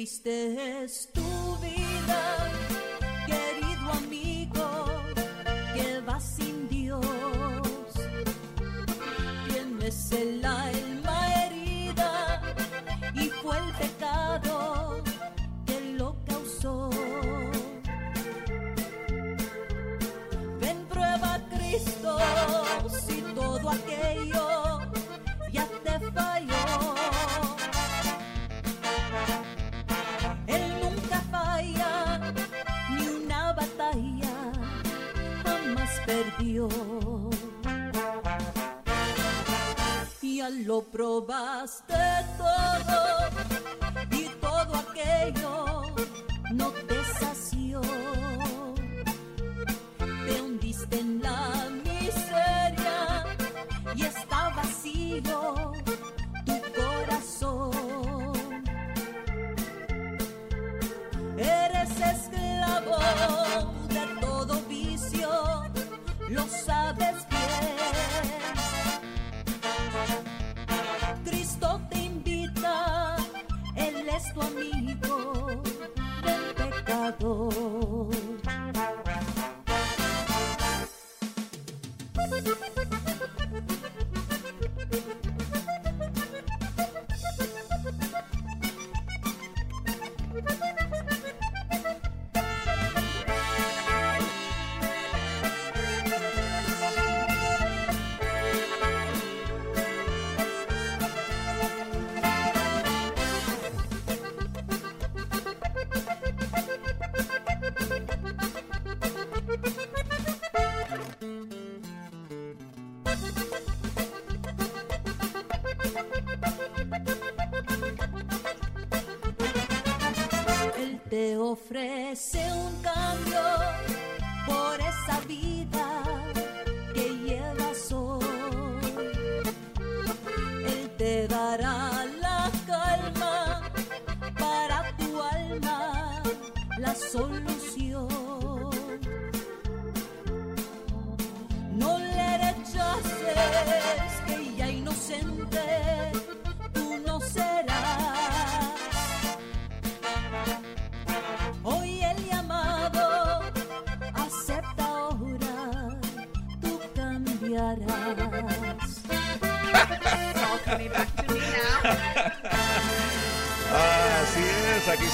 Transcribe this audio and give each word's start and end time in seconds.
Triste 0.00 0.82
es 0.82 1.19
perdió. 36.10 36.68
Ya 40.22 40.48
lo 40.48 40.80
probaste 40.82 42.02
todo 42.38 43.00
y 44.10 44.24
todo 44.40 44.72
aquello 44.84 45.82
no 46.52 46.70
te 46.88 46.98
sació. 47.20 47.80
Te 50.26 50.40
hundiste 50.40 50.98
en 50.98 51.20
la 51.22 51.68
miseria 51.84 53.26
y 53.94 54.02
está 54.04 54.48
vacío 54.56 55.79
lo 66.50 66.79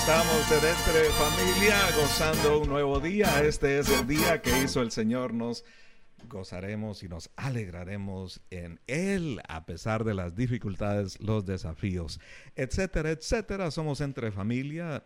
estamos 0.09 0.49
de 0.51 0.71
Entre 0.71 1.11
Familia 1.15 1.77
gozando 1.97 2.61
un 2.61 2.69
nuevo 2.69 3.01
día. 3.01 3.43
Este 3.43 3.81
es 3.81 3.89
el 3.89 4.07
día 4.07 4.41
que 4.41 4.63
hizo 4.63 4.81
el 4.81 4.93
Señor. 4.93 5.35
Nos 5.35 5.65
gozaremos 6.29 7.03
y 7.03 7.09
nos 7.09 7.29
alegraremos 7.35 8.41
en 8.51 8.79
Él 8.87 9.41
a 9.49 9.67
pesar 9.67 10.05
de 10.05 10.15
las 10.15 10.37
dificultades, 10.37 11.19
los 11.21 11.45
desafíos, 11.45 12.21
etcétera, 12.55 13.11
etcétera. 13.11 13.73
Somos 13.73 14.01
Entre 14.01 14.31
Familia 14.31 15.03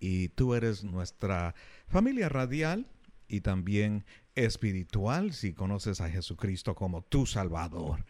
y 0.00 0.28
tú 0.28 0.54
eres 0.54 0.84
nuestra 0.84 1.54
familia 1.86 2.30
radial 2.30 2.86
y 3.28 3.42
también 3.42 4.06
espiritual 4.36 5.34
si 5.34 5.52
conoces 5.52 6.00
a 6.00 6.08
Jesucristo 6.08 6.74
como 6.74 7.02
tu 7.02 7.26
Salvador. 7.26 8.06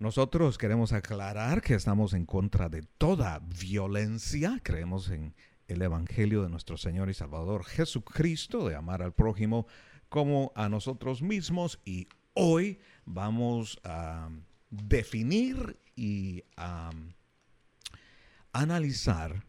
Nosotros 0.00 0.58
queremos 0.58 0.92
aclarar 0.92 1.62
que 1.62 1.74
estamos 1.74 2.14
en 2.14 2.26
contra 2.26 2.68
de 2.68 2.82
toda 2.82 3.38
violencia. 3.38 4.60
Creemos 4.62 5.08
en 5.08 5.34
el 5.74 5.82
Evangelio 5.82 6.42
de 6.42 6.48
nuestro 6.48 6.76
Señor 6.76 7.10
y 7.10 7.14
Salvador 7.14 7.64
Jesucristo, 7.64 8.68
de 8.68 8.76
amar 8.76 9.02
al 9.02 9.12
prójimo 9.12 9.66
como 10.08 10.52
a 10.54 10.68
nosotros 10.68 11.20
mismos. 11.20 11.80
Y 11.84 12.06
hoy 12.32 12.78
vamos 13.04 13.80
a 13.84 14.30
definir 14.70 15.78
y 15.96 16.44
a 16.56 16.90
analizar 18.52 19.44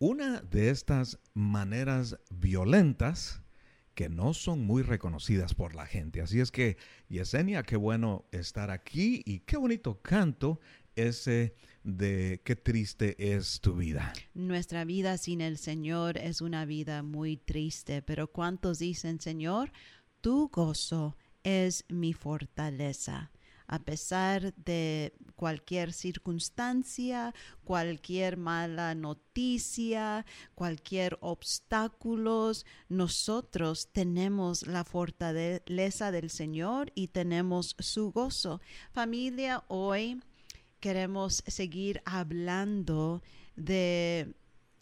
una 0.00 0.40
de 0.42 0.70
estas 0.70 1.18
maneras 1.32 2.18
violentas 2.30 3.42
que 3.94 4.08
no 4.08 4.34
son 4.34 4.64
muy 4.64 4.82
reconocidas 4.82 5.54
por 5.54 5.74
la 5.74 5.86
gente. 5.86 6.20
Así 6.20 6.40
es 6.40 6.50
que, 6.50 6.76
Yesenia, 7.08 7.62
qué 7.62 7.76
bueno 7.76 8.26
estar 8.32 8.70
aquí 8.70 9.22
y 9.24 9.40
qué 9.40 9.56
bonito 9.56 10.00
canto 10.02 10.60
ese 10.96 11.54
de 11.88 12.42
qué 12.44 12.54
triste 12.54 13.34
es 13.34 13.60
tu 13.60 13.74
vida. 13.74 14.12
Nuestra 14.34 14.84
vida 14.84 15.16
sin 15.16 15.40
el 15.40 15.56
Señor 15.56 16.18
es 16.18 16.42
una 16.42 16.66
vida 16.66 17.02
muy 17.02 17.38
triste, 17.38 18.02
pero 18.02 18.30
¿cuántos 18.30 18.78
dicen, 18.78 19.20
Señor, 19.20 19.72
tu 20.20 20.48
gozo 20.48 21.16
es 21.42 21.84
mi 21.88 22.12
fortaleza? 22.12 23.30
A 23.70 23.80
pesar 23.80 24.54
de 24.54 25.12
cualquier 25.36 25.92
circunstancia, 25.92 27.34
cualquier 27.64 28.38
mala 28.38 28.94
noticia, 28.94 30.24
cualquier 30.54 31.18
obstáculo, 31.20 32.52
nosotros 32.88 33.88
tenemos 33.92 34.66
la 34.66 34.84
fortaleza 34.84 36.10
del 36.10 36.30
Señor 36.30 36.92
y 36.94 37.08
tenemos 37.08 37.76
su 37.78 38.10
gozo. 38.10 38.62
Familia, 38.90 39.64
hoy 39.68 40.18
queremos 40.80 41.42
seguir 41.46 42.02
hablando 42.04 43.22
de 43.56 44.34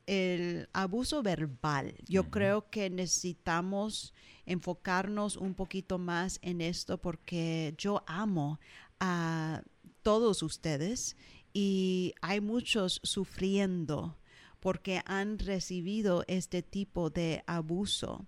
el 0.07 0.69
abuso 0.73 1.23
verbal. 1.23 1.95
Yo 2.07 2.31
creo 2.31 2.71
que 2.71 2.91
necesitamos 2.91 4.15
enfocarnos 4.47 5.37
un 5.37 5.55
poquito 5.55 5.99
más 5.99 6.39
en 6.43 6.61
esto 6.61 6.99
porque 6.99 7.75
yo 7.77 8.05
amo 8.07 8.61
a 9.01 9.63
todos 10.03 10.43
ustedes 10.43 11.17
y 11.53 12.15
hay 12.21 12.41
muchos 12.41 13.01
sufriendo 13.03 14.17
porque 14.61 15.03
han 15.07 15.39
recibido 15.39 16.25
este 16.27 16.63
tipo 16.63 17.11
de 17.11 17.43
abuso. 17.47 18.27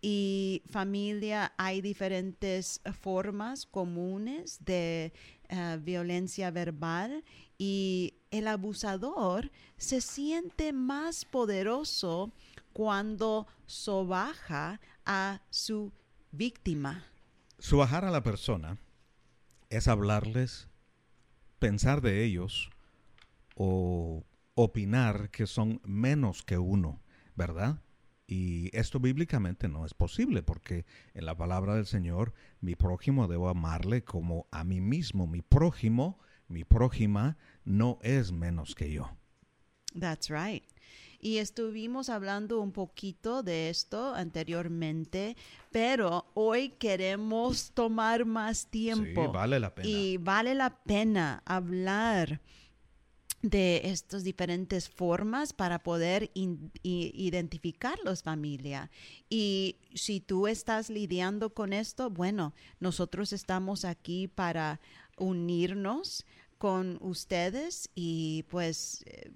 Y 0.00 0.62
familia, 0.70 1.52
hay 1.56 1.80
diferentes 1.80 2.80
formas 3.00 3.66
comunes 3.66 4.58
de 4.64 5.12
uh, 5.50 5.78
violencia 5.80 6.50
verbal 6.50 7.24
y 7.58 8.14
el 8.30 8.48
abusador 8.48 9.50
se 9.76 10.00
siente 10.00 10.72
más 10.72 11.24
poderoso 11.24 12.32
cuando 12.72 13.46
sobaja 13.66 14.80
a 15.04 15.40
su 15.50 15.92
víctima. 16.32 17.04
Subajar 17.58 18.04
a 18.04 18.10
la 18.10 18.22
persona 18.22 18.78
es 19.70 19.88
hablarles, 19.88 20.68
pensar 21.58 22.00
de 22.02 22.24
ellos 22.24 22.70
o 23.54 24.24
opinar 24.56 25.30
que 25.30 25.46
son 25.46 25.80
menos 25.84 26.42
que 26.42 26.58
uno, 26.58 27.00
¿verdad? 27.36 27.82
Y 28.26 28.76
esto 28.76 28.98
bíblicamente 28.98 29.68
no 29.68 29.86
es 29.86 29.94
posible 29.94 30.42
porque 30.42 30.84
en 31.14 31.26
la 31.26 31.36
palabra 31.36 31.76
del 31.76 31.86
Señor, 31.86 32.32
mi 32.60 32.74
prójimo 32.74 33.28
debo 33.28 33.48
amarle 33.48 34.02
como 34.02 34.48
a 34.50 34.64
mí 34.64 34.80
mismo. 34.80 35.28
Mi 35.28 35.42
prójimo, 35.42 36.18
mi 36.48 36.64
prójima, 36.64 37.36
no 37.64 37.98
es 38.02 38.32
menos 38.32 38.74
que 38.74 38.90
yo. 38.90 39.10
That's 39.98 40.28
right. 40.28 40.64
Y 41.20 41.38
estuvimos 41.38 42.08
hablando 42.08 42.60
un 42.60 42.72
poquito 42.72 43.42
de 43.42 43.70
esto 43.70 44.14
anteriormente, 44.14 45.36
pero 45.70 46.26
hoy 46.34 46.70
queremos 46.70 47.72
tomar 47.72 48.24
más 48.24 48.66
tiempo. 48.66 49.26
Sí, 49.26 49.30
vale 49.32 49.60
la 49.60 49.74
pena. 49.74 49.88
Y 49.88 50.16
vale 50.16 50.54
la 50.54 50.82
pena 50.82 51.42
hablar 51.44 52.40
de 53.42 53.82
estas 53.84 54.24
diferentes 54.24 54.88
formas 54.88 55.52
para 55.52 55.78
poder 55.78 56.30
identificarlos 56.34 58.22
familia. 58.22 58.90
Y 59.28 59.76
si 59.94 60.20
tú 60.20 60.46
estás 60.46 60.90
lidiando 60.90 61.50
con 61.50 61.72
esto, 61.72 62.10
bueno, 62.10 62.54
nosotros 62.80 63.32
estamos 63.32 63.84
aquí 63.84 64.28
para 64.28 64.80
unirnos 65.16 66.24
con 66.58 66.98
ustedes 67.00 67.90
y 67.94 68.44
pues 68.48 69.04
eh, 69.06 69.30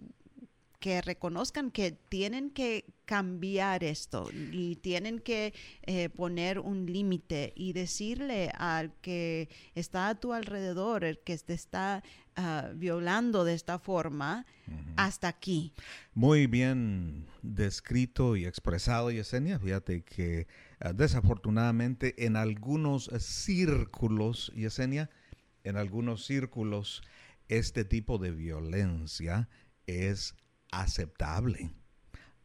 que 0.81 1.03
reconozcan 1.03 1.71
que 1.71 1.93
tienen 1.93 2.51
que 2.51 2.87
cambiar 3.05 3.85
esto 3.85 4.31
y 4.33 4.77
tienen 4.77 5.19
que 5.19 5.53
eh, 5.83 6.09
poner 6.09 6.59
un 6.59 6.87
límite 6.87 7.53
y 7.55 7.75
decirle 7.75 8.51
al 8.57 8.95
que 9.03 9.51
está 9.75 10.09
a 10.09 10.15
tu 10.15 10.33
alrededor, 10.33 11.05
el 11.05 11.19
que 11.19 11.37
te 11.37 11.53
está 11.53 12.03
ah, 12.35 12.71
violando 12.75 13.45
de 13.45 13.55
esta 13.55 13.79
forma, 13.79 14.47
hasta 14.97 15.29
aquí. 15.29 15.75
Muy 16.15 16.47
bien 16.47 17.27
descrito 17.43 18.37
y 18.37 18.47
expresado, 18.47 19.11
Yesenia. 19.11 19.59
Fíjate 19.59 20.03
que 20.03 20.47
ah, 20.81 20.95
desafortunadamente 20.95 22.25
en 22.25 22.37
algunos 22.37 23.11
círculos, 23.19 24.51
Yesenia, 24.55 25.11
en 25.63 25.77
algunos 25.77 26.25
círculos, 26.25 27.03
este 27.49 27.85
tipo 27.85 28.17
de 28.17 28.31
violencia 28.31 29.49
es 29.87 30.37
aceptable. 30.71 31.73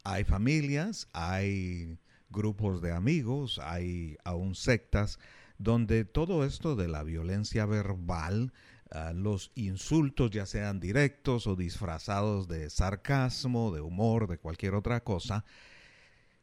Hay 0.04 0.24
familias, 0.24 1.07
hay 1.13 1.98
grupos 2.30 2.81
de 2.81 2.92
amigos, 2.92 3.60
hay 3.60 4.18
aún 4.24 4.56
sectas 4.56 5.19
donde 5.57 6.06
todo 6.06 6.45
esto 6.45 6.75
de 6.75 6.88
la 6.88 7.04
violencia 7.04 7.66
verbal, 7.66 8.54
ah, 8.92 9.13
los 9.13 9.51
insultos 9.56 10.31
ya 10.31 10.45
sean 10.45 10.80
directos 10.80 11.48
o 11.48 11.56
disfrazados 11.56 12.48
de 12.48 12.69
sarcasmo, 12.69 13.74
de 13.74 13.81
humor, 13.81 14.27
de 14.27 14.38
cualquier 14.38 14.75
otra 14.75 15.04
cosa, 15.04 15.45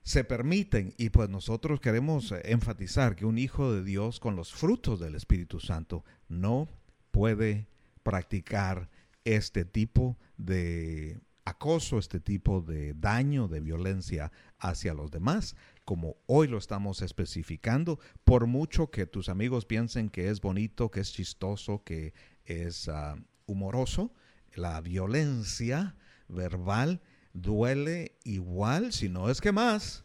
se 0.02 0.25
permiten 0.25 0.94
y 0.99 1.11
pues 1.11 1.29
nosotros 1.29 1.81
queremos 1.81 2.34
enfatizar 2.43 3.14
que 3.14 3.25
un 3.25 3.38
hijo 3.38 3.73
de 3.73 3.84
Dios 3.84 4.19
con 4.19 4.34
los 4.34 4.52
frutos 4.52 4.99
del 4.99 5.14
Espíritu 5.14 5.61
Santo 5.61 6.05
no 6.29 6.69
puede 7.12 7.69
practicar 8.02 8.88
este 9.25 9.64
tipo 9.64 10.19
de 10.37 11.20
acoso, 11.44 11.99
este 11.99 12.21
tipo 12.21 12.61
de 12.61 12.94
daño, 12.94 13.49
de 13.49 13.61
violencia 13.61 14.33
hacia 14.59 14.94
los 14.94 15.11
demás, 15.11 15.56
como 15.85 16.17
hoy 16.27 16.49
lo 16.49 16.59
estamos 16.59 17.03
especificando, 17.03 17.99
por 18.25 18.47
mucho 18.47 18.91
que 18.91 19.06
tus 19.06 19.29
amigos 19.29 19.67
piensen 19.67 20.09
que 20.09 20.29
es 20.29 20.41
bonito, 20.41 20.91
que 20.91 21.00
es 21.00 21.12
chistoso, 21.12 21.83
que 21.85 22.15
es 22.44 22.89
ah, 22.89 23.17
humoroso, 23.47 24.15
la 24.55 24.81
violencia 24.81 25.97
verbal 26.29 27.00
duele 27.33 28.19
igual, 28.25 28.93
si 28.93 29.09
no 29.09 29.31
es 29.31 29.41
que 29.41 29.53
más, 29.53 30.05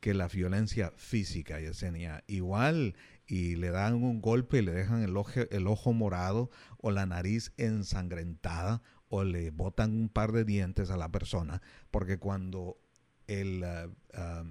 que 0.00 0.14
la 0.14 0.26
violencia 0.28 0.92
física, 0.96 1.60
Yesenia. 1.60 2.24
Igual 2.26 2.96
y 3.26 3.54
le 3.54 3.70
dan 3.70 3.94
un 3.94 4.20
golpe 4.20 4.58
y 4.58 4.62
le 4.62 4.72
dejan 4.72 5.02
el 5.02 5.16
ojo, 5.16 5.40
el 5.50 5.66
ojo 5.66 5.92
morado 5.92 6.50
o 6.78 6.90
la 6.90 7.06
nariz 7.06 7.52
ensangrentada 7.56 8.82
o 9.14 9.24
le 9.24 9.50
botan 9.50 9.92
un 9.92 10.08
par 10.08 10.32
de 10.32 10.42
dientes 10.42 10.88
a 10.88 10.96
la 10.96 11.10
persona, 11.10 11.60
porque 11.90 12.18
cuando 12.18 12.80
el 13.26 13.62
ah, 13.62 13.90
ah, 14.14 14.44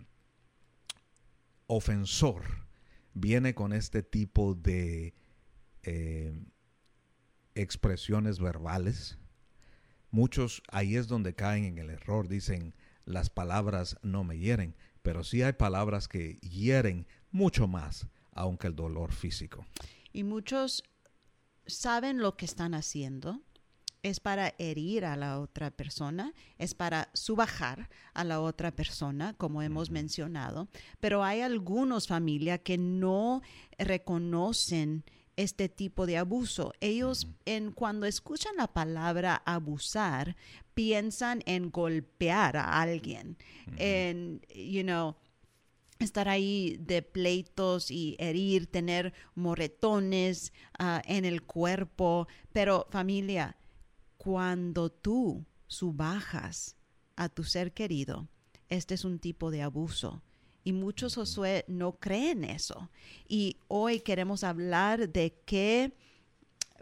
ofensor 1.65 2.43
viene 3.15 3.55
con 3.55 3.73
este 3.73 4.03
tipo 4.03 4.53
de 4.53 5.15
eh, 5.81 6.45
expresiones 7.55 8.39
verbales, 8.39 9.17
muchos 10.11 10.61
ahí 10.71 10.95
es 10.95 11.07
donde 11.07 11.33
caen 11.33 11.65
en 11.65 11.79
el 11.79 11.89
error, 11.89 12.27
dicen 12.27 12.75
las 13.03 13.31
palabras 13.31 13.97
no 14.03 14.23
me 14.23 14.37
hieren, 14.37 14.75
pero 15.01 15.23
sí 15.23 15.41
hay 15.41 15.53
palabras 15.53 16.07
que 16.07 16.35
hieren 16.41 17.07
mucho 17.31 17.67
más, 17.67 18.05
aunque 18.31 18.67
el 18.67 18.75
dolor 18.75 19.11
físico. 19.11 19.65
Y 20.13 20.23
muchos 20.23 20.83
saben 21.65 22.19
lo 22.19 22.37
que 22.37 22.45
están 22.45 22.75
haciendo, 22.75 23.41
es 24.03 24.19
para 24.19 24.55
herir 24.57 25.05
a 25.05 25.15
la 25.15 25.39
otra 25.39 25.71
persona, 25.71 26.33
es 26.57 26.73
para 26.73 27.09
subajar 27.13 27.89
a 28.13 28.23
la 28.23 28.41
otra 28.41 28.71
persona, 28.71 29.33
como 29.33 29.61
hemos 29.61 29.91
mencionado, 29.91 30.67
pero 30.99 31.23
hay 31.23 31.41
algunos 31.41 32.07
familias 32.07 32.61
que 32.63 32.77
no 32.77 33.41
reconocen 33.77 35.03
este 35.35 35.69
tipo 35.69 36.05
de 36.05 36.17
abuso. 36.17 36.73
Ellos 36.81 37.27
en 37.45 37.71
cuando 37.71 38.05
escuchan 38.05 38.55
la 38.57 38.67
palabra 38.67 39.41
abusar, 39.45 40.35
piensan 40.73 41.41
en 41.45 41.71
golpear 41.71 42.57
a 42.57 42.81
alguien, 42.81 43.37
en 43.77 44.41
you 44.53 44.83
know, 44.83 45.15
estar 45.99 46.27
ahí 46.27 46.77
de 46.79 47.01
pleitos 47.01 47.91
y 47.91 48.15
herir, 48.19 48.67
tener 48.67 49.13
moretones 49.35 50.53
ah, 50.79 51.01
en 51.05 51.25
el 51.25 51.43
cuerpo, 51.43 52.27
pero 52.51 52.87
familia, 52.89 53.55
cuando 54.21 54.91
tú 54.91 55.47
subajas 55.65 56.75
a 57.15 57.27
tu 57.27 57.43
ser 57.43 57.73
querido, 57.73 58.27
este 58.69 58.93
es 58.93 59.03
un 59.03 59.17
tipo 59.17 59.49
de 59.49 59.63
abuso. 59.63 60.21
Y 60.63 60.73
muchos 60.73 61.15
Josué 61.15 61.65
no 61.67 61.93
creen 61.93 62.43
eso. 62.43 62.91
Y 63.27 63.57
hoy 63.67 63.99
queremos 64.01 64.43
hablar 64.43 65.09
de 65.09 65.33
qué 65.43 65.95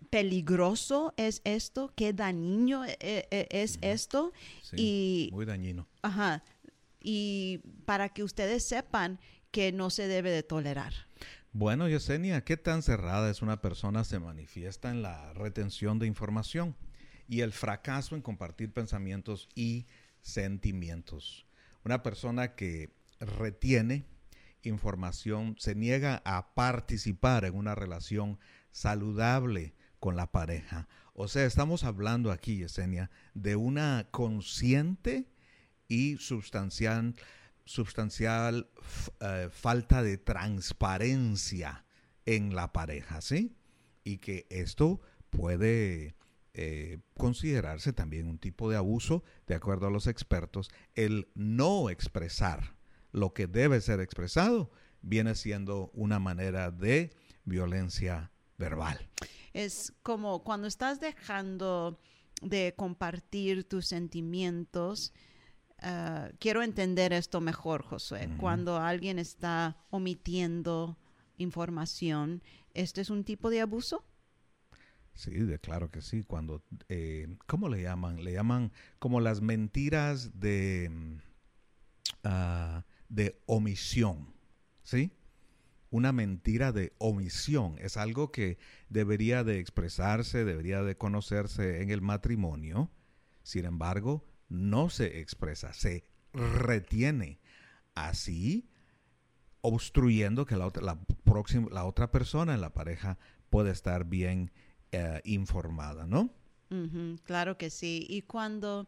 peligroso 0.10 1.13
es 1.15 1.39
esto, 1.46 1.93
qué 1.96 2.12
dañino 2.12 2.84
eh, 2.84 2.98
eh, 3.00 3.48
es 3.51 3.79
esto. 3.79 4.34
y, 4.75 5.29
muy 5.31 5.46
dañino. 5.46 5.88
Ajá. 6.01 6.43
Y 7.00 7.62
para 7.86 8.10
que 8.10 8.25
ustedes 8.25 8.65
sepan 8.65 9.17
que 9.51 9.72
no 9.72 9.89
se 9.91 10.10
debe 10.10 10.29
de 10.29 10.43
tolerar. 10.43 10.91
Bueno, 11.53 11.88
Yesenia, 11.88 12.43
¿qué 12.43 12.58
tan 12.58 12.84
cerrada 12.84 13.29
es 13.31 13.41
una 13.41 13.62
persona 13.62 14.03
se 14.03 14.19
manifiesta 14.19 14.91
en 14.91 15.01
la 15.01 15.31
retención 15.31 16.00
de 16.00 16.05
información? 16.05 16.75
Y 17.29 17.41
el 17.41 17.53
fracaso 17.53 18.15
en 18.15 18.24
compartir 18.24 18.74
pensamientos 18.74 19.48
y 19.53 19.86
sentimientos. 20.21 21.45
Una 21.86 22.01
persona 22.01 22.55
que 22.55 22.89
retiene 23.19 24.05
información 24.63 25.55
se 25.59 25.75
niega 25.75 26.21
a 26.25 26.53
participar 26.55 27.45
en 27.45 27.55
una 27.55 27.75
relación 27.75 28.39
saludable 28.71 29.75
con 30.00 30.15
la 30.15 30.31
pareja. 30.31 30.88
O 31.13 31.27
sea, 31.27 31.45
estamos 31.45 31.83
hablando 31.83 32.31
aquí, 32.31 32.57
Yesenia, 32.57 33.12
de 33.36 33.55
una 33.55 34.07
consciente 34.09 35.29
y 35.88 36.17
sustancial, 36.17 37.15
sustancial 37.63 38.69
eh, 39.19 39.50
falta 39.51 40.01
de 40.01 40.17
transparencia 40.17 41.86
en 42.25 42.55
la 42.55 42.74
pareja, 42.74 43.21
¿sí? 43.21 43.55
Y 44.03 44.17
que 44.17 44.48
esto 44.50 45.01
puede 45.29 46.15
eh, 46.53 47.00
considerarse 47.15 47.94
también 47.94 48.27
un 48.27 48.39
tipo 48.39 48.70
de 48.70 48.77
abuso, 48.77 49.24
de 49.48 49.56
acuerdo 49.56 49.88
a 49.88 49.91
los 49.91 50.08
expertos, 50.08 50.70
el 50.96 51.29
no 51.36 51.89
expresar 51.89 52.75
lo 53.12 53.34
que 53.34 53.48
debe 53.48 53.82
ser 53.82 54.00
expresado 54.00 54.72
viene 55.01 55.36
siendo 55.36 55.89
una 55.94 56.20
manera 56.20 56.72
de 56.72 57.12
violencia 57.46 58.32
verbal. 58.58 59.10
Es 59.53 59.94
como 60.03 60.44
cuando 60.44 60.68
estás 60.68 61.00
dejando 61.00 62.00
de 62.41 62.74
compartir 62.75 63.68
tus 63.68 63.88
sentimientos. 63.88 65.13
ah, 65.79 66.29
quiero 66.39 66.62
entender 66.62 67.13
esto 67.13 67.41
mejor, 67.41 67.84
Josué. 67.84 68.29
Cuando 68.39 68.77
alguien 68.77 69.20
está 69.20 69.77
omitiendo 69.89 70.98
información, 71.38 72.44
¿este 72.74 73.01
es 73.01 73.10
un 73.10 73.24
tipo 73.24 73.50
de 73.50 73.62
abuso? 73.62 74.03
Sí, 75.13 75.31
de 75.31 75.59
claro 75.59 75.91
que 75.91 76.01
sí. 76.01 76.23
Cuando, 76.23 76.63
eh, 76.87 77.27
¿cómo 77.45 77.69
le 77.69 77.81
llaman? 77.81 78.23
Le 78.23 78.33
llaman 78.33 78.71
como 78.99 79.19
las 79.19 79.41
mentiras 79.41 80.39
de, 80.39 80.89
mm, 80.89 81.17
ah, 82.23 82.85
de 83.09 83.41
omisión, 83.45 84.33
¿sí? 84.83 85.11
Una 85.91 86.11
mentira 86.11 86.71
de 86.71 86.93
omisión 86.99 87.75
es 87.79 87.97
algo 87.97 88.31
que 88.31 88.59
debería 88.89 89.43
de 89.43 89.59
expresarse, 89.59 90.45
debería 90.45 90.83
de 90.83 90.95
conocerse 90.97 91.81
en 91.81 91.89
el 91.89 92.01
matrimonio. 92.01 92.91
Sin 93.41 93.65
embargo, 93.65 94.23
no 94.49 94.89
se 94.89 95.19
expresa, 95.19 95.73
se 95.73 96.03
retiene. 96.33 97.39
Así, 97.95 98.69
obstruyendo 99.61 100.45
que 100.45 100.55
la 100.57 100.67
otra, 100.67 100.99
próxima, 101.23 101.67
la 101.71 101.85
otra 101.85 102.11
persona 102.11 102.53
en 102.53 102.61
la 102.61 102.73
pareja 102.73 103.17
pueda 103.49 103.71
estar 103.71 104.05
bien 104.05 104.51
eh, 104.91 105.22
informada, 105.24 106.05
¿no? 106.05 106.29
Claro 107.24 107.58
que 107.58 107.69
sí. 107.69 108.05
Y 108.10 108.22
cuando 108.22 108.88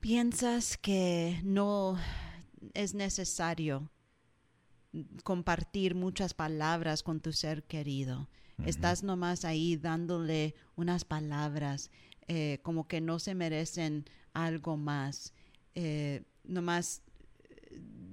piensas 0.00 0.76
que 0.76 1.40
no 1.44 1.96
es 2.74 2.94
necesario 2.94 3.90
compartir 5.22 5.94
muchas 5.94 6.34
palabras 6.34 7.02
con 7.02 7.20
tu 7.20 7.32
ser 7.32 7.62
querido, 7.64 8.28
estás 8.64 9.02
nomás 9.02 9.44
ahí 9.44 9.76
dándole 9.76 10.54
unas 10.76 11.04
palabras 11.04 11.90
eh, 12.28 12.58
como 12.62 12.88
que 12.88 13.00
no 13.00 13.18
se 13.20 13.34
merecen 13.34 14.04
algo 14.32 14.76
más, 14.76 15.32
eh, 15.74 16.24
nomás 16.42 17.02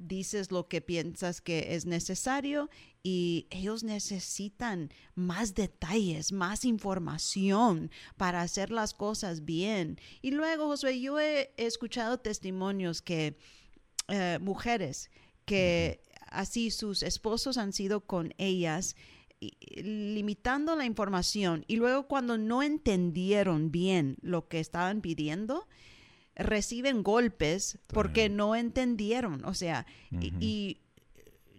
dices 0.08 0.52
lo 0.52 0.68
que 0.68 0.82
piensas 0.82 1.42
que 1.42 1.76
es 1.76 1.86
necesario 1.86 2.70
y 3.02 3.48
ellos 3.50 3.84
necesitan 3.84 4.92
más 5.16 5.56
detalles, 5.56 6.32
más 6.32 6.66
información 6.66 7.92
para 8.18 8.42
hacer 8.42 8.72
las 8.72 8.94
cosas 8.94 9.46
bien. 9.46 10.00
Y 10.22 10.32
luego, 10.32 10.68
Josué, 10.68 11.00
yo 11.02 11.20
he 11.20 11.54
escuchado 11.58 12.20
testimonios 12.20 13.02
que 13.02 13.38
eh, 14.08 14.40
mujeres 14.42 15.10
que 15.46 16.02
así 16.30 16.72
sus 16.72 17.04
esposos 17.04 17.58
han 17.58 17.74
sido 17.74 18.02
con 18.02 18.34
ellas 18.38 18.96
limitando 19.76 20.76
la 20.76 20.86
información 20.86 21.66
y 21.68 21.76
luego 21.76 22.08
cuando 22.08 22.38
no 22.38 22.64
entendieron 22.64 23.72
bien 23.72 24.18
lo 24.22 24.48
que 24.48 24.60
estaban 24.60 25.02
pidiendo, 25.02 25.68
reciben 26.36 27.04
golpes 27.04 27.78
porque 27.88 28.30
no 28.30 28.56
entendieron, 28.56 29.44
o 29.46 29.54
sea, 29.54 29.86
y- 30.40 30.80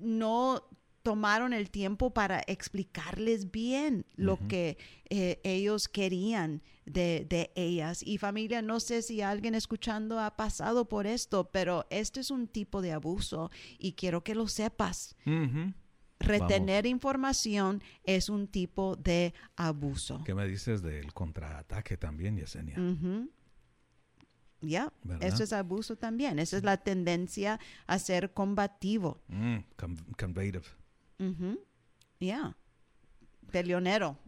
no 0.01 0.63
tomaron 1.03 1.53
el 1.53 1.71
tiempo 1.71 2.13
para 2.15 2.41
explicarles 2.47 3.51
bien 3.51 4.07
lo 4.17 4.39
que 4.49 4.79
eh, 5.11 5.39
ellos 5.45 5.87
querían 5.89 6.63
de, 6.87 7.27
de 7.29 7.51
ellas. 7.57 8.03
Y 8.03 8.17
familia, 8.19 8.63
no 8.63 8.81
sé 8.81 9.03
si 9.03 9.21
alguien 9.21 9.55
escuchando 9.55 10.19
ha 10.19 10.35
pasado 10.37 10.89
por 10.89 11.07
esto, 11.07 11.51
pero 11.51 11.87
este 11.91 12.21
es 12.21 12.31
un 12.31 12.49
tipo 12.49 12.81
de 12.81 12.93
abuso 12.93 13.51
y 13.79 13.93
quiero 13.93 14.25
que 14.25 14.35
lo 14.35 14.49
sepas. 14.49 15.15
Retener 16.21 16.87
información 16.87 17.83
es 18.05 18.31
un 18.31 18.49
tipo 18.49 18.97
de 18.97 19.35
abuso. 19.57 20.23
¿Qué 20.25 20.35
me 20.35 20.47
dices 20.47 20.81
del 20.81 21.13
contraataque 21.13 21.99
también, 21.99 22.37
Yesenia? 22.39 22.77
Ya, 24.69 24.93
esto 25.21 25.43
es 25.45 25.53
abuso 25.53 25.97
también. 25.97 26.39
Esa 26.39 26.57
es 26.57 26.65
la 26.65 26.77
tendencia 26.79 27.59
a 27.87 27.99
ser 27.99 28.33
combativo. 28.33 29.21
Mm, 29.29 29.57
com- 29.77 29.97
combative. 30.19 30.65
Ujú. 31.19 31.59
Ya. 32.21 32.57
Peleonero. 33.53 34.19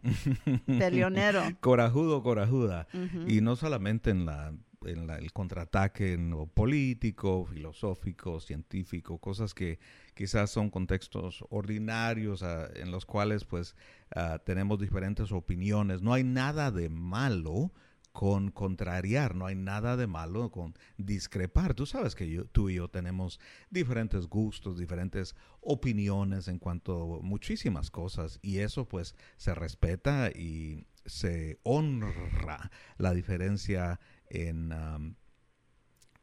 Peleonero. 0.67 1.43
Corajudo, 1.61 2.23
corajuda. 2.23 2.87
Y 3.27 3.41
no 3.41 3.57
solamente 3.57 4.11
en 4.11 4.27
la 4.27 4.53
en 4.85 5.07
la- 5.09 5.17
el 5.17 5.33
contraataque 5.33 6.13
en 6.13 6.31
lo 6.31 6.47
político, 6.47 7.45
filosófico, 7.47 8.39
científico, 8.39 9.19
cosas 9.19 9.53
que 9.53 9.81
quizás 10.15 10.51
son 10.51 10.71
contextos 10.71 11.43
ordinarios 11.49 12.45
ah, 12.45 12.69
en 12.75 12.93
los 12.93 13.05
cuales 13.05 13.45
pues 13.45 13.75
ah, 14.15 14.39
tenemos 14.45 14.79
diferentes 14.79 15.33
opiniones. 15.33 16.03
No 16.03 16.13
hay 16.13 16.23
nada 16.23 16.71
de 16.71 16.89
malo 16.89 17.73
con 18.19 18.51
contrariar, 18.51 19.35
no 19.35 19.45
hay 19.45 19.55
nada 19.55 19.95
de 19.99 20.07
malo 20.07 20.51
con 20.51 20.73
discrepar. 20.97 21.75
Tú 21.75 21.85
sabes 21.85 22.15
que 22.15 22.27
yo- 22.31 22.47
tú 22.47 22.71
y 22.71 22.77
yo 22.77 22.89
tenemos 22.89 23.39
diferentes 23.71 24.27
gustos, 24.27 24.79
diferentes 24.79 25.35
opiniones 25.61 26.49
en 26.49 26.59
cuanto 26.59 27.17
a 27.17 27.21
muchísimas 27.21 27.91
cosas 27.91 28.39
y 28.41 28.61
eso 28.61 28.89
pues 28.89 29.15
se 29.37 29.55
respeta 29.55 30.31
y 30.31 30.87
se 31.05 31.59
honra 31.63 32.71
la 32.97 33.13
diferencia 33.13 34.01
en... 34.31 34.73
um, 34.73 35.15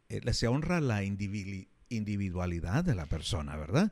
eh, 0.10 0.34
se 0.34 0.48
honra 0.48 0.82
la 0.82 1.04
individualidad 1.90 2.84
de 2.84 2.96
la 2.96 3.06
persona, 3.06 3.56
¿verdad? 3.56 3.92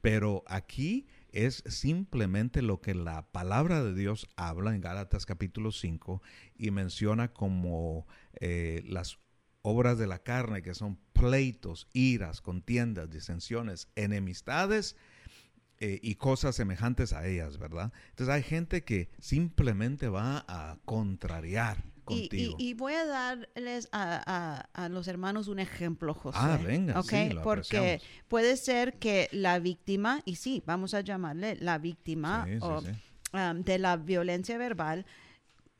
Pero 0.00 0.44
aquí 0.46 1.06
es 1.32 1.64
simplemente 1.66 2.62
lo 2.62 2.80
que 2.80 2.94
la 2.94 3.30
palabra 3.32 3.82
de 3.82 3.94
Dios 3.94 4.28
habla 4.36 4.74
en 4.74 4.80
Gálatas 4.80 5.26
capítulo 5.26 5.72
5 5.72 6.22
y 6.56 6.70
menciona 6.70 7.32
como 7.32 8.06
eh, 8.40 8.82
las 8.86 9.18
obras 9.62 9.96
de 9.98 10.06
la 10.06 10.18
carne, 10.18 10.62
que 10.62 10.74
son 10.74 10.98
pleitos, 11.12 11.88
iras, 11.92 12.40
contiendas, 12.40 13.10
disensiones, 13.10 13.88
enemistades 13.96 14.96
eh, 15.78 15.98
y 16.02 16.16
cosas 16.16 16.54
semejantes 16.54 17.12
a 17.12 17.26
ellas, 17.26 17.58
¿verdad? 17.58 17.92
Entonces 18.10 18.34
hay 18.34 18.42
gente 18.42 18.84
que 18.84 19.10
simplemente 19.18 20.08
va 20.08 20.44
a 20.48 20.78
contrariar 20.84 21.91
contigo. 22.04 22.56
y- 22.58 22.68
y 22.70 22.74
voy 22.74 22.94
a 22.94 23.04
darles 23.06 23.88
a, 23.92 24.22
a- 24.74 24.84
a 24.84 24.88
los 24.88 25.08
hermanos 25.08 25.48
un 25.48 25.58
ejemplo, 25.58 26.14
José. 26.14 26.38
Ah, 26.40 26.58
venga, 26.62 26.98
¿ok? 26.98 27.08
sí, 27.10 27.28
lo 27.30 27.42
Porque 27.42 28.00
puede 28.28 28.56
ser 28.56 28.98
que 28.98 29.28
la 29.32 29.58
víctima, 29.58 30.20
y 30.24 30.36
sí, 30.36 30.62
vamos 30.66 30.94
a 30.94 31.00
llamarle 31.00 31.56
la 31.56 31.78
víctima 31.78 32.44
Sí, 32.46 32.52
sí, 32.52 32.58
o, 32.60 32.80
sí. 32.80 32.88
um, 33.32 33.62
de 33.62 33.78
la 33.78 33.96
violencia 33.96 34.58
verbal, 34.58 35.04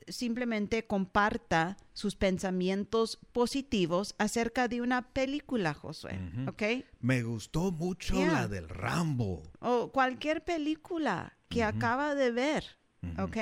simplemente 0.09 0.85
comparta 0.87 1.76
sus 1.93 2.17
pensamientos 2.17 3.19
positivos 3.33 4.14
acerca 4.19 4.67
de 4.67 4.81
una 4.81 5.02
película, 5.12 5.75
Josué. 5.75 6.19
Ujú. 6.19 6.50
¿Ok? 6.50 6.62
Me 7.00 7.23
gustó 7.23 7.71
mucho 7.71 8.14
Yeah. 8.17 8.33
la 8.33 8.49
del 8.49 8.69
Rambo. 8.69 9.43
o 9.61 9.93
cualquier 9.93 10.45
película 10.45 11.37
que 11.49 11.62
acaba 11.62 12.14
de 12.14 12.31
ver. 12.33 12.64
¿ok? 13.19 13.37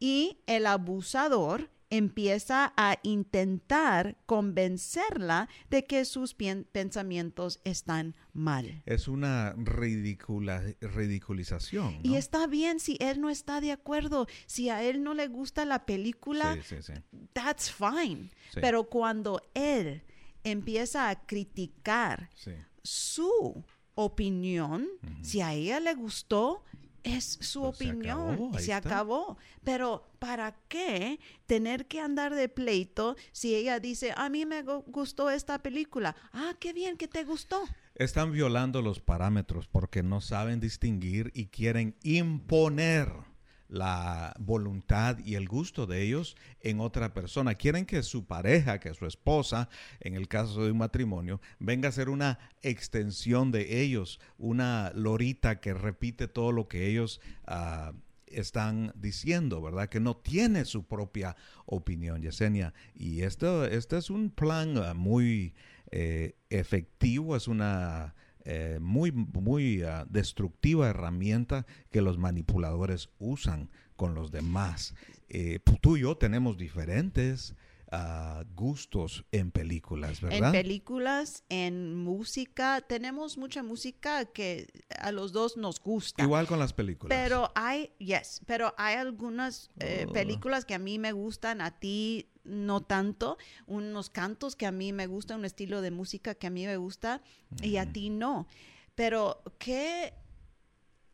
Y 0.00 0.38
el 0.46 0.66
abusador 0.66 1.70
empieza 1.90 2.72
a 2.76 2.98
intentar 3.02 4.16
convencerla 4.26 5.48
de 5.70 5.84
que 5.84 6.04
sus 6.04 6.34
pensamientos 6.34 7.60
están 7.64 8.16
mal. 8.32 8.82
Es 8.86 9.08
una 9.08 9.54
ridicula, 9.56 10.62
ridiculización. 10.80 11.98
Y 12.02 12.16
está 12.16 12.46
bien 12.46 12.80
si 12.80 12.96
él 13.00 13.20
no 13.20 13.30
está 13.30 13.60
de 13.60 13.72
acuerdo, 13.72 14.26
si 14.46 14.68
a 14.68 14.82
él 14.82 15.02
no 15.02 15.14
le 15.14 15.28
gusta 15.28 15.64
la 15.64 15.86
película, 15.86 16.54
Sí, 16.62 16.76
sí, 16.76 16.82
sí. 16.82 16.92
that's 17.32 17.70
fine. 17.72 18.30
Pero 18.54 18.84
cuando 18.84 19.40
él 19.54 20.02
empieza 20.44 21.08
a 21.08 21.26
criticar 21.26 22.30
su 22.82 23.64
opinión, 23.94 24.86
si 25.22 25.40
a 25.40 25.52
ella 25.54 25.80
le 25.80 25.94
gustó, 25.94 26.62
es 27.06 27.38
su 27.40 27.62
Pues 27.62 27.78
se 27.78 27.88
opinión, 27.90 28.30
acabó, 28.30 28.58
se 28.58 28.72
acabó. 28.74 29.38
Pero 29.64 30.10
¿para 30.18 30.56
qué 30.68 31.18
tener 31.46 31.86
que 31.86 32.00
andar 32.00 32.34
de 32.34 32.48
pleito 32.48 33.16
si 33.32 33.54
ella 33.54 33.78
dice, 33.80 34.12
a 34.16 34.28
mí 34.28 34.44
me 34.44 34.64
gu- 34.64 34.84
gustó 34.88 35.30
esta 35.30 35.60
película? 35.60 36.16
Ah, 36.32 36.54
qué 36.58 36.72
bien 36.72 36.96
que 36.96 37.06
te 37.08 37.24
gustó. 37.24 37.62
Están 37.94 38.32
violando 38.32 38.82
los 38.82 39.00
parámetros 39.00 39.68
porque 39.68 40.02
no 40.02 40.20
saben 40.20 40.60
distinguir 40.60 41.30
y 41.34 41.46
quieren 41.46 41.96
imponer 42.02 43.08
la 43.68 44.34
voluntad 44.38 45.18
y 45.18 45.34
el 45.34 45.48
gusto 45.48 45.86
de 45.86 46.02
ellos 46.02 46.36
en 46.60 46.80
otra 46.80 47.14
persona. 47.14 47.54
Quieren 47.54 47.86
que 47.86 48.02
su 48.02 48.26
pareja, 48.26 48.80
que 48.80 48.94
su 48.94 49.06
esposa, 49.06 49.68
en 50.00 50.14
el 50.14 50.28
caso 50.28 50.64
de 50.64 50.72
un 50.72 50.78
matrimonio, 50.78 51.40
venga 51.58 51.88
a 51.88 51.92
ser 51.92 52.08
una 52.08 52.38
extensión 52.62 53.50
de 53.52 53.82
ellos, 53.82 54.20
una 54.38 54.92
lorita 54.94 55.60
que 55.60 55.74
repite 55.74 56.28
todo 56.28 56.52
lo 56.52 56.68
que 56.68 56.86
ellos 56.88 57.20
ah, 57.46 57.92
están 58.26 58.92
diciendo, 58.96 59.62
¿verdad? 59.62 59.88
Que 59.88 60.00
no 60.00 60.16
tiene 60.16 60.64
su 60.64 60.86
propia 60.86 61.36
opinión, 61.64 62.22
Yesenia. 62.22 62.74
Y 62.94 63.22
esto, 63.22 63.64
este 63.64 63.98
es 63.98 64.10
un 64.10 64.30
plan 64.30 64.76
ah, 64.78 64.94
muy 64.94 65.54
eh, 65.90 66.36
efectivo, 66.50 67.36
es 67.36 67.48
una 67.48 68.14
eh, 68.46 68.78
muy, 68.80 69.10
muy 69.12 69.82
ah, 69.82 70.06
destructiva 70.08 70.88
herramienta 70.88 71.66
que 71.90 72.00
los 72.00 72.16
manipuladores 72.18 73.08
usan 73.18 73.70
con 73.96 74.14
los 74.14 74.30
demás. 74.30 74.94
Eh, 75.28 75.58
pu- 75.64 75.78
tú 75.80 75.96
y 75.96 76.00
yo 76.02 76.16
tenemos 76.16 76.56
diferentes 76.56 77.54
ah, 77.90 78.44
gustos 78.54 79.24
en 79.32 79.50
películas, 79.50 80.22
En 80.22 80.28
¿verdad? 80.28 80.52
películas, 80.52 81.44
en 81.48 81.94
música, 81.96 82.80
tenemos 82.82 83.38
mucha 83.38 83.62
música 83.62 84.24
que 84.26 84.66
a 84.98 85.12
los 85.12 85.32
dos 85.32 85.56
nos 85.56 85.80
gusta. 85.80 86.22
Igual 86.22 86.46
con 86.46 86.58
las 86.58 86.72
películas. 86.72 87.16
Pero 87.16 87.50
hay, 87.54 87.90
yes, 87.98 88.42
pero 88.46 88.74
hay 88.78 88.96
algunas 88.96 89.70
eh, 89.80 90.06
Oh. 90.08 90.12
películas 90.12 90.64
que 90.64 90.74
a 90.74 90.78
mí 90.78 90.98
me 90.98 91.12
gustan, 91.12 91.60
a 91.60 91.78
ti 91.78 92.28
no 92.46 92.82
tanto, 92.82 93.38
unos 93.66 94.10
cantos 94.10 94.56
que 94.56 94.66
a 94.66 94.72
mí 94.72 94.92
me 94.92 95.06
gustan, 95.06 95.40
un 95.40 95.44
estilo 95.44 95.80
de 95.80 95.90
música 95.90 96.34
que 96.34 96.46
a 96.46 96.50
mí 96.50 96.66
me 96.66 96.76
gusta 96.76 97.22
y 97.62 97.76
a 97.76 97.92
ti 97.92 98.10
no. 98.10 98.46
Pero 98.94 99.42
qué 99.58 100.14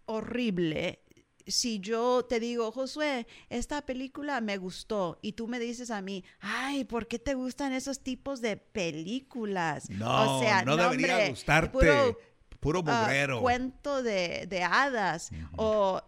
horrible 0.06 1.02
si 1.46 1.80
yo 1.80 2.24
te 2.24 2.40
digo, 2.40 2.70
Josué, 2.72 3.26
esta 3.48 3.82
película 3.82 4.40
me 4.40 4.56
gustó 4.58 5.18
y 5.22 5.32
tú 5.32 5.48
me 5.48 5.58
dices 5.58 5.90
a 5.90 6.02
mí, 6.02 6.24
ay, 6.40 6.84
¿por 6.84 7.06
qué 7.06 7.18
te 7.18 7.34
gustan 7.34 7.72
esos 7.72 8.00
tipos 8.00 8.40
de 8.40 8.56
películas? 8.56 9.90
no, 9.90 10.38
o 10.38 10.40
sea, 10.40 10.64
no 10.64 10.76
debería 10.76 11.14
hombre, 11.16 11.30
gustarte. 11.30 11.70
puro 11.72 12.18
Puro, 12.60 12.82
mugrero. 12.84 13.40
cuento 13.40 14.04
de, 14.04 14.46
de 14.46 14.62
hadas 14.62 15.30
o, 15.56 16.00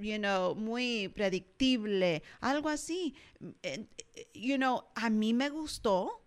you 0.00 0.18
know, 0.18 0.54
muy 0.54 1.08
predictible, 1.14 2.22
algo 2.40 2.68
así. 2.68 3.14
Eh, 3.62 3.86
eh, 4.14 4.28
You 4.34 4.56
know, 4.56 4.84
a 4.94 5.10
mí 5.10 5.32
me 5.34 5.50
gustó 5.50 6.22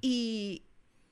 y 0.00 0.62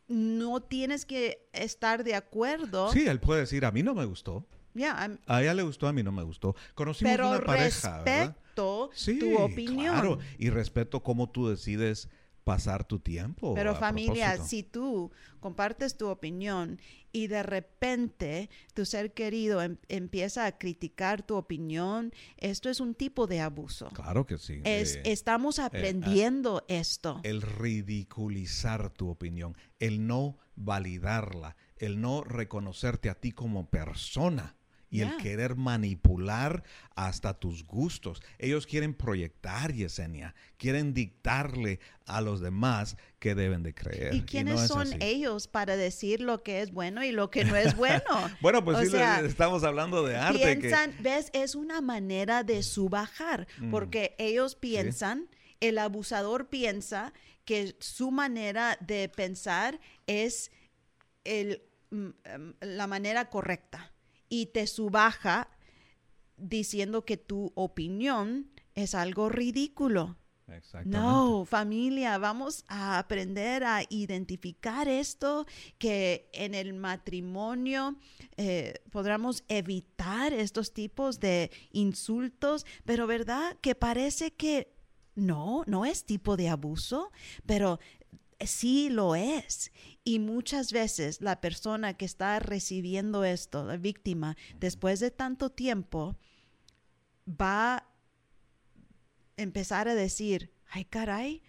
no 0.08 0.60
tienes 0.60 1.06
que 1.06 1.49
estar 1.52 2.02
de 2.04 2.14
acuerdo. 2.14 2.90
Sí, 2.92 3.06
él 3.06 3.20
puede 3.20 3.40
decir, 3.40 3.64
a 3.64 3.70
mí 3.70 3.82
no 3.82 3.94
me 3.94 4.04
gustó. 4.04 4.44
Yeah, 4.75 5.18
A 5.26 5.42
ella 5.42 5.54
le 5.54 5.62
gustó, 5.64 5.88
a 5.88 5.92
mí 5.92 6.02
no 6.02 6.12
me 6.12 6.22
gustó. 6.22 6.54
Conocimos 6.75 7.12
pero 7.12 7.30
una 7.30 7.40
pareja, 7.40 7.99
¿verdad? 8.02 8.26
respeto 8.37 8.90
Sí, 8.92 9.18
tu 9.18 9.37
opinión. 9.38 9.94
claro. 9.94 10.18
Y 10.38 10.50
respeto 10.50 11.02
cómo 11.02 11.28
tú 11.28 11.49
decides 11.49 12.08
pasar 12.54 12.85
tu 12.85 12.99
tiempo. 12.99 13.54
Pero 13.54 13.75
familia, 13.76 14.30
propósito. 14.35 14.49
si 14.49 14.62
tú 14.62 15.11
compartes 15.40 15.97
tu 15.97 16.09
opinión 16.09 16.78
y 17.12 17.26
de 17.28 17.42
repente 17.42 18.50
tu 18.75 18.85
ser 18.85 19.12
querido 19.14 19.62
em- 19.62 19.78
empieza 19.88 20.47
a 20.47 20.59
criticar 20.59 21.23
tu 21.23 21.37
opinión, 21.37 22.12
esto 22.37 22.69
es 22.69 22.80
un 22.80 22.95
tipo 22.95 23.26
de 23.26 23.40
abuso. 23.40 23.88
Claro 23.90 24.26
que 24.26 24.37
sí. 24.38 24.61
Es, 24.64 24.97
Eh, 24.97 25.02
estamos 25.07 25.59
aprendiendo 25.59 26.64
esto. 26.69 27.21
el 27.23 27.42
ridiculizar 27.42 28.90
tu 28.90 29.09
opinión, 29.09 29.57
el 29.78 30.07
no 30.07 30.37
validarla, 30.57 31.57
el 31.76 32.00
no 32.00 32.23
reconocerte 32.25 33.09
a 33.11 33.14
ti 33.14 33.33
como 33.33 33.66
persona 33.71 34.57
y 34.92 35.02
el 35.02 35.16
querer 35.18 35.54
manipular 35.56 36.64
hasta 36.97 37.34
tus 37.38 37.64
gustos. 37.64 38.21
Ellos 38.38 38.67
quieren 38.67 38.93
proyectar, 38.93 39.73
Yesenia, 39.73 40.34
quieren 40.56 40.93
dictarle 40.93 41.78
a 42.06 42.21
los 42.21 42.41
demás 42.41 42.97
que 43.21 43.34
deben 43.36 43.62
de 43.62 43.73
creer. 43.73 44.14
¿Y 44.14 44.23
quiénes 44.23 44.56
no 44.62 44.67
son 44.67 44.80
así. 44.88 44.97
ellos 45.00 45.47
para 45.47 45.76
decir 45.76 46.21
lo 46.21 46.43
que 46.43 46.60
es 46.60 46.73
bueno 46.73 47.04
y 47.04 47.12
lo 47.12 47.30
que 47.30 47.45
no 47.45 47.54
es 47.56 47.76
bueno? 47.76 48.02
Bueno, 48.41 48.64
pues 48.64 48.78
O 48.78 48.82
sí, 48.82 48.91
sea, 48.91 49.21
estamos 49.21 49.62
hablando 49.62 50.04
de 50.04 50.17
arte. 50.17 50.41
que- 50.41 50.56
piensan, 50.56 50.95
ves, 51.00 51.30
es 51.34 51.54
una 51.54 51.80
manera 51.80 52.43
de 52.43 52.62
subajar, 52.64 53.47
Mm. 53.58 53.71
porque 53.71 54.17
ellos 54.19 54.56
piensan, 54.56 55.28
el 55.60 55.78
abusador 55.78 56.49
piensa 56.49 57.12
que 57.45 57.76
su 57.78 58.10
manera 58.10 58.76
de 58.80 59.08
pensar 59.08 59.78
es 60.06 60.50
el, 61.25 61.62
mm, 61.91 62.08
em, 62.25 62.54
la 62.60 62.86
manera 62.86 63.28
correcta 63.30 63.93
y 64.30 64.47
te 64.47 64.66
subaja 64.66 65.50
diciendo 66.38 67.04
que 67.04 67.19
tu 67.19 67.52
opinión 67.54 68.50
es 68.75 68.95
algo 68.95 69.28
ridículo. 69.28 70.16
No, 70.84 71.45
familia, 71.45 72.19
vamos 72.19 72.64
a 72.66 72.99
aprender 72.99 73.62
a 73.62 73.82
identificar 73.88 74.88
esto, 74.88 75.47
que 75.78 76.28
en 76.32 76.54
el 76.54 76.75
matrimonio 76.75 77.97
eh, 78.36 78.75
podamos 78.90 79.45
evitar 79.49 80.32
estos 80.32 80.73
tipos 80.73 81.21
de 81.21 81.52
insultos, 81.71 82.66
pero 82.84 83.06
¿verdad? 83.06 83.56
Que 83.60 83.76
parece 83.76 84.32
que 84.32 84.73
no, 85.14 85.62
no 85.66 85.84
es 85.84 86.04
tipo 86.04 86.36
de 86.36 86.49
abuso, 86.49 87.12
pero 87.47 87.78
sí 88.40 88.88
lo 88.90 89.14
es. 89.14 89.71
Y 90.10 90.18
muchas 90.18 90.73
veces 90.73 91.20
la 91.20 91.40
persona 91.40 91.94
que 91.94 92.04
está 92.04 92.40
recibiendo 92.40 93.23
esto, 93.23 93.62
la 93.62 93.76
víctima, 93.76 94.36
después 94.58 94.99
de 94.99 95.12
tanto 95.12 95.50
tiempo, 95.50 96.16
va 97.28 97.76
a 97.76 97.86
empezar 99.36 99.86
a 99.86 99.94
decir, 99.94 100.52
ay 100.68 100.84
caray, 100.86 101.44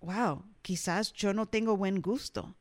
wow, 0.00 0.44
quizás 0.62 1.12
yo 1.14 1.34
no 1.34 1.48
tengo 1.48 1.76
buen 1.76 2.00
gusto. 2.00 2.54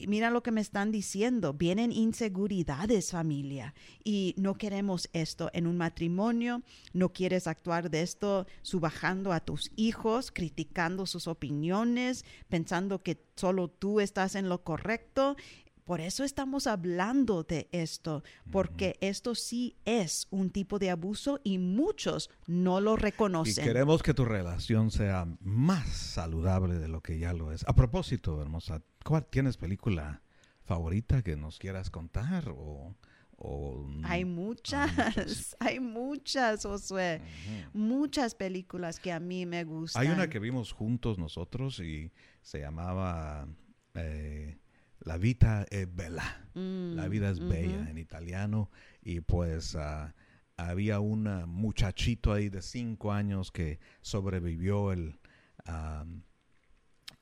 Y 0.00 0.06
mira 0.06 0.30
lo 0.30 0.42
que 0.42 0.50
me 0.50 0.62
están 0.62 0.90
diciendo, 0.92 1.52
vienen 1.52 1.92
inseguridades 1.92 3.10
familia 3.10 3.74
y 4.02 4.34
no 4.38 4.54
queremos 4.54 5.10
esto 5.12 5.50
en 5.52 5.66
un 5.66 5.76
matrimonio, 5.76 6.62
no 6.94 7.12
quieres 7.12 7.46
actuar 7.46 7.90
de 7.90 8.00
esto 8.00 8.46
subajando 8.62 9.30
a 9.30 9.40
tus 9.40 9.70
hijos, 9.76 10.30
criticando 10.32 11.04
sus 11.04 11.26
opiniones, 11.26 12.24
pensando 12.48 13.02
que 13.02 13.22
solo 13.36 13.68
tú 13.68 14.00
estás 14.00 14.36
en 14.36 14.48
lo 14.48 14.64
correcto. 14.64 15.36
Por 15.84 16.00
eso 16.00 16.24
estamos 16.24 16.66
hablando 16.66 17.42
de 17.42 17.68
esto, 17.72 18.22
porque 18.52 18.96
esto 19.00 19.34
sí 19.34 19.76
es 19.84 20.28
un 20.30 20.50
tipo 20.50 20.78
de 20.78 20.88
abuso 20.88 21.40
y 21.42 21.58
muchos 21.58 22.30
no 22.46 22.80
lo 22.80 22.94
Y 22.94 22.96
reconocen. 22.96 23.64
queremos 23.64 24.02
que 24.02 24.14
tu 24.14 24.24
relación 24.24 24.90
sea 24.90 25.26
más 25.40 25.88
saludable 25.88 26.78
de 26.78 26.88
lo 26.88 27.02
que 27.02 27.18
ya 27.18 27.32
lo 27.32 27.52
es. 27.52 27.66
A 27.66 27.74
propósito, 27.74 28.40
hermosa, 28.40 28.82
¿cuál 29.04 29.24
tienes 29.26 29.56
película 29.56 30.22
favorita 30.64 31.22
que 31.22 31.36
nos 31.36 31.58
quieras 31.58 31.90
contar? 31.90 32.48
O, 32.50 32.94
o- 33.36 33.86
Hay 34.04 34.24
muchas, 34.24 34.90
muchas. 34.96 35.56
hay 35.60 35.80
muchas, 35.80 36.62
Josué. 36.64 37.20
Muchas 37.72 38.34
películas 38.34 39.00
que 39.00 39.12
a 39.12 39.20
mí 39.20 39.46
me 39.46 39.64
gustan. 39.64 40.02
Hay 40.02 40.08
una 40.08 40.28
que 40.28 40.38
vimos 40.38 40.72
juntos 40.72 41.18
nosotros 41.18 41.80
y 41.80 42.12
se 42.42 42.60
llamaba 42.60 43.48
eh, 43.94 44.58
La 45.00 45.16
vita 45.16 45.64
è 45.70 45.86
bella. 45.86 46.46
Mm, 46.54 46.94
La 46.94 47.08
vida 47.08 47.30
es 47.30 47.40
bella 47.40 47.88
en 47.88 47.96
italiano. 47.96 48.70
Y 49.02 49.20
pues 49.22 49.74
ah, 49.74 50.14
había 50.58 51.00
un 51.00 51.24
muchachito 51.48 52.34
ahí 52.34 52.50
de 52.50 52.60
cinco 52.60 53.10
años 53.12 53.50
que 53.50 53.80
sobrevivió 54.02 54.92
el, 54.92 55.18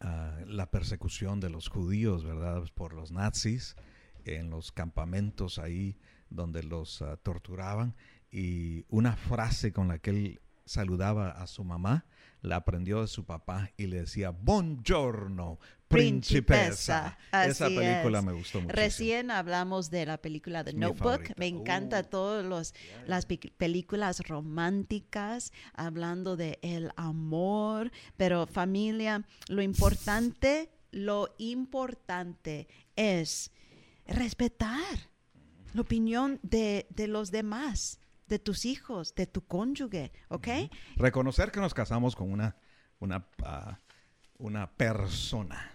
la 0.01 0.71
persecución 0.71 1.41
de 1.41 1.51
los 1.51 1.69
judíos, 1.69 2.25
¿verdad? 2.25 2.63
Por 2.75 2.93
los 2.95 3.11
nazis 3.11 3.77
en 4.25 4.51
los 4.51 4.73
campamentos 4.73 5.59
ahí 5.59 5.97
donde 6.31 6.63
los 6.63 7.03
ah, 7.03 7.17
torturaban. 7.17 7.95
Y 8.31 8.85
una 8.89 9.17
frase 9.17 9.73
con 9.73 9.89
la 9.89 9.99
que 9.99 10.11
él 10.11 10.41
saludaba 10.65 11.31
a 11.31 11.47
su 11.47 11.65
mamá, 11.65 12.05
la 12.43 12.57
aprendió 12.57 13.01
de 13.03 13.09
su 13.09 13.25
papá 13.25 13.71
y 13.77 13.87
le 13.87 14.01
decía, 14.01 14.31
Buongiorno. 14.31 15.59
Principessa, 15.89 17.17
Esa 17.33 17.67
película 17.67 18.19
es. 18.19 18.25
me 18.27 18.33
gustó 18.35 18.61
mucho. 18.61 18.75
Recién 18.75 19.31
hablamos 19.31 19.91
de 19.91 20.05
la 20.05 20.19
película 20.19 20.63
The 20.63 20.75
Notebook. 20.75 21.33
Me 21.39 21.47
encanta 21.47 22.01
Uh. 22.01 22.11
todas 22.11 22.45
los, 22.45 22.75
las 23.07 23.25
pe- 23.25 23.53
películas 23.57 24.21
románticas 24.29 25.51
hablando 25.73 26.37
de 26.37 26.59
el 26.61 26.91
amor. 26.97 27.91
Pero 28.19 28.47
familia, 28.47 29.25
lo 29.49 29.63
importante, 29.63 30.71
lo 30.91 31.35
importante 31.39 32.69
es 32.97 33.51
respetar 34.07 35.11
la 35.73 35.81
opinión 35.81 36.39
de, 36.43 36.87
de 36.91 37.09
los 37.09 37.31
demás. 37.31 37.98
De 38.29 38.39
tus 38.39 38.65
hijos, 38.65 39.15
de 39.15 39.27
tu 39.27 39.47
cónyuge, 39.47 40.13
¿ok? 40.29 40.49
Reconocer 40.97 41.51
que 41.51 41.61
nos 41.61 41.75
casamos 41.75 42.15
con 42.15 42.31
una, 42.31 42.57
una, 43.01 43.27
ah, 43.45 43.79
una 44.39 44.71
persona, 44.71 45.73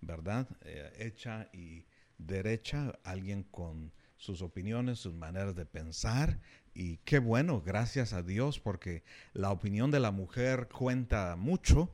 ¿verdad? 0.00 0.48
Eh, 0.62 0.92
hecha 0.98 1.48
y 1.52 1.86
derecha, 2.18 2.98
alguien 3.04 3.44
con 3.44 3.92
sus 4.16 4.42
opiniones, 4.42 5.00
sus 5.00 5.14
maneras 5.14 5.54
de 5.54 5.66
pensar. 5.66 6.38
Y 6.74 6.98
qué 6.98 7.18
bueno, 7.18 7.60
gracias 7.60 8.12
a 8.12 8.22
Dios, 8.22 8.60
porque 8.60 9.02
la 9.32 9.50
opinión 9.50 9.90
de 9.90 10.00
la 10.00 10.10
mujer 10.10 10.68
cuenta 10.68 11.36
mucho. 11.36 11.92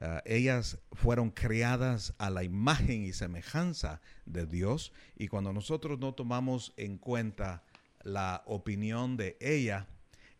Ah, 0.00 0.22
ellas 0.24 0.78
fueron 0.92 1.30
creadas 1.30 2.14
a 2.18 2.28
la 2.28 2.42
imagen 2.42 3.04
y 3.04 3.12
semejanza 3.12 4.00
de 4.26 4.44
Dios 4.44 4.92
y 5.16 5.28
cuando 5.28 5.52
nosotros 5.52 6.00
no 6.00 6.14
tomamos 6.14 6.72
en 6.76 6.98
cuenta 6.98 7.62
la 8.04 8.42
opinión 8.46 9.16
de 9.16 9.36
ella, 9.40 9.88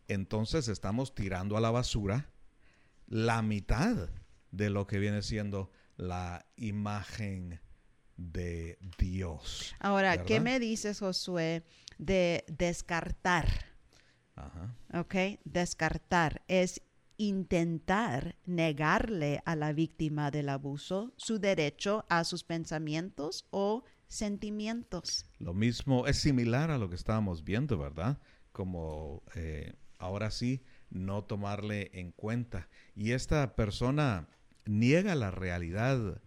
entonces 0.07 0.69
estamos 0.69 1.15
tirando 1.15 1.57
a 1.57 1.61
la 1.61 1.71
basura 1.71 2.31
la 3.09 3.43
mitad 3.43 4.09
de 4.51 4.71
lo 4.71 4.87
que 4.87 4.99
viene 4.99 5.23
siendo 5.23 5.73
la 5.97 6.47
imagen 6.57 7.61
de 8.17 8.79
Dios. 8.99 9.75
Ahora, 9.81 10.25
¿qué 10.25 10.41
me 10.41 10.61
dices, 10.61 11.01
Josué, 11.01 11.65
de 11.99 12.45
descartar? 12.49 13.49
Ajá. 14.37 14.75
¿Ok? 14.93 15.41
Descartar 15.45 16.43
es 16.49 16.81
intentar 17.17 18.37
negarle 18.45 19.41
a 19.45 19.57
la 19.57 19.73
víctima 19.73 20.31
del 20.31 20.49
abuso 20.49 21.13
su 21.17 21.39
derecho 21.39 22.05
a 22.09 22.25
sus 22.25 22.43
pensamientos 22.43 23.47
o 23.51 23.85
sentimientos. 24.15 25.27
Lo 25.39 25.55
mismo 25.55 26.07
es 26.07 26.19
similar 26.19 26.71
a 26.71 26.79
lo 26.79 26.89
que 26.89 26.97
estábamos 26.97 27.45
viendo, 27.45 27.79
¿verdad? 27.79 28.19
Como 28.53 29.23
eh, 29.35 29.75
ahora 29.99 30.31
sí, 30.31 30.63
no 30.91 31.25
tomarle 31.25 31.91
en 31.95 32.13
cuenta. 32.13 32.69
Y 32.95 33.13
esta 33.13 33.57
persona 33.57 34.29
niega 34.65 35.15
la 35.15 35.31
realidad 35.31 36.21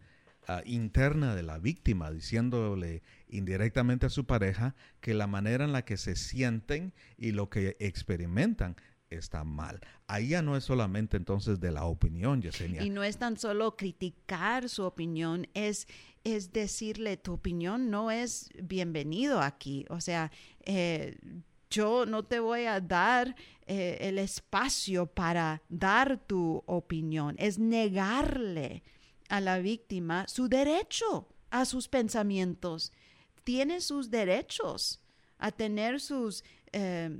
ah, 0.47 0.61
interna 0.65 1.35
de 1.35 1.43
la 1.43 1.57
víctima, 1.57 2.11
diciéndole 2.11 3.01
indirectamente 3.29 4.05
a 4.05 4.09
su 4.09 4.25
pareja 4.25 4.75
que 4.99 5.13
la 5.13 5.27
manera 5.27 5.65
en 5.65 5.71
la 5.71 5.85
que 5.85 5.97
se 5.97 6.15
sienten 6.15 6.93
y 7.17 7.31
lo 7.31 7.49
que 7.49 7.77
experimentan 7.79 8.75
está 9.09 9.43
mal. 9.43 9.79
Ahí 10.07 10.29
ya 10.29 10.41
no 10.41 10.57
es 10.57 10.63
solamente 10.63 11.17
entonces 11.17 11.59
de 11.59 11.71
la 11.71 11.85
opinión, 11.85 12.41
Yesenia. 12.41 12.83
Y 12.83 12.89
no 12.89 13.03
es 13.03 13.17
tan 13.17 13.37
solo 13.37 13.75
criticar 13.75 14.69
su 14.69 14.83
opinión, 14.83 15.47
es, 15.53 15.87
es 16.35 16.51
decirle 16.51 17.17
tu 17.17 17.33
opinión 17.33 17.89
no 17.89 18.11
es 18.11 18.49
bienvenido 18.61 19.39
aquí. 19.41 19.85
O 19.89 20.01
sea, 20.01 20.31
eh, 20.65 21.17
yo 21.69 22.05
no 22.05 22.23
te 22.23 22.39
voy 22.39 22.65
a 22.65 22.79
dar 22.81 23.35
eh, 23.65 23.97
el 24.01 24.17
espacio 24.19 25.05
para 25.05 25.61
dar 25.69 26.17
tu 26.25 26.63
opinión. 26.65 27.35
Es 27.39 27.59
negarle 27.59 28.83
a 29.29 29.39
la 29.41 29.59
víctima 29.59 30.25
su 30.27 30.47
derecho 30.47 31.27
a 31.49 31.65
sus 31.65 31.87
pensamientos. 31.87 32.91
Tiene 33.43 33.79
sus 33.81 34.09
derechos 34.09 34.99
a 35.37 35.51
tener 35.51 36.01
sus 36.01 36.43
eh, 36.73 37.19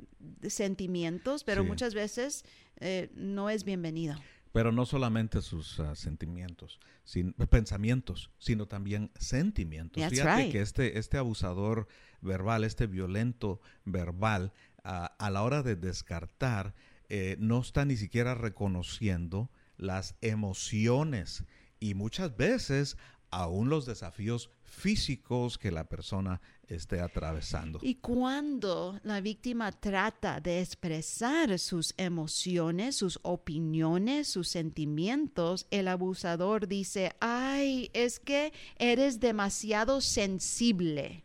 sentimientos, 0.49 1.43
pero 1.43 1.61
Sí. 1.63 1.67
muchas 1.67 1.93
veces 1.93 2.43
eh, 2.79 3.09
no 3.15 3.49
es 3.49 3.63
bienvenido. 3.63 4.15
Pero 4.57 4.71
no 4.71 4.87
solamente 4.87 5.43
sus 5.43 5.79
ah, 5.79 5.93
sentimientos, 5.93 6.79
sin, 7.03 7.33
pensamientos, 7.33 8.31
sino 8.39 8.65
también 8.65 9.11
sentimientos. 9.19 10.01
That's 10.01 10.15
Fíjate 10.15 10.41
right. 10.41 10.51
que 10.51 10.61
este, 10.61 10.97
este 10.97 11.19
abusador 11.19 11.87
verbal, 12.21 12.63
este 12.63 12.87
violento 12.87 13.61
verbal, 13.85 14.53
ah, 14.83 15.15
a 15.19 15.29
la 15.29 15.43
hora 15.43 15.61
de 15.61 15.75
descartar, 15.75 16.73
eh, 17.07 17.35
no 17.37 17.61
está 17.61 17.85
ni 17.85 17.97
siquiera 17.97 18.33
reconociendo 18.33 19.51
las 19.77 20.15
emociones 20.21 21.43
y 21.79 21.93
muchas 21.93 22.35
veces 22.35 22.97
aún 23.29 23.69
los 23.69 23.85
desafíos 23.85 24.49
físicos 24.63 25.59
que 25.59 25.69
la 25.69 25.87
persona 25.87 26.41
esté 26.67 26.99
atravesando. 27.01 27.79
Y 27.81 27.95
cuando 27.95 28.99
la 29.03 29.21
víctima 29.21 29.71
trata 29.71 30.39
de 30.41 30.61
expresar 30.61 31.57
sus 31.59 31.93
emociones, 31.97 32.95
sus 32.97 33.19
opiniones, 33.23 34.27
sus 34.27 34.49
sentimientos, 34.49 35.65
el 35.71 35.87
abusador 35.87 36.67
dice, 36.67 37.13
ay, 37.19 37.89
es 37.93 38.19
que 38.19 38.51
eres 38.77 39.19
demasiado 39.19 40.01
sensible. 40.01 41.23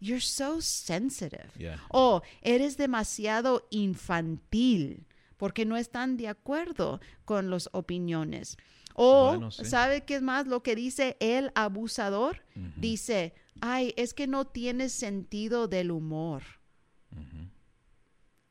You're 0.00 0.20
so 0.20 0.60
sensitive. 0.60 1.48
yeah. 1.58 1.80
O 1.90 2.22
eres 2.42 2.76
demasiado 2.76 3.66
infantil 3.70 5.06
porque 5.36 5.64
no 5.64 5.76
están 5.76 6.16
de 6.16 6.28
acuerdo 6.28 7.00
con 7.24 7.50
las 7.50 7.68
opiniones. 7.72 8.56
O, 8.94 9.28
Bueno, 9.30 9.50
sí. 9.50 9.64
¿sabe 9.64 10.04
qué 10.04 10.16
es 10.16 10.22
más 10.22 10.46
lo 10.46 10.62
que 10.62 10.76
dice 10.76 11.16
el 11.18 11.50
abusador? 11.54 12.44
Dice, 12.76 13.34
ay, 13.60 13.94
es 13.96 14.14
que 14.14 14.26
no 14.26 14.46
tienes 14.46 14.92
sentido 14.92 15.68
del 15.68 15.90
humor. 15.90 16.42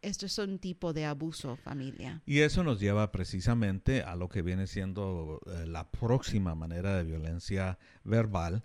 Esto 0.02 0.26
es 0.26 0.38
un 0.40 0.58
tipo 0.58 0.94
de 0.94 1.06
abuso, 1.06 1.56
familia. 1.58 2.24
Y 2.26 2.40
eso 2.40 2.64
nos 2.64 2.80
lleva 2.80 3.12
precisamente 3.12 4.02
a 4.02 4.16
lo 4.16 4.30
que 4.30 4.42
viene 4.42 4.66
siendo 4.66 5.40
eh, 5.46 5.68
la 5.68 5.92
próxima 5.92 6.56
manera 6.56 6.98
de 6.98 7.04
violencia 7.04 7.78
verbal, 8.04 8.64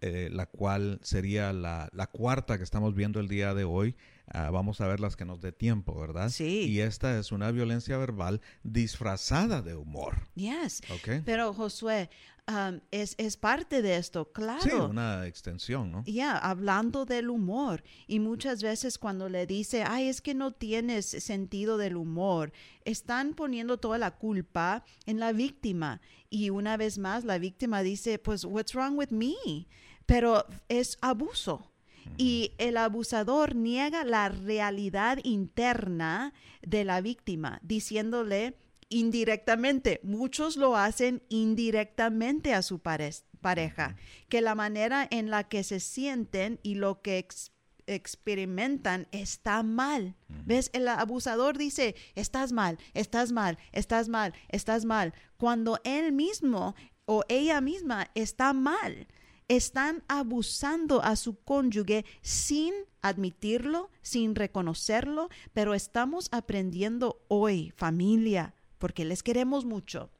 eh, 0.00 0.30
la 0.32 0.46
cual 0.46 0.98
sería 1.02 1.52
la, 1.52 1.90
la 1.92 2.06
cuarta 2.06 2.56
que 2.56 2.64
estamos 2.64 2.94
viendo 2.94 3.20
el 3.20 3.28
día 3.28 3.52
de 3.52 3.64
hoy. 3.64 3.96
Ah, 4.28 4.50
vamos 4.50 4.80
a 4.80 4.86
ver 4.86 4.98
las 4.98 5.14
que 5.14 5.26
nos 5.26 5.42
dé 5.42 5.52
tiempo, 5.52 5.98
¿verdad? 6.00 6.30
Sí. 6.30 6.66
Y 6.68 6.80
esta 6.80 7.18
es 7.18 7.32
una 7.32 7.50
violencia 7.50 7.98
verbal 7.98 8.40
disfrazada 8.62 9.60
de 9.60 9.74
humor. 9.74 10.26
Yes. 10.36 10.80
¿Ok? 10.90 11.22
Pero 11.24 11.52
Josué, 11.52 12.08
um, 12.48 12.80
es, 12.90 13.14
es 13.18 13.36
parte 13.36 13.82
de 13.82 13.96
esto, 13.96 14.32
claro. 14.32 14.62
Sí, 14.62 14.70
una 14.70 15.26
extensión, 15.26 15.90
¿no? 15.92 16.04
Ya, 16.04 16.36
hablando 16.36 17.04
del 17.04 17.30
humor. 17.30 17.82
Y 18.06 18.20
muchas 18.20 18.62
veces 18.62 18.98
cuando 18.98 19.28
le 19.28 19.46
dice, 19.46 19.84
ay, 19.86 20.08
es 20.08 20.20
que 20.20 20.34
no 20.34 20.52
tienes 20.52 21.06
sentido 21.06 21.78
del 21.78 21.96
humor, 21.96 22.52
están 22.84 23.34
poniendo 23.34 23.78
toda 23.78 23.98
la 23.98 24.16
culpa 24.16 24.84
en 25.06 25.20
la 25.20 25.32
víctima. 25.32 26.00
Y 26.30 26.50
una 26.50 26.76
vez 26.76 26.98
más, 26.98 27.24
la 27.24 27.38
víctima 27.38 27.82
dice, 27.82 28.18
pues, 28.18 28.44
what's 28.44 28.74
wrong 28.74 28.98
with 28.98 29.10
me? 29.10 29.66
Pero 30.06 30.46
es 30.68 30.98
abuso. 31.00 31.72
Y 32.16 32.52
el 32.58 32.76
abusador 32.76 33.56
niega 33.56 34.04
la 34.04 34.28
realidad 34.28 35.18
interna 35.24 36.32
de 36.62 36.84
la 36.84 37.00
víctima, 37.00 37.58
diciéndole 37.62 38.56
indirectamente, 38.88 40.00
muchos 40.02 40.56
lo 40.56 40.76
hacen 40.76 41.22
indirectamente 41.28 42.54
a 42.54 42.62
su 42.62 42.78
pare- 42.78 43.10
pareja, 43.40 43.96
que 44.28 44.40
la 44.40 44.54
manera 44.54 45.06
en 45.10 45.30
la 45.30 45.44
que 45.44 45.62
se 45.64 45.80
sienten 45.80 46.58
y 46.62 46.74
lo 46.74 47.00
que 47.02 47.18
ex- 47.18 47.52
experimentan 47.86 49.06
está 49.12 49.62
mal. 49.62 50.16
¿Ves? 50.44 50.70
El 50.72 50.88
abusador 50.88 51.56
dice, 51.56 51.94
estás 52.14 52.52
mal, 52.52 52.78
estás 52.94 53.32
mal, 53.32 53.58
estás 53.72 54.08
mal, 54.08 54.34
estás 54.48 54.84
mal, 54.84 55.14
cuando 55.36 55.78
él 55.84 56.12
mismo 56.12 56.74
o 57.04 57.22
ella 57.28 57.60
misma 57.60 58.10
está 58.14 58.52
mal. 58.52 59.06
Están 59.48 60.02
abusando 60.08 61.00
a 61.04 61.14
su 61.14 61.38
cónyuge 61.44 62.04
sin 62.20 62.74
admitirlo, 63.00 63.90
sin 64.02 64.34
reconocerlo, 64.34 65.28
pero 65.54 65.72
estamos 65.74 66.28
aprendiendo 66.32 67.24
hoy, 67.28 67.72
familia, 67.76 68.55
porque 68.78 69.04
les 69.04 69.22
queremos 69.22 69.64
mucho, 69.64 70.10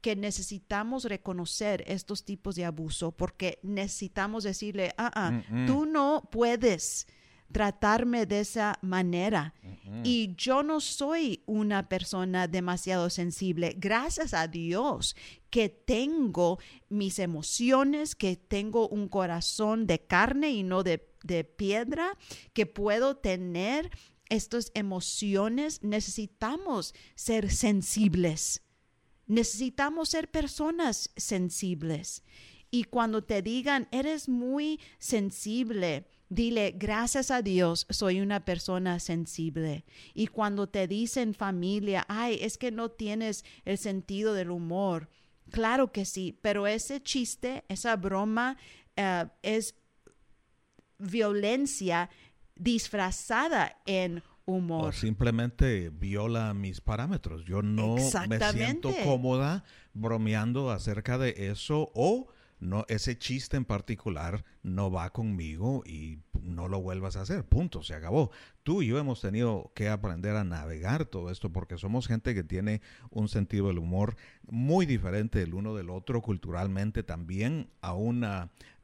que 0.00 0.14
necesitamos 0.14 1.04
reconocer 1.04 1.82
estos 1.86 2.24
tipos 2.24 2.54
de 2.54 2.64
abuso, 2.64 3.12
porque 3.12 3.58
necesitamos 3.62 4.44
decirle, 4.44 4.94
ah, 4.98 5.10
ah, 5.14 5.30
Mm, 5.30 5.62
mm. 5.62 5.66
tú 5.66 5.86
no 5.86 6.28
puedes 6.30 7.06
tratarme 7.52 8.26
de 8.26 8.40
esa 8.40 8.78
manera. 8.82 9.54
Mm. 9.84 10.02
Y 10.04 10.34
yo 10.36 10.62
no 10.62 10.80
soy 10.80 11.42
una 11.46 11.88
persona 11.88 12.48
demasiado 12.48 13.10
sensible. 13.10 13.74
Gracias 13.78 14.34
a 14.34 14.48
Dios 14.48 15.16
que 15.50 15.68
tengo 15.68 16.58
mis 16.88 17.18
emociones, 17.18 18.14
que 18.14 18.36
tengo 18.36 18.88
un 18.88 19.08
corazón 19.08 19.86
de 19.86 20.00
carne 20.00 20.50
y 20.50 20.62
no 20.62 20.82
de, 20.82 21.08
de 21.22 21.44
piedra, 21.44 22.16
que 22.52 22.66
puedo 22.66 23.16
tener 23.16 23.90
estas 24.28 24.70
emociones. 24.74 25.82
Necesitamos 25.82 26.94
ser 27.14 27.50
sensibles. 27.50 28.62
Necesitamos 29.26 30.10
ser 30.10 30.30
personas 30.30 31.10
sensibles. 31.16 32.22
Y 32.70 32.84
cuando 32.84 33.24
te 33.24 33.42
digan, 33.42 33.88
eres 33.90 34.28
muy 34.28 34.80
sensible, 34.98 36.06
dile, 36.28 36.74
gracias 36.76 37.30
a 37.30 37.42
Dios, 37.42 37.86
soy 37.90 38.20
una 38.20 38.44
persona 38.44 38.98
sensible. 38.98 39.84
Y 40.14 40.26
cuando 40.26 40.68
te 40.68 40.88
dicen 40.88 41.34
familia, 41.34 42.04
ay, 42.08 42.38
es 42.40 42.58
que 42.58 42.70
no 42.70 42.90
tienes 42.90 43.44
el 43.64 43.78
sentido 43.78 44.34
del 44.34 44.50
humor, 44.50 45.08
claro 45.50 45.92
que 45.92 46.04
sí, 46.04 46.38
pero 46.42 46.66
ese 46.66 47.02
chiste, 47.02 47.64
esa 47.68 47.96
broma 47.96 48.56
eh, 48.96 49.26
es 49.42 49.74
violencia 50.98 52.10
disfrazada 52.56 53.76
en 53.86 54.22
humor. 54.46 54.88
O 54.88 54.92
simplemente 54.92 55.90
viola 55.90 56.54
mis 56.54 56.80
parámetros. 56.80 57.44
Yo 57.44 57.62
no 57.62 57.96
me 58.28 58.40
siento 58.52 58.92
cómoda 59.04 59.64
bromeando 59.92 60.70
acerca 60.70 61.18
de 61.18 61.34
eso 61.50 61.90
o 61.94 62.28
no 62.58 62.86
ese 62.88 63.18
chiste 63.18 63.58
en 63.58 63.66
particular 63.66 64.42
no 64.62 64.90
va 64.90 65.10
conmigo 65.10 65.82
y 65.84 66.20
no 66.40 66.68
lo 66.68 66.80
vuelvas 66.80 67.16
a 67.16 67.22
hacer. 67.22 67.44
Punto, 67.44 67.82
se 67.82 67.94
acabó. 67.94 68.30
Tú 68.62 68.82
y 68.82 68.86
yo 68.86 68.98
hemos 68.98 69.20
tenido 69.20 69.72
que 69.74 69.88
aprender 69.88 70.36
a 70.36 70.44
navegar 70.44 71.04
todo 71.04 71.30
esto 71.30 71.52
porque 71.52 71.76
somos 71.76 72.06
gente 72.06 72.34
que 72.34 72.44
tiene 72.44 72.80
un 73.10 73.28
sentido 73.28 73.68
del 73.68 73.78
humor 73.78 74.16
muy 74.48 74.86
diferente 74.86 75.42
el 75.42 75.54
uno 75.54 75.74
del 75.74 75.90
otro 75.90 76.22
culturalmente 76.22 77.02
también, 77.02 77.68
aún 77.82 78.24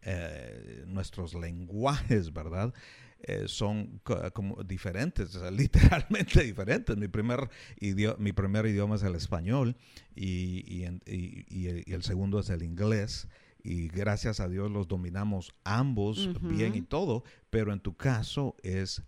eh, 0.02 0.84
nuestros 0.86 1.34
lenguajes, 1.34 2.32
¿verdad? 2.32 2.74
Eh, 3.22 3.44
son 3.46 4.00
co- 4.02 4.20
como 4.32 4.62
diferentes, 4.64 5.34
o 5.36 5.40
sea, 5.40 5.50
literalmente 6.02 6.42
diferentes. 6.42 6.96
Mi 6.96 7.08
primer, 7.08 7.48
idioma, 7.80 8.16
mi 8.18 8.32
primer 8.32 8.66
idioma 8.66 8.96
es 8.96 9.02
el 9.02 9.14
español 9.14 9.76
y, 10.14 10.64
y 10.66 10.84
en- 10.84 11.02
y- 11.06 11.44
y 11.48 11.66
el- 11.92 12.02
segundo 12.02 12.40
es 12.40 12.50
el 12.50 12.62
inglés. 12.62 13.28
Y 13.64 13.86
gracias 13.88 14.40
a 14.40 14.48
Dios 14.48 14.70
los 14.70 14.88
dominamos 14.88 15.54
ambos 15.64 16.28
bien 16.48 16.74
y 16.74 16.82
todo, 16.82 17.22
pero 17.50 17.72
en 17.72 17.78
tu 17.80 17.96
caso 17.96 18.56
es 18.62 19.02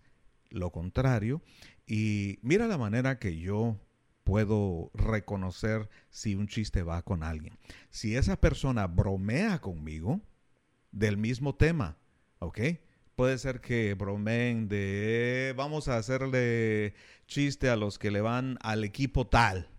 lo 0.49 0.71
contrario. 0.71 1.41
Y 1.85 2.39
mira 2.41 2.65
la 2.67 2.77
manera 2.77 3.19
que 3.19 3.37
yo 3.37 3.77
puedo 4.23 4.91
reconocer 4.93 5.89
si 6.09 6.35
un 6.35 6.47
chiste 6.47 6.83
va 6.83 7.01
con 7.03 7.21
alguien. 7.21 7.57
Si 7.89 8.15
esa 8.15 8.39
persona 8.39 8.87
bromea 8.87 9.59
conmigo 9.59 10.21
del 10.91 11.17
mismo 11.17 11.53
tema, 11.55 11.97
¿ok? 12.39 12.59
Puede 13.15 13.37
ser 13.37 13.61
que 13.61 13.93
bromeen 13.93 14.67
de 14.67 15.53
vamos 15.55 15.87
a 15.87 15.95
hacerle 15.95 16.93
chiste 17.27 17.69
a 17.69 17.77
los 17.77 17.97
que 17.97 18.11
le 18.11 18.19
van 18.19 18.57
al 18.61 18.83
equipo 18.83 19.25
tal, 19.25 19.69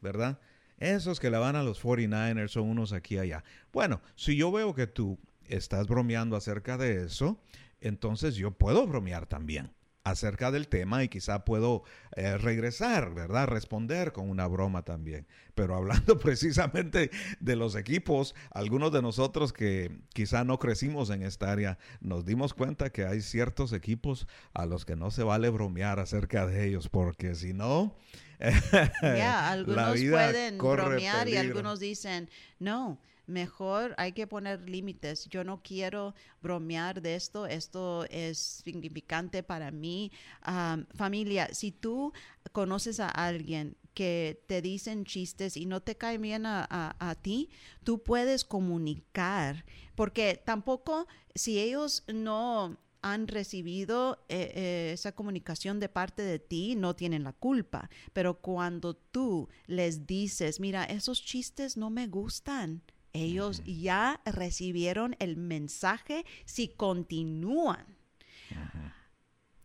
¿verdad? 0.00 0.38
Esos 0.78 1.18
que 1.18 1.30
le 1.30 1.38
van 1.38 1.56
a 1.56 1.64
los 1.64 1.82
49ers 1.82 2.48
son 2.48 2.68
unos 2.68 2.92
aquí 2.92 3.16
y 3.16 3.18
allá. 3.18 3.42
Bueno, 3.72 4.02
si 4.14 4.36
yo 4.36 4.52
veo 4.52 4.72
que 4.72 4.86
tú 4.86 5.18
estás 5.48 5.88
bromeando 5.88 6.36
acerca 6.36 6.78
de 6.78 7.04
eso, 7.04 7.40
entonces 7.80 8.36
yo 8.36 8.52
puedo 8.52 8.86
bromear 8.86 9.26
también 9.26 9.72
acerca 10.06 10.52
del 10.52 10.68
tema 10.68 11.02
y 11.02 11.08
quizá 11.08 11.44
puedo 11.44 11.82
eh, 12.14 12.38
regresar, 12.38 13.12
¿verdad? 13.12 13.48
Responder 13.48 14.12
con 14.12 14.30
una 14.30 14.46
broma 14.46 14.84
también. 14.84 15.26
Pero 15.56 15.74
hablando 15.74 16.16
precisamente 16.20 17.10
de 17.40 17.56
los 17.56 17.74
equipos, 17.74 18.36
algunos 18.52 18.92
de 18.92 19.02
nosotros 19.02 19.52
que 19.52 19.90
quizá 20.14 20.44
no 20.44 20.60
crecimos 20.60 21.10
en 21.10 21.22
esta 21.22 21.50
área, 21.50 21.76
nos 22.00 22.24
dimos 22.24 22.54
cuenta 22.54 22.90
que 22.90 23.04
hay 23.04 23.20
ciertos 23.20 23.72
equipos 23.72 24.28
a 24.54 24.64
los 24.64 24.84
que 24.84 24.94
no 24.94 25.10
se 25.10 25.24
vale 25.24 25.48
bromear 25.48 25.98
acerca 25.98 26.46
de 26.46 26.68
ellos, 26.68 26.88
porque 26.88 27.34
si 27.34 27.52
no, 27.52 27.96
Ya, 29.02 29.50
algunos 29.50 29.94
vida 29.94 30.28
pueden 30.28 30.58
bromear 30.58 31.28
y 31.28 31.36
algunos 31.36 31.80
dicen, 31.80 32.30
no, 32.60 33.00
mejor 33.26 33.94
hay 33.98 34.12
que 34.12 34.26
poner 34.26 34.68
límites. 34.68 35.26
Yo 35.28 35.44
no 35.44 35.62
quiero 35.62 36.14
bromear 36.42 37.02
de 37.02 37.14
esto, 37.14 37.46
esto 37.46 38.04
es 38.10 38.38
significante 38.38 39.42
para 39.42 39.70
mí. 39.70 40.12
Am, 40.42 40.86
familia, 40.94 41.52
si 41.52 41.72
tú 41.72 42.12
conoces 42.52 43.00
a 43.00 43.08
alguien 43.08 43.76
que 43.94 44.42
te 44.46 44.60
dicen 44.62 45.04
chistes 45.04 45.56
y 45.56 45.66
no 45.66 45.80
te 45.80 45.96
cae 45.96 46.18
bien 46.18 46.44
a 46.46 47.16
ti, 47.22 47.48
tú 47.82 48.02
puedes 48.02 48.44
comunicar, 48.44 49.64
porque 49.94 50.40
tampoco 50.44 51.06
si 51.34 51.58
ellos 51.58 52.04
no 52.12 52.78
han 53.06 53.28
recibido 53.28 54.24
eh, 54.28 54.52
eh, 54.54 54.90
esa 54.92 55.12
comunicación 55.12 55.78
de 55.78 55.88
parte 55.88 56.22
de 56.22 56.40
ti, 56.40 56.74
no 56.74 56.96
tienen 56.96 57.22
la 57.22 57.32
culpa. 57.32 57.88
Pero 58.12 58.40
cuando 58.40 58.94
tú 58.94 59.48
les 59.66 60.06
dices, 60.06 60.58
mira, 60.58 60.84
esos 60.84 61.22
chistes 61.22 61.76
no 61.76 61.88
me 61.88 62.08
gustan, 62.08 62.82
ellos 63.16 63.62
ya 63.64 64.20
recibieron 64.24 65.16
el 65.18 65.36
mensaje. 65.36 66.24
Si 66.44 66.68
continúan 66.68 67.96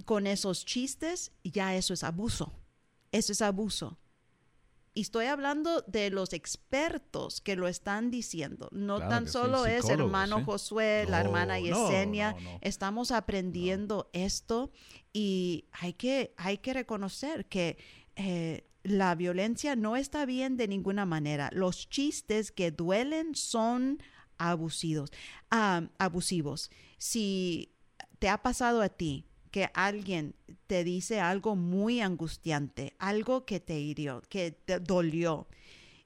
con 0.06 0.28
esos 0.28 0.66
chistes, 0.66 1.32
ya 1.44 1.76
eso 1.76 1.94
es 1.94 2.04
abuso. 2.04 2.54
Eso 3.12 3.32
es 3.32 3.42
abuso. 3.42 3.98
Y 4.94 5.02
estoy 5.02 5.28
hablando 5.28 5.82
de 5.88 6.10
los 6.10 6.34
expertos 6.34 7.40
que 7.40 7.56
lo 7.56 7.70
están 7.70 8.12
diciendo. 8.12 8.68
No 8.72 8.98
Claro 8.98 9.10
tan 9.10 9.28
solo 9.28 9.66
es 9.66 9.88
hermano 9.88 10.40
sí. 10.40 10.44
Josué, 10.46 11.06
la 11.08 11.22
hermana 11.22 11.60
Yesenia. 11.60 12.34
no, 12.34 12.42
no. 12.42 12.60
Estamos 12.62 13.12
aprendiendo 13.12 14.10
esto 14.12 14.72
y 15.14 15.66
hay 15.72 15.94
que, 15.94 16.34
hay 16.36 16.58
que 16.58 16.74
reconocer 16.74 17.46
que 17.46 17.78
eh, 18.18 18.68
la 18.84 19.16
violencia 19.16 19.76
no 19.76 19.96
está 19.96 20.26
bien 20.26 20.58
de 20.58 20.68
ninguna 20.68 21.06
manera. 21.06 21.50
Los 21.54 21.90
chistes 21.90 22.52
que 22.52 22.72
duelen 22.72 23.36
son 23.36 24.02
abusivos. 24.38 25.12
abusivos. 25.50 26.72
Si 26.98 27.74
te 28.20 28.30
ha 28.30 28.42
pasado 28.42 28.82
a 28.82 28.90
ti 28.90 29.26
que 29.52 29.70
alguien 29.74 30.36
te 30.68 30.84
dice 30.84 31.20
algo 31.20 31.56
muy 31.56 32.00
angustiante, 32.00 32.94
algo 33.00 33.46
que 33.46 33.60
te 33.60 33.80
hirió, 33.80 34.22
que 34.30 34.52
te 34.52 34.80
dolió, 34.80 35.48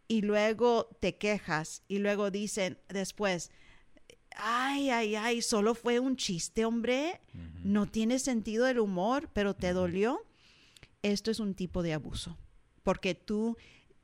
y 0.07 0.21
luego 0.21 0.89
te 0.99 1.17
quejas 1.17 1.83
y 1.87 1.99
luego 1.99 2.31
dicen 2.31 2.77
después, 2.89 3.51
ay, 4.35 4.89
ay, 4.89 5.15
ay, 5.15 5.41
solo 5.41 5.75
fue 5.75 5.99
un 5.99 6.15
chiste, 6.15 6.65
hombre, 6.65 7.21
no 7.63 7.87
tiene 7.87 8.19
sentido 8.19 8.67
el 8.67 8.79
humor, 8.79 9.29
pero 9.33 9.55
te 9.55 9.73
dolió, 9.73 10.23
esto 11.01 11.31
es 11.31 11.39
un 11.39 11.55
tipo 11.55 11.83
de 11.83 11.93
abuso, 11.93 12.37
porque 12.85 13.15
tú 13.15 13.57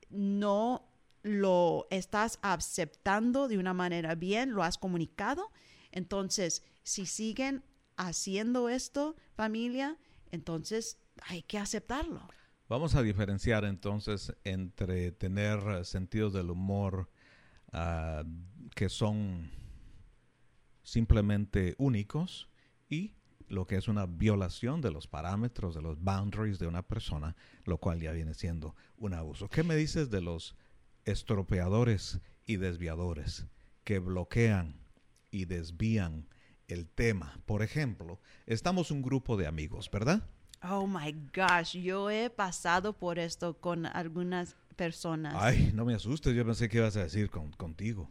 no 0.10 0.90
lo 1.22 1.86
estás 1.92 2.40
aceptando 2.42 3.48
de 3.48 3.60
una 3.60 3.76
manera 3.76 4.16
bien, 4.16 4.54
lo 4.54 4.64
has 4.64 4.80
comunicado, 4.80 5.52
entonces 5.92 6.66
si 6.82 7.06
siguen 7.06 7.64
haciendo 7.96 8.70
esto, 8.70 9.16
familia, 9.36 9.98
entonces 10.32 10.98
hay 11.22 11.44
que 11.44 11.60
aceptarlo. 11.60 12.28
Vamos 12.68 12.96
a 12.96 13.04
diferenciar 13.04 13.66
entonces 13.66 14.34
entre 14.44 15.12
tener 15.12 15.86
sentidos 15.86 16.34
del 16.34 16.50
humor 16.50 17.12
ah, 17.72 18.24
que 18.74 18.90
son 18.90 19.52
simplemente 20.82 21.76
únicos 21.78 22.50
y 22.90 23.14
lo 23.52 23.68
que 23.68 23.76
es 23.76 23.88
una 23.88 24.06
violación 24.06 24.82
de 24.82 24.92
los 24.92 25.08
parámetros, 25.08 25.76
de 25.76 25.82
los 25.82 26.02
boundaries 26.02 26.58
de 26.58 26.68
una 26.68 26.82
persona, 26.84 27.36
lo 27.66 27.78
cual 27.78 28.00
ya 28.00 28.12
viene 28.14 28.34
siendo 28.34 28.76
un 28.98 29.14
abuso. 29.14 29.50
¿Qué 29.50 29.62
me 29.64 29.76
dices 29.76 30.10
de 30.10 30.22
los 30.22 30.56
estropeadores 31.06 32.20
y 32.46 32.56
desviadores 32.58 33.46
que 33.84 34.00
bloquean 34.00 34.80
y 35.30 35.46
desvían 35.46 36.28
el 36.68 36.88
tema? 36.88 37.40
Por 37.46 37.62
ejemplo, 37.62 38.20
estamos 38.46 38.90
un 38.92 39.02
grupo 39.02 39.38
de 39.38 39.48
amigos, 39.48 39.90
¿verdad? 39.92 40.24
Oh 40.64 40.88
my 40.88 41.12
gosh, 41.36 41.76
yo 41.78 42.10
he 42.10 42.30
pasado 42.30 42.94
por 42.98 43.20
esto 43.20 43.60
con 43.60 43.86
algunas 43.86 44.56
personas. 44.76 45.36
Ay, 45.38 45.72
no 45.74 45.86
me 45.86 45.94
asustes, 45.96 46.34
yo 46.36 46.46
pensé 46.46 46.70
que 46.70 46.78
ibas 46.78 46.96
a 46.98 47.04
decir 47.04 47.30
con- 47.30 47.52
contigo. 47.52 48.10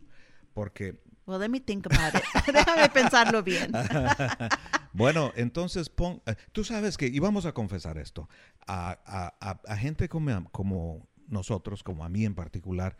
Porque, 0.52 1.00
Well, 1.26 1.38
let 1.40 1.48
me 1.48 1.60
think 1.60 1.86
about 1.86 2.14
it. 2.14 2.24
Déjame 2.52 2.88
pensarlo 2.88 3.42
bien. 3.42 3.70
bueno, 4.92 5.32
entonces 5.36 5.88
pon, 5.88 6.22
eh, 6.26 6.34
tú 6.52 6.64
sabes 6.64 6.96
que, 6.96 7.06
y 7.06 7.18
vamos 7.18 7.46
a 7.46 7.52
confesar 7.52 7.98
esto, 7.98 8.28
a, 8.66 8.98
a- 9.04 9.34
a- 9.40 9.60
a 9.66 9.76
gente 9.76 10.08
como, 10.08 10.50
como 10.50 11.08
nosotros, 11.28 11.82
como 11.82 12.04
a 12.04 12.08
mí 12.08 12.24
en 12.24 12.34
particular, 12.34 12.96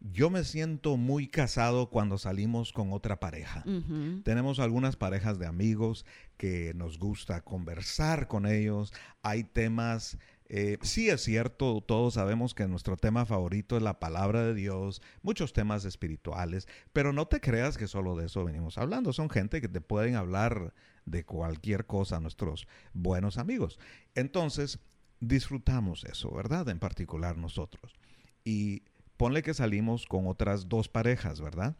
yo 0.00 0.28
me 0.28 0.44
siento 0.44 0.96
muy 0.98 1.28
casado 1.28 1.88
cuando 1.88 2.18
salimos 2.18 2.72
con 2.72 2.92
otra 2.92 3.20
pareja. 3.20 3.62
Tenemos 4.22 4.58
algunas 4.58 4.96
parejas 4.96 5.38
de 5.38 5.46
amigos 5.46 6.04
que 6.36 6.72
nos 6.74 6.98
gusta 6.98 7.40
conversar 7.42 8.26
con 8.28 8.44
ellos. 8.44 8.92
Hay 9.22 9.44
temas, 9.44 10.18
eh, 10.50 10.76
sí 10.82 11.08
es 11.08 11.22
cierto, 11.22 11.80
todos 11.80 12.14
sabemos 12.14 12.54
que 12.54 12.66
nuestro 12.68 12.98
tema 12.98 13.24
favorito 13.24 13.78
es 13.78 13.82
la 13.82 13.98
palabra 13.98 14.42
de 14.42 14.52
Dios, 14.52 15.00
muchos 15.22 15.54
temas 15.54 15.86
espirituales, 15.86 16.68
pero 16.92 17.14
no 17.14 17.26
te 17.26 17.40
creas 17.40 17.78
que 17.78 17.86
solo 17.86 18.14
de 18.14 18.26
eso 18.26 18.44
venimos 18.44 18.76
hablando. 18.76 19.12
Son 19.14 19.30
gente 19.30 19.62
que 19.62 19.68
te 19.68 19.80
pueden 19.80 20.16
hablar 20.16 20.74
de 21.06 21.24
cualquier 21.24 21.86
cosa, 21.86 22.20
nuestros 22.20 22.66
buenos 22.92 23.38
amigos. 23.38 23.78
Entonces, 24.14 24.78
disfrutamos 25.20 26.04
eso, 26.04 26.30
¿verdad? 26.32 26.68
En 26.68 26.78
particular 26.78 27.36
nosotros. 27.36 27.94
Y 28.44 28.82
ponle 29.16 29.42
que 29.42 29.54
salimos 29.54 30.06
con 30.06 30.26
otras 30.26 30.68
dos 30.68 30.88
parejas, 30.88 31.40
¿verdad? 31.40 31.76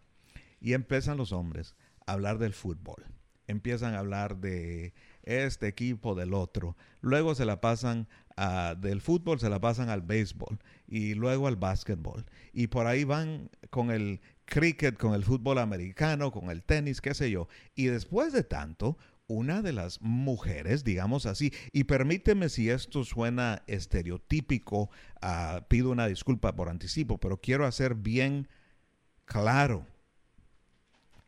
Y 0.60 0.72
empiezan 0.72 1.16
los 1.16 1.32
hombres 1.32 1.74
a 2.06 2.12
hablar 2.12 2.38
del 2.38 2.54
fútbol. 2.54 3.04
Empiezan 3.46 3.94
a 3.94 3.98
hablar 3.98 4.38
de 4.38 4.94
este 5.22 5.66
equipo, 5.66 6.14
del 6.14 6.32
otro. 6.32 6.76
Luego 7.02 7.34
se 7.34 7.44
la 7.44 7.60
pasan 7.60 8.08
a- 8.36 8.74
del 8.74 9.02
fútbol, 9.02 9.38
se 9.38 9.50
la 9.50 9.60
pasan 9.60 9.90
al 9.90 10.00
béisbol 10.00 10.58
y 10.88 11.14
luego 11.14 11.46
al 11.46 11.56
básquetbol. 11.56 12.24
Y 12.54 12.68
por 12.68 12.86
ahí 12.86 13.04
van 13.04 13.50
con 13.68 13.90
el 13.90 14.22
cricket, 14.46 14.96
con 14.96 15.14
el 15.14 15.24
fútbol 15.24 15.58
americano, 15.58 16.32
con 16.32 16.50
el 16.50 16.62
tenis, 16.62 17.00
qué 17.02 17.12
sé 17.14 17.30
yo. 17.30 17.48
Y 17.74 17.86
después 17.86 18.32
de 18.32 18.44
tanto, 18.44 18.96
una 19.26 19.62
de 19.62 19.72
las 19.72 20.00
mujeres, 20.02 20.84
digamos 20.84 21.26
así, 21.26 21.52
y 21.72 21.84
permíteme 21.84 22.48
si 22.48 22.70
esto 22.70 23.04
suena 23.04 23.62
estereotípico, 23.66 24.90
ah, 25.22 25.64
pido 25.68 25.90
una 25.90 26.06
disculpa 26.06 26.54
por 26.54 26.68
anticipo, 26.68 27.18
pero 27.18 27.40
quiero 27.40 27.66
hacer 27.66 27.94
bien 27.94 28.48
claro 29.24 29.86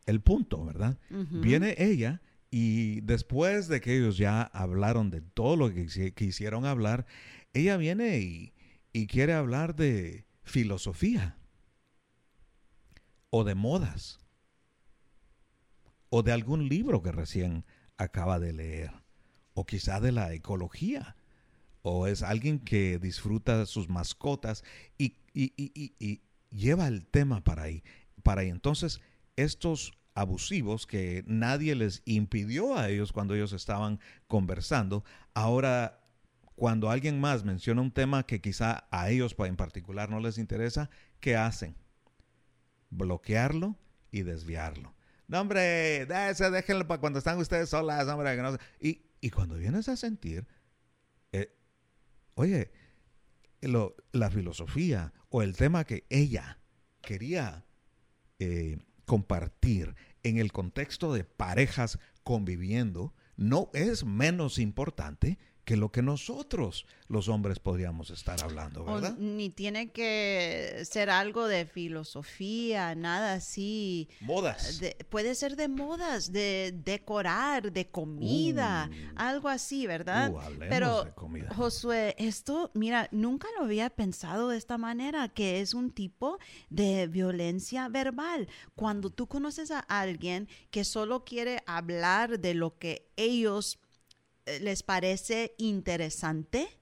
el 0.05 0.21
punto, 0.21 0.63
¿verdad? 0.63 0.97
Viene 1.09 1.75
ella 1.77 2.21
y 2.49 3.01
después 3.01 3.67
de 3.67 3.81
que 3.81 3.97
ellos 3.97 4.17
ya 4.17 4.41
hablaron 4.41 5.09
de 5.09 5.21
todo 5.21 5.57
lo 5.57 5.73
que 5.73 6.13
quisieron 6.13 6.65
hablar, 6.65 7.05
ella 7.53 7.77
viene 7.77 8.19
y, 8.19 8.53
y 8.93 9.07
quiere 9.07 9.33
hablar 9.33 9.75
de 9.75 10.25
filosofía 10.43 11.37
o 13.31 13.43
de 13.43 13.55
modas 13.55 14.19
o 16.09 16.23
de 16.23 16.31
algún 16.31 16.69
libro 16.69 17.01
que 17.01 17.11
recién 17.11 17.65
acaba 17.97 18.39
de 18.39 18.53
leer, 18.53 18.91
o 19.53 19.65
quizá 19.65 19.99
de 19.99 20.11
la 20.11 20.33
ecología, 20.33 21.15
o 21.81 22.07
es 22.07 22.21
alguien 22.21 22.59
que 22.59 22.99
disfruta 22.99 23.65
sus 23.65 23.89
mascotas 23.89 24.63
y, 24.97 25.15
lleva 26.51 26.87
el 26.87 27.05
tema 27.05 27.43
para 27.43 27.63
ahí. 27.63 27.83
Para 28.23 28.41
ahí. 28.41 28.49
Entonces, 28.49 28.99
estos 29.35 29.93
abusivos 30.15 30.87
que 30.87 31.23
nadie 31.27 31.75
les 31.75 32.01
impidió 32.05 32.77
a 32.77 32.89
ellos 32.89 33.11
cuando 33.13 33.35
ellos 33.35 33.53
estaban 33.53 33.99
conversando, 34.27 35.03
ahora 35.33 36.03
cuando 36.55 36.89
alguien 36.89 37.21
más 37.21 37.43
menciona 37.43 37.81
un 37.83 37.91
tema 37.91 38.25
que 38.25 38.41
quizá 38.41 38.87
a 38.89 39.11
ellos 39.11 39.35
en 39.37 39.55
particular 39.55 40.09
no 40.09 40.19
les 40.19 40.39
interesa, 40.39 40.89
¿qué 41.19 41.35
hacen? 41.35 41.75
Bloquearlo 42.89 43.77
y 44.11 44.23
desviarlo. 44.23 44.96
No, 45.27 45.41
hombre, 45.41 46.05
déjenlo 46.05 46.87
para 46.87 47.01
cuando 47.01 47.19
están 47.19 47.37
ustedes 47.37 47.69
solas, 47.69 48.07
hombre. 48.07 48.37
y, 48.79 49.01
y, 49.19 49.29
cuando 49.29 49.55
vienes 49.55 49.89
a 49.89 49.97
sentir, 49.97 50.47
eh, 51.33 51.53
oye, 52.35 52.71
la 53.61 54.31
filosofía 54.31 55.13
o 55.29 55.41
el 55.41 55.55
tema 55.55 55.83
que 55.83 56.05
ella 56.09 56.59
quería 57.01 57.65
eh, 58.39 58.77
compartir 59.05 59.95
en 60.23 60.37
el 60.37 60.51
contexto 60.51 61.13
de 61.13 61.23
parejas 61.23 61.99
conviviendo, 62.23 63.13
no 63.35 63.69
es 63.73 64.05
menos 64.05 64.59
importante 64.59 65.37
que 65.67 65.75
lo 65.75 65.91
que 65.91 66.01
nosotros 66.01 66.85
los 67.09 67.27
hombres 67.27 67.59
podríamos 67.59 68.09
estar 68.09 68.41
hablando, 68.41 68.85
¿verdad? 68.85 69.17
ni 69.17 69.49
tiene 69.49 69.91
que 69.91 70.81
ser 70.89 71.09
algo 71.09 71.45
de 71.45 71.65
filosofía, 71.65 72.95
nada 72.95 73.33
así. 73.33 74.07
Modas. 74.21 74.79
puede 75.09 75.35
ser 75.35 75.57
de 75.57 75.67
modas, 75.67 76.31
de 76.31 76.73
decorar, 76.85 77.73
de 77.73 77.89
comida, 77.89 78.89
uh. 78.89 79.13
algo 79.17 79.49
así, 79.49 79.85
¿verdad? 79.87 80.31
Uh, 80.31 80.39
Pero, 80.57 81.03
de 81.03 81.47
Josué, 81.53 82.15
esto, 82.17 82.71
mira, 82.73 83.09
nunca 83.11 83.49
lo 83.57 83.65
había 83.65 83.89
pensado 83.89 84.47
de 84.47 84.57
esta 84.57 84.77
manera, 84.77 85.27
que 85.27 85.59
es 85.59 85.73
un 85.73 85.91
tipo 85.91 86.39
de 86.69 87.07
violencia 87.07 87.89
verbal. 87.89 88.47
Cuando 88.73 89.09
tú 89.09 89.27
conoces 89.27 89.71
a 89.71 89.79
alguien 89.79 90.47
que 90.71 90.85
solo 90.85 91.25
quiere 91.25 91.61
hablar 91.65 92.39
de 92.39 92.53
lo 92.53 92.77
que 92.77 93.11
ellos 93.17 93.79
eh, 93.79 93.86
les 94.61 94.83
parece 94.83 95.55
interesante 95.57 96.79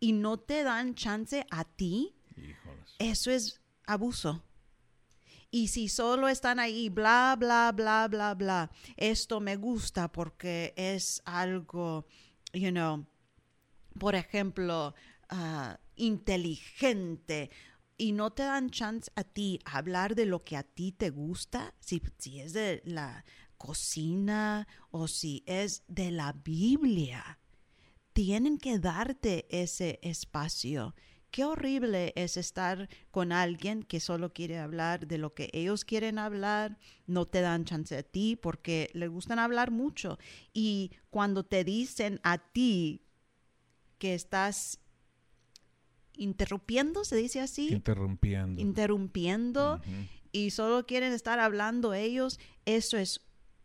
y 0.00 0.12
no 0.12 0.38
te 0.38 0.62
dan 0.62 0.94
chance 0.94 1.46
a 1.50 1.64
ti, 1.64 2.14
eso 2.98 3.30
es 3.30 3.60
abuso. 3.86 4.44
Y 5.50 5.68
si 5.68 5.88
solo 5.88 6.28
están 6.28 6.58
ahí, 6.58 6.88
bla, 6.88 7.36
bla, 7.38 7.70
bla, 7.72 8.08
bla, 8.08 8.34
bla, 8.34 8.70
esto 8.96 9.40
me 9.40 9.56
gusta 9.56 10.10
porque 10.10 10.74
es 10.76 11.22
algo, 11.24 12.06
you 12.52 12.70
know, 12.70 13.06
por 13.98 14.16
ejemplo, 14.16 14.94
ah, 15.28 15.78
inteligente 15.94 17.50
y 17.96 18.12
no 18.12 18.32
te 18.32 18.42
dan 18.42 18.70
chance 18.70 19.10
a 19.14 19.22
ti 19.22 19.60
hablar 19.64 20.16
de 20.16 20.26
lo 20.26 20.42
que 20.42 20.56
a 20.56 20.64
ti 20.64 20.90
te 20.90 21.10
gusta, 21.10 21.72
si, 21.78 22.02
si 22.18 22.40
es 22.40 22.52
de 22.52 22.82
la 22.84 23.24
cocina 23.56 24.66
o 24.90 25.08
si 25.08 25.42
es 25.46 25.84
de 25.88 26.10
la 26.10 26.32
Biblia. 26.32 27.38
Tienen 28.12 28.58
que 28.58 28.78
darte 28.78 29.46
ese 29.50 29.98
espacio. 30.02 30.94
Qué 31.30 31.44
horrible 31.44 32.12
es 32.14 32.36
estar 32.36 32.88
con 33.10 33.32
alguien 33.32 33.82
que 33.82 33.98
solo 33.98 34.32
quiere 34.32 34.58
hablar 34.58 35.08
de 35.08 35.18
lo 35.18 35.34
que 35.34 35.50
ellos 35.52 35.84
quieren 35.84 36.20
hablar, 36.20 36.78
no 37.08 37.26
te 37.26 37.40
dan 37.40 37.64
chance 37.64 37.96
a 37.96 38.04
ti 38.04 38.36
porque 38.36 38.88
le 38.92 39.08
gustan 39.08 39.40
hablar 39.40 39.72
mucho. 39.72 40.16
Y 40.52 40.92
cuando 41.10 41.44
te 41.44 41.64
dicen 41.64 42.20
a 42.22 42.38
ti 42.38 43.02
que 43.98 44.14
estás 44.14 44.78
interrumpiendo, 46.16 47.04
se 47.04 47.16
dice 47.16 47.40
así. 47.40 47.72
Interrumpiendo. 47.72 48.60
Interrumpiendo. 48.60 49.80
Y 50.30 50.50
solo 50.50 50.86
quieren 50.86 51.12
estar 51.12 51.40
hablando 51.40 51.94
ellos, 51.94 52.38
eso 52.64 52.96
es 52.96 53.20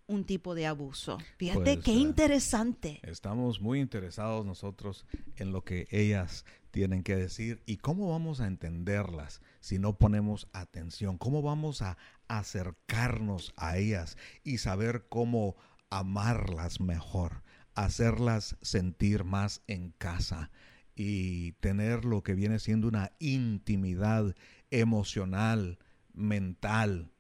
un 0.09 0.25
tipo 0.25 0.55
de 0.55 0.65
abuso. 0.65 1.19
Fíjate 1.37 1.75
pues, 1.75 1.85
qué 1.85 1.91
interesante. 1.93 2.99
Estamos 3.03 3.61
muy 3.61 3.79
interesados 3.79 4.45
nosotros 4.45 5.05
en 5.37 5.51
lo 5.51 5.63
que 5.63 5.87
ellas 5.91 6.45
tienen 6.71 7.03
que 7.03 7.15
decir 7.15 7.61
y 7.65 7.77
cómo 7.77 8.09
vamos 8.09 8.41
a 8.41 8.47
entenderlas 8.47 9.41
si 9.59 9.79
no 9.79 9.97
ponemos 9.97 10.47
atención, 10.51 11.17
cómo 11.17 11.41
vamos 11.41 11.81
a 11.81 11.97
acercarnos 12.27 13.53
a 13.55 13.77
ellas 13.77 14.17
y 14.43 14.57
saber 14.57 15.05
cómo 15.09 15.55
amarlas 15.89 16.79
mejor, 16.79 17.43
hacerlas 17.75 18.57
sentir 18.61 19.23
más 19.23 19.61
en 19.67 19.91
casa 19.91 20.49
y 20.95 21.53
tener 21.53 22.03
lo 22.03 22.23
que 22.23 22.33
viene 22.33 22.59
siendo 22.59 22.87
una 22.87 23.11
intimidad 23.19 24.35
emocional, 24.71 25.77
mental. 26.13 27.11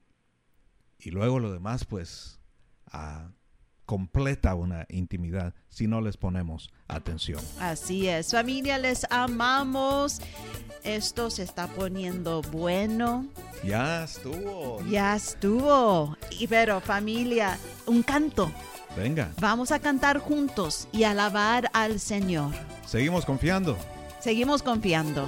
Y 0.97 1.11
luego 1.11 1.39
lo 1.39 1.53
demás, 1.53 1.85
pues 1.85 2.38
completa 3.85 4.53
una 4.53 4.85
intimidad 4.89 5.55
si 5.67 5.87
no 5.87 5.99
les 5.99 6.15
ponemos 6.15 6.69
atención. 6.87 7.41
Así 7.59 8.07
es, 8.07 8.31
familia, 8.31 8.77
les 8.77 9.07
amamos. 9.09 10.21
Esto 10.83 11.31
se 11.31 11.41
está 11.41 11.67
poniendo 11.67 12.43
bueno. 12.43 13.25
Ya 13.63 14.03
estuvo. 14.03 14.79
Ya 14.87 15.15
estuvo. 15.15 16.15
Y 16.29 16.45
pero 16.45 16.79
familia, 16.81 17.57
un 17.87 18.03
canto. 18.03 18.51
Venga. 18.95 19.31
Vamos 19.39 19.71
a 19.71 19.79
cantar 19.79 20.19
juntos 20.19 20.87
y 20.91 21.03
alabar 21.03 21.69
al 21.73 21.99
Señor. 21.99 22.53
Seguimos 22.85 23.25
confiando. 23.25 23.75
Seguimos 24.19 24.61
confiando. 24.61 25.27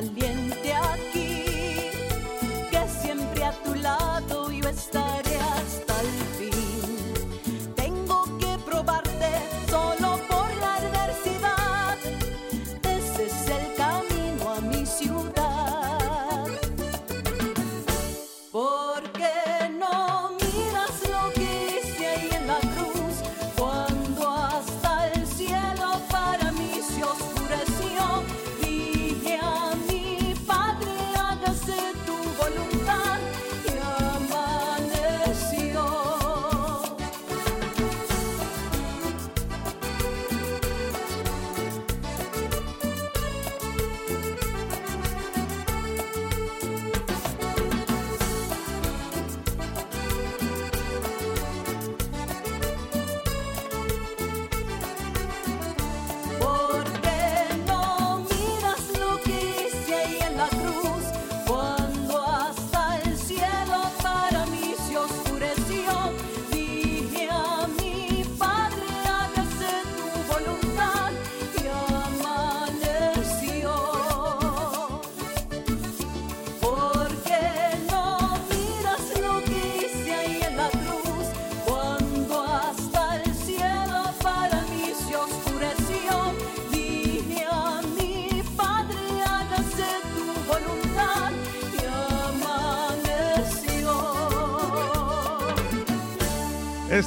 Valiente 0.00 0.37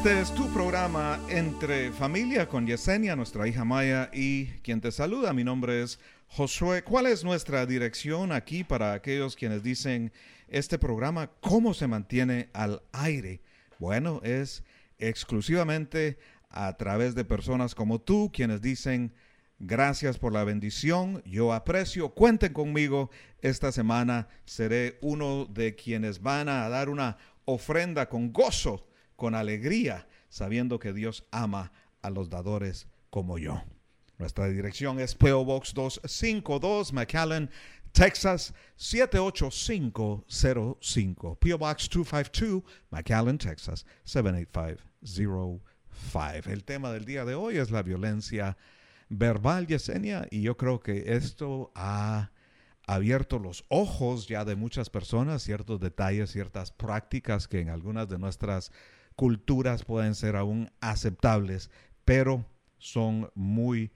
Este 0.01 0.19
es 0.19 0.33
tu 0.33 0.51
programa 0.51 1.19
Entre 1.29 1.91
Familia 1.91 2.47
con 2.47 2.65
Yesenia, 2.65 3.15
nuestra 3.15 3.47
hija 3.47 3.63
Maya, 3.63 4.09
y 4.11 4.47
quien 4.63 4.81
te 4.81 4.91
saluda. 4.91 5.31
Mi 5.31 5.43
nombre 5.43 5.83
es 5.83 5.99
Josué. 6.27 6.83
¿Cuál 6.83 7.05
es 7.05 7.23
nuestra 7.23 7.67
dirección 7.67 8.31
aquí 8.31 8.63
para 8.63 8.93
aquellos 8.93 9.35
quienes 9.35 9.61
dicen 9.61 10.11
este 10.47 10.79
programa, 10.79 11.29
cómo 11.39 11.75
se 11.75 11.85
mantiene 11.85 12.49
al 12.53 12.81
aire? 12.93 13.43
Bueno, 13.77 14.21
es 14.23 14.63
exclusivamente 14.97 16.17
a 16.49 16.75
través 16.77 17.13
de 17.13 17.23
personas 17.23 17.75
como 17.75 18.01
tú, 18.01 18.31
quienes 18.33 18.59
dicen 18.59 19.13
gracias 19.59 20.17
por 20.17 20.33
la 20.33 20.43
bendición, 20.43 21.21
yo 21.27 21.53
aprecio, 21.53 22.09
cuenten 22.15 22.53
conmigo. 22.53 23.11
Esta 23.43 23.71
semana 23.71 24.29
seré 24.45 24.97
uno 25.01 25.45
de 25.45 25.75
quienes 25.75 26.23
van 26.23 26.49
a 26.49 26.67
dar 26.69 26.89
una 26.89 27.19
ofrenda 27.45 28.09
con 28.09 28.33
gozo 28.33 28.87
con 29.21 29.35
alegría, 29.35 30.07
sabiendo 30.29 30.79
que 30.79 30.93
Dios 30.93 31.27
ama 31.29 31.71
a 32.01 32.09
los 32.09 32.31
dadores 32.31 32.87
como 33.11 33.37
yo. 33.37 33.61
Nuestra 34.17 34.47
dirección 34.47 34.99
es 34.99 35.13
PO 35.13 35.45
Box 35.45 35.75
252, 35.75 36.91
McAllen, 36.91 37.51
Texas 37.91 38.55
78505. 38.77 41.35
PO 41.35 41.57
Box 41.59 41.87
252, 41.87 42.63
McAllen, 42.89 43.37
Texas 43.37 43.85
78505. 44.05 46.49
El 46.49 46.63
tema 46.63 46.91
del 46.91 47.05
día 47.05 47.23
de 47.23 47.35
hoy 47.35 47.57
es 47.57 47.69
la 47.69 47.83
violencia 47.83 48.57
verbal, 49.09 49.67
Yesenia, 49.67 50.25
y 50.31 50.41
yo 50.41 50.57
creo 50.57 50.79
que 50.79 51.13
esto 51.13 51.71
ha 51.75 52.31
abierto 52.87 53.37
los 53.37 53.65
ojos 53.67 54.27
ya 54.27 54.45
de 54.45 54.55
muchas 54.55 54.89
personas, 54.89 55.43
ciertos 55.43 55.79
detalles, 55.79 56.31
ciertas 56.31 56.71
prácticas 56.71 57.47
que 57.47 57.59
en 57.59 57.69
algunas 57.69 58.09
de 58.09 58.17
nuestras 58.17 58.71
culturas 59.15 59.85
pueden 59.85 60.15
ser 60.15 60.35
aún 60.35 60.71
aceptables, 60.79 61.69
pero 62.05 62.45
son 62.77 63.29
muy 63.35 63.91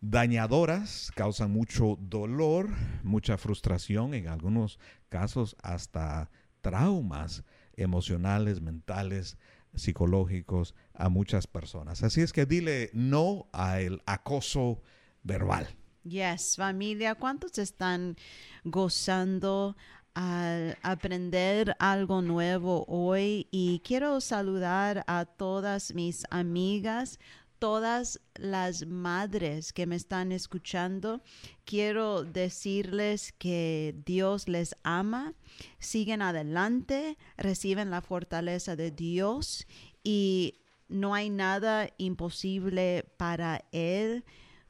dañadoras, 0.00 1.12
causan 1.14 1.52
mucho 1.52 1.96
dolor, 2.00 2.68
mucha 3.04 3.38
frustración, 3.38 4.14
en 4.14 4.28
algunos 4.28 4.78
casos 5.08 5.56
hasta 5.62 6.30
traumas 6.60 7.44
emocionales, 7.76 8.60
mentales, 8.60 9.38
psicológicos 9.74 10.74
a 10.94 11.08
muchas 11.08 11.46
personas. 11.46 12.02
Así 12.02 12.20
es 12.20 12.32
que 12.32 12.46
dile 12.46 12.90
no 12.92 13.48
al 13.52 14.02
acoso 14.06 14.82
verbal. 15.22 15.66
Yes, 16.04 16.56
familia, 16.56 17.14
¿cuántos 17.14 17.58
están 17.58 18.16
gozando 18.64 19.76
al 20.14 20.78
aprender 20.82 21.76
algo 21.78 22.22
nuevo 22.22 22.84
hoy? 22.88 23.48
Y 23.50 23.80
quiero 23.84 24.20
saludar 24.20 25.04
a 25.06 25.24
todas 25.24 25.94
mis 25.94 26.24
amigas, 26.30 27.18
todas 27.58 28.20
las 28.34 28.86
madres 28.86 29.72
que 29.72 29.86
me 29.86 29.96
están 29.96 30.32
escuchando. 30.32 31.22
Quiero 31.64 32.24
decirles 32.24 33.32
que 33.38 33.94
Dios 34.04 34.48
les 34.48 34.76
ama, 34.82 35.34
siguen 35.78 36.22
adelante, 36.22 37.16
reciben 37.36 37.90
la 37.90 38.00
fortaleza 38.00 38.74
de 38.74 38.90
Dios 38.90 39.66
y 40.02 40.58
no 40.88 41.14
hay 41.14 41.30
nada 41.30 41.88
imposible 41.98 43.04
para 43.16 43.64
Él. 43.72 44.24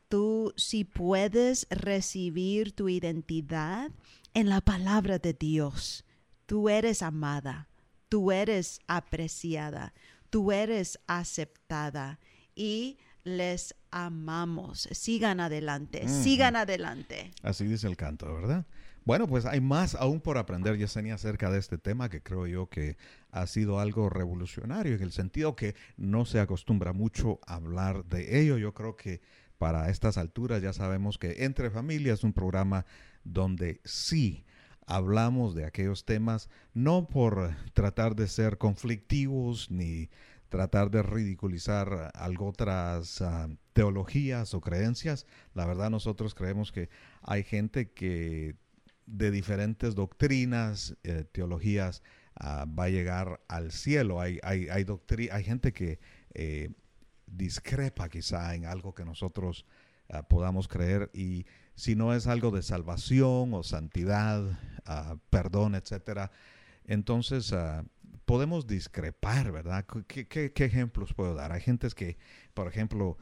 Tú 0.09 0.53
sí 0.57 0.85
puedes 0.85 1.67
recibir 1.71 2.73
tu 2.73 2.91
identidad 2.91 3.91
en 4.35 4.49
la 4.49 4.61
palabra 4.61 5.19
de 5.19 5.33
Dios. 5.33 6.05
Tú 6.47 6.69
eres 6.69 7.03
amada, 7.03 7.69
tú 8.09 8.33
eres 8.33 8.81
apreciada, 8.87 9.95
tú 10.31 10.53
eres 10.53 10.99
aceptada 11.07 12.19
y 12.55 12.99
les 13.25 13.75
amamos. 13.91 14.89
Sigan 14.93 15.41
adelante, 15.41 16.09
sigan 16.09 16.57
adelante. 16.57 17.31
Así 17.43 17.65
dice 17.65 17.87
el 17.87 17.97
canto, 17.97 18.35
¿verdad? 18.35 18.67
Bueno, 19.05 19.27
pues 19.27 19.47
hay 19.47 19.61
más 19.61 19.97
aún 19.97 20.21
por 20.21 20.39
aprender, 20.39 20.79
Yesenia, 20.79 21.15
acerca 21.15 21.51
de 21.51 21.59
este 21.59 21.77
tema 21.77 22.09
que 22.09 22.23
creo 22.23 22.47
yo 22.47 22.69
que 22.69 22.97
ha 23.33 23.49
sido 23.49 23.81
algo 23.81 24.09
revolucionario 24.09 24.95
en 24.95 25.03
el 25.03 25.11
sentido 25.11 25.57
que 25.57 25.75
no 25.97 26.25
se 26.25 26.39
acostumbra 26.39 26.93
mucho 26.93 27.41
a 27.47 27.55
hablar 27.55 28.05
de 28.05 28.41
ello. 28.41 28.59
Yo 28.59 28.75
creo 28.75 28.95
que 28.95 29.21
para 29.63 29.91
estas 29.91 30.19
alturas 30.19 30.61
ya 30.61 30.73
sabemos 30.73 31.19
que 31.19 31.45
Entre 31.45 31.71
Familias 31.71 32.19
es 32.19 32.25
un 32.25 32.33
programa 32.33 32.85
donde 33.23 33.81
sí 33.85 34.45
hablamos 34.89 35.55
de 35.55 35.65
aquellos 35.65 36.05
temas, 36.05 36.51
no 36.75 37.07
por 37.07 37.55
tratar 37.73 38.17
de 38.17 38.27
ser 38.27 38.59
conflictivos 38.59 39.71
ni 39.71 40.11
tratar 40.49 40.91
de 40.91 41.05
ridiculizar 41.05 42.11
algo 42.15 42.49
otras 42.49 43.23
ah, 43.23 43.51
teologías 43.73 44.53
o 44.53 44.61
creencias. 44.61 45.29
La 45.55 45.65
verdad 45.65 45.91
nosotros 45.91 46.35
creemos 46.35 46.73
que 46.73 46.89
hay 47.23 47.45
gente 47.45 47.93
que 47.93 48.57
de 49.07 49.31
diferentes 49.31 49.95
doctrinas, 49.95 50.97
eh, 51.05 51.25
teologías, 51.31 52.03
ah, 52.35 52.67
va 52.67 52.87
a 52.87 52.91
llegar 52.91 53.41
al 53.47 53.71
cielo. 53.71 54.21
Hay, 54.21 54.41
hay, 54.43 54.69
hay, 54.71 54.85
hay 55.31 55.45
gente 55.45 55.73
que 55.73 56.01
eh, 56.35 56.73
discrepa 57.33 58.09
quizá 58.09 58.55
en 58.55 58.67
algo 58.67 58.95
que 58.95 59.05
nosotros 59.05 59.67
ah, 60.09 60.23
podamos 60.23 60.69
creer 60.69 61.11
y 61.15 61.47
si 61.75 61.97
no 61.97 62.15
es 62.15 62.27
algo 62.27 62.51
de 62.51 62.63
salvación 62.63 63.55
o 63.55 63.63
santidad, 63.63 64.59
ah, 64.85 65.17
perdón, 65.31 65.75
etcétera, 65.75 66.31
entonces 66.85 67.53
ah, 67.53 67.85
podemos 68.27 68.67
discrepar, 68.67 69.51
¿verdad? 69.51 69.85
¿Qué, 70.07 70.53
ejemplos 70.55 71.15
puedo 71.15 71.35
dar? 71.35 71.53
Hay 71.53 71.61
gentes 71.61 71.95
que, 71.95 72.19
por 72.55 72.69
ejemplo, 72.69 73.19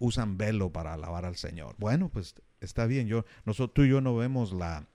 usan 0.00 0.36
velo 0.36 0.72
para 0.72 0.94
alabar 0.94 1.24
al 1.24 1.36
Señor. 1.36 1.76
Bueno, 1.78 2.08
pues 2.08 2.34
está 2.60 2.86
bien. 2.86 3.06
Yo, 3.06 3.24
nosotros, 3.44 3.74
tú 3.74 3.84
y 3.84 3.90
yo 3.90 4.00
no 4.00 4.16
vemos 4.16 4.52
la 4.52 4.88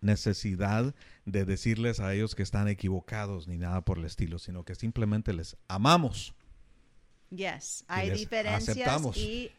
necesidad 0.00 0.94
de 1.24 1.44
decirles 1.44 2.00
a 2.00 2.12
ellos 2.14 2.34
que 2.34 2.42
están 2.42 2.68
equivocados 2.68 3.48
ni 3.48 3.58
nada 3.58 3.82
por 3.82 3.98
el 3.98 4.04
estilo, 4.04 4.38
sino 4.38 4.64
que 4.64 4.74
simplemente 4.74 5.32
les 5.32 5.56
amamos. 5.68 6.34
Yes, 7.36 7.84
hay 7.88 8.10
diferencias 8.10 8.76
aceptamos. 8.76 9.16
y 9.16 9.50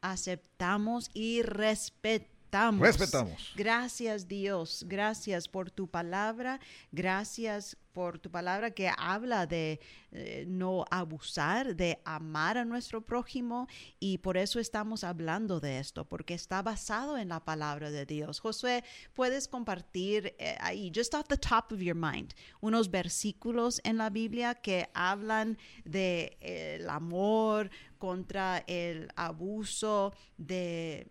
aceptamos 0.00 1.10
y 1.14 1.42
respetamos. 1.42 2.33
Respetamos. 2.54 3.52
Gracias 3.56 4.28
Dios, 4.28 4.84
gracias 4.86 5.48
por 5.48 5.72
tu 5.72 5.88
palabra, 5.88 6.60
gracias 6.92 7.76
por 7.92 8.18
tu 8.18 8.30
palabra 8.30 8.70
que 8.70 8.90
habla 8.96 9.46
de 9.46 9.80
eh, 10.12 10.44
no 10.46 10.84
abusar, 10.90 11.74
de 11.74 12.00
amar 12.04 12.58
a 12.58 12.64
nuestro 12.64 13.00
prójimo 13.00 13.66
y 13.98 14.18
por 14.18 14.36
eso 14.36 14.60
estamos 14.60 15.02
hablando 15.02 15.58
de 15.58 15.78
esto, 15.78 16.04
porque 16.04 16.34
está 16.34 16.62
basado 16.62 17.18
en 17.18 17.28
la 17.28 17.44
palabra 17.44 17.90
de 17.90 18.06
Dios. 18.06 18.38
Josué, 18.38 18.84
puedes 19.14 19.48
compartir 19.48 20.34
eh, 20.38 20.56
ahí, 20.60 20.92
just 20.94 21.14
off 21.14 21.26
the 21.26 21.36
top 21.36 21.72
of 21.72 21.80
your 21.80 21.96
mind, 21.96 22.34
unos 22.60 22.88
versículos 22.88 23.80
en 23.84 23.96
la 23.96 24.10
Biblia 24.10 24.54
que 24.54 24.88
hablan 24.94 25.58
de 25.84 26.36
eh, 26.40 26.78
el 26.80 26.88
amor 26.88 27.70
contra 27.98 28.58
el 28.66 29.08
abuso, 29.16 30.12
de 30.36 31.08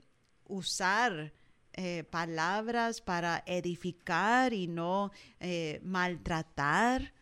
usar 0.47 1.33
eh, 1.73 2.03
palabras 2.03 3.01
para 3.01 3.43
edificar 3.47 4.53
y 4.53 4.67
no 4.67 5.11
eh, 5.39 5.79
maltratar. 5.83 7.13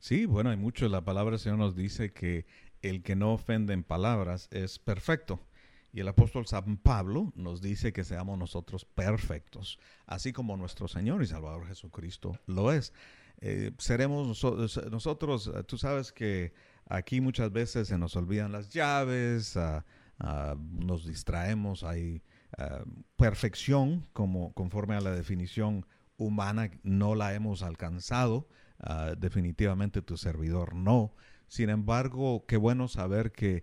Sí, 0.00 0.26
bueno, 0.26 0.50
hay 0.50 0.56
mucho. 0.56 0.88
La 0.88 1.04
palabra 1.04 1.32
del 1.32 1.40
Señor 1.40 1.58
nos 1.58 1.76
dice 1.76 2.12
que 2.12 2.46
el 2.82 3.02
que 3.02 3.14
no 3.14 3.32
ofende 3.32 3.72
en 3.72 3.84
palabras 3.84 4.48
es 4.50 4.78
perfecto. 4.78 5.46
Y 5.92 6.00
el 6.00 6.08
apóstol 6.08 6.46
San 6.46 6.78
Pablo 6.78 7.32
nos 7.36 7.60
dice 7.60 7.92
que 7.92 8.04
seamos 8.04 8.38
nosotros 8.38 8.84
perfectos, 8.84 9.78
así 10.06 10.32
como 10.32 10.56
nuestro 10.56 10.86
Señor 10.86 11.22
y 11.22 11.26
Salvador 11.26 11.66
Jesucristo 11.66 12.38
lo 12.46 12.72
es. 12.72 12.92
Eh, 13.40 13.72
seremos 13.78 14.26
nosotros, 14.26 15.50
tú 15.66 15.78
sabes 15.78 16.12
que 16.12 16.52
aquí 16.86 17.20
muchas 17.20 17.50
veces 17.52 17.88
se 17.88 17.98
nos 17.98 18.14
olvidan 18.16 18.52
las 18.52 18.70
llaves, 18.70 19.56
ah, 19.56 19.84
ah, 20.20 20.56
nos 20.72 21.06
distraemos, 21.06 21.82
hay 21.82 22.22
Uh, 22.58 22.84
perfección, 23.16 24.08
como 24.12 24.52
conforme 24.54 24.96
a 24.96 25.00
la 25.00 25.12
definición 25.12 25.86
humana, 26.16 26.70
no 26.82 27.14
la 27.14 27.32
hemos 27.34 27.62
alcanzado. 27.62 28.48
Uh, 28.82 29.14
definitivamente 29.16 30.02
tu 30.02 30.16
servidor 30.16 30.74
no. 30.74 31.14
Sin 31.46 31.70
embargo, 31.70 32.44
qué 32.46 32.56
bueno 32.56 32.88
saber 32.88 33.30
que 33.32 33.62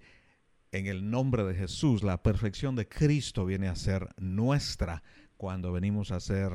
en 0.72 0.88
el 0.88 1.10
nombre 1.10 1.43
de 1.43 1.55
Jesús 1.55 2.01
la 2.01 2.24
perfección 2.24 2.76
de 2.76 2.88
Cristo 2.88 3.45
viene 3.45 3.68
a 3.68 3.76
ser 3.76 4.10
nuestra 4.18 5.03
cuando 5.36 5.72
venimos 5.72 6.12
a 6.12 6.20
ser 6.20 6.51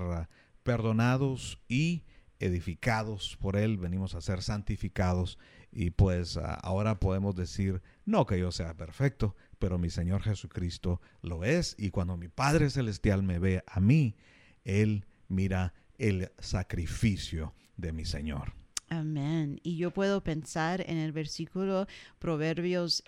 perdonados 0.62 1.60
y 1.68 2.04
edificados 2.38 3.36
por 3.40 3.56
Él, 3.56 3.78
venimos 3.78 4.14
a 4.14 4.20
ser 4.20 4.42
santificados 4.42 5.38
y 5.70 5.90
pues 5.90 6.36
ahora 6.36 6.98
podemos 6.98 7.34
decir, 7.36 7.82
no 8.04 8.26
que 8.26 8.38
yo 8.38 8.52
sea 8.52 8.74
perfecto, 8.74 9.36
pero 9.62 9.78
mi 9.78 9.90
Señor 9.90 10.22
Jesucristo 10.22 11.00
lo 11.22 11.44
es. 11.44 11.76
Y 11.78 11.90
cuando 11.90 12.16
mi 12.16 12.26
Padre 12.26 12.68
Celestial 12.68 13.22
me 13.22 13.38
ve 13.38 13.62
a 13.68 13.78
mí, 13.78 14.16
Él 14.64 15.06
mira 15.28 15.72
el 15.98 16.32
sacrificio 16.40 17.54
de 17.76 17.92
mi 17.92 18.04
Señor. 18.04 18.54
Amén. 18.88 19.60
Y 19.62 19.76
yo 19.76 19.92
puedo 19.92 20.24
pensar 20.24 20.84
en 20.88 20.98
el 20.98 21.12
versículo 21.12 21.86
Proverbios 22.18 23.04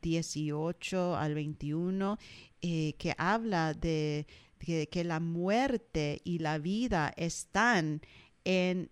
18 0.00 1.16
al 1.18 1.34
21, 1.34 2.18
eh, 2.62 2.94
que 2.94 3.14
habla 3.18 3.74
de 3.74 4.26
que, 4.58 5.04
la 5.04 5.20
muerte 5.20 6.22
y 6.24 6.38
la 6.38 6.56
vida 6.56 7.12
están 7.14 8.00
en, 8.44 8.88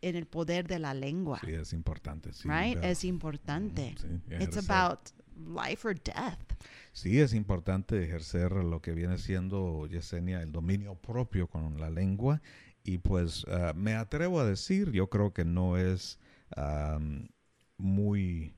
en 0.00 0.14
el 0.14 0.26
poder 0.26 0.68
de 0.68 0.78
la 0.78 0.94
lengua. 0.94 1.40
Sí, 1.44 1.50
es 1.50 1.72
importante. 1.72 2.32
Sí, 2.32 2.48
right? 2.48 2.78
Es 2.84 3.02
importante. 3.02 3.96
Sí, 4.00 4.06
It's 4.38 4.56
about 4.58 5.10
life 5.36 5.86
or 5.86 5.94
death. 5.94 6.38
Sí, 6.92 7.20
es 7.20 7.34
importante 7.34 8.02
ejercer 8.02 8.52
lo 8.52 8.80
que 8.80 8.92
viene 8.92 9.18
siendo, 9.18 9.86
Yesenia, 9.86 10.40
el 10.42 10.52
dominio 10.52 10.94
propio 10.94 11.46
con 11.46 11.78
la 11.78 11.90
lengua. 11.90 12.40
Y 12.82 12.98
pues 12.98 13.44
ah, 13.48 13.72
me 13.74 13.94
atrevo 13.94 14.40
a 14.40 14.46
decir, 14.46 14.92
yo 14.92 15.08
creo 15.08 15.32
que 15.32 15.44
no 15.44 15.76
es 15.76 16.18
muy... 17.76 18.54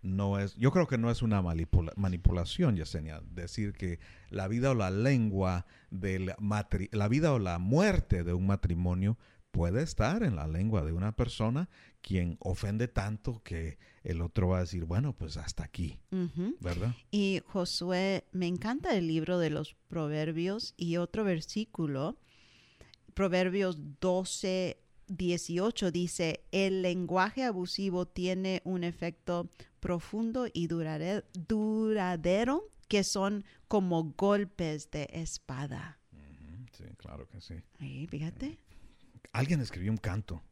no 0.00 0.38
es, 0.38 0.54
yo 0.54 0.70
creo 0.70 0.86
que 0.86 0.96
no 0.96 1.10
es 1.10 1.22
una 1.22 1.42
manipulación, 1.42 2.76
Yesenia, 2.76 3.20
decir 3.34 3.72
que 3.72 3.98
la 4.30 4.48
vida 4.48 4.70
o 4.70 4.74
la 4.74 4.90
lengua 4.90 5.66
del 5.90 6.32
la 6.92 7.08
vida 7.08 7.32
o 7.32 7.38
la 7.38 7.58
muerte 7.58 8.24
de 8.24 8.32
un 8.32 8.46
matrimonio 8.46 9.18
puede 9.50 9.82
estar 9.82 10.22
en 10.22 10.36
la 10.36 10.46
lengua 10.46 10.84
de 10.84 10.92
una 10.92 11.12
persona 11.12 11.68
quien 12.00 12.36
ofende 12.40 12.86
tanto 12.88 13.42
que 13.42 13.78
el 14.04 14.20
otro 14.20 14.48
va 14.48 14.58
a 14.58 14.60
decir, 14.60 14.84
bueno, 14.84 15.14
pues 15.14 15.36
hasta 15.36 15.64
aquí, 15.64 15.98
¿verdad? 16.60 16.94
Y 17.10 17.40
Josué, 17.46 18.24
me 18.32 18.46
encanta 18.46 18.96
el 18.96 19.08
libro 19.08 19.38
de 19.38 19.50
los 19.50 19.74
proverbios 19.88 20.74
y 20.76 20.96
otro 20.96 21.24
versículo, 21.24 22.18
Proverbios 23.14 23.78
12, 24.00 24.80
18 25.08 25.90
dice, 25.90 26.44
el 26.52 26.82
lenguaje 26.82 27.42
abusivo 27.42 28.06
tiene 28.06 28.62
un 28.64 28.84
efecto 28.84 29.50
profundo 29.80 30.46
y 30.52 30.68
duradero 30.68 31.24
que 32.86 33.02
son 33.02 33.44
como 33.66 34.14
golpes 34.16 34.90
de 34.92 35.08
espada. 35.12 35.98
Sí, 36.72 36.84
claro 36.96 37.26
que 37.26 37.40
sí. 37.40 37.54
Ahí, 37.80 38.06
fíjate. 38.06 38.60
Alguien 39.38 39.60
escribió 39.60 39.92
un 39.92 39.98
canto. 39.98 40.42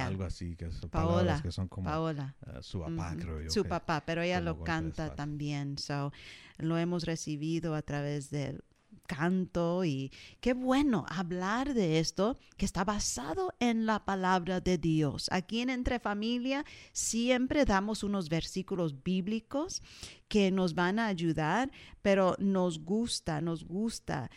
Algo 0.00 0.22
así, 0.22 0.54
que 0.54 0.70
son 0.70 0.88
Paola, 0.88 1.40
que 1.42 1.50
son 1.50 1.66
como 1.66 1.90
Paola. 1.90 2.36
Eh, 2.46 2.58
su 2.60 2.78
papá, 2.80 3.16
creo 3.18 3.40
yo. 3.40 3.50
Su 3.50 3.64
papá, 3.64 4.04
pero 4.06 4.22
ella 4.22 4.40
lo 4.40 4.62
canta 4.62 5.16
también. 5.16 5.78
So, 5.78 6.12
lo 6.58 6.78
hemos 6.78 7.04
recibido 7.04 7.74
a 7.74 7.82
través 7.82 8.30
del 8.30 8.62
canto 9.06 9.84
y 9.84 10.12
qué 10.40 10.54
bueno 10.54 11.04
hablar 11.08 11.74
de 11.74 11.98
esto 11.98 12.38
que 12.56 12.64
está 12.64 12.84
basado 12.84 13.54
en 13.60 13.86
la 13.86 14.04
palabra 14.04 14.60
de 14.60 14.78
Dios. 14.78 15.28
Aquí 15.30 15.60
en 15.60 15.70
Entre 15.70 15.98
Familia 15.98 16.64
siempre 16.92 17.64
damos 17.64 18.02
unos 18.02 18.28
versículos 18.28 19.02
bíblicos 19.02 19.82
que 20.28 20.50
nos 20.50 20.74
van 20.74 20.98
a 20.98 21.06
ayudar, 21.06 21.70
pero 22.02 22.36
nos 22.38 22.80
gusta, 22.84 23.40
nos 23.40 23.64
gusta 23.64 24.30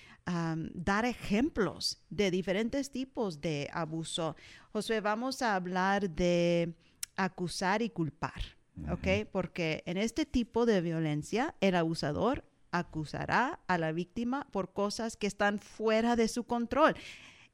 dar 0.74 1.06
ejemplos 1.06 2.04
de 2.10 2.30
diferentes 2.30 2.92
tipos 2.92 3.42
de 3.42 3.68
abuso. 3.74 4.36
José, 4.72 5.02
vamos 5.02 5.42
a 5.42 5.56
hablar 5.56 6.08
de 6.10 6.76
acusar 7.16 7.82
y 7.82 7.90
culpar. 7.90 8.60
¿ok? 8.92 9.28
Porque 9.32 9.84
en 9.86 9.98
este 9.98 10.26
tipo 10.26 10.66
de 10.66 10.82
violencia, 10.82 11.56
el 11.62 11.76
abusador 11.76 12.46
acusará 12.72 13.60
a 13.68 13.78
la 13.78 13.92
víctima 13.92 14.48
por 14.52 14.74
cosas 14.74 15.18
que 15.18 15.28
están 15.28 15.60
fuera 15.60 16.16
de 16.16 16.28
su 16.28 16.44
control. 16.44 16.96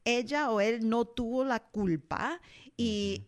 Ella 0.04 0.52
o 0.52 0.62
él 0.62 0.88
no 0.88 1.06
tuvo 1.06 1.44
la 1.44 1.60
culpa 1.60 2.42
y, 2.78 3.28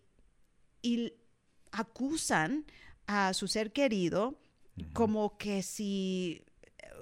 acusan 1.72 2.66
a 3.08 3.34
su 3.34 3.48
ser 3.48 3.74
querido 3.74 4.40
como 4.94 5.38
que 5.38 5.62
si 5.64 6.42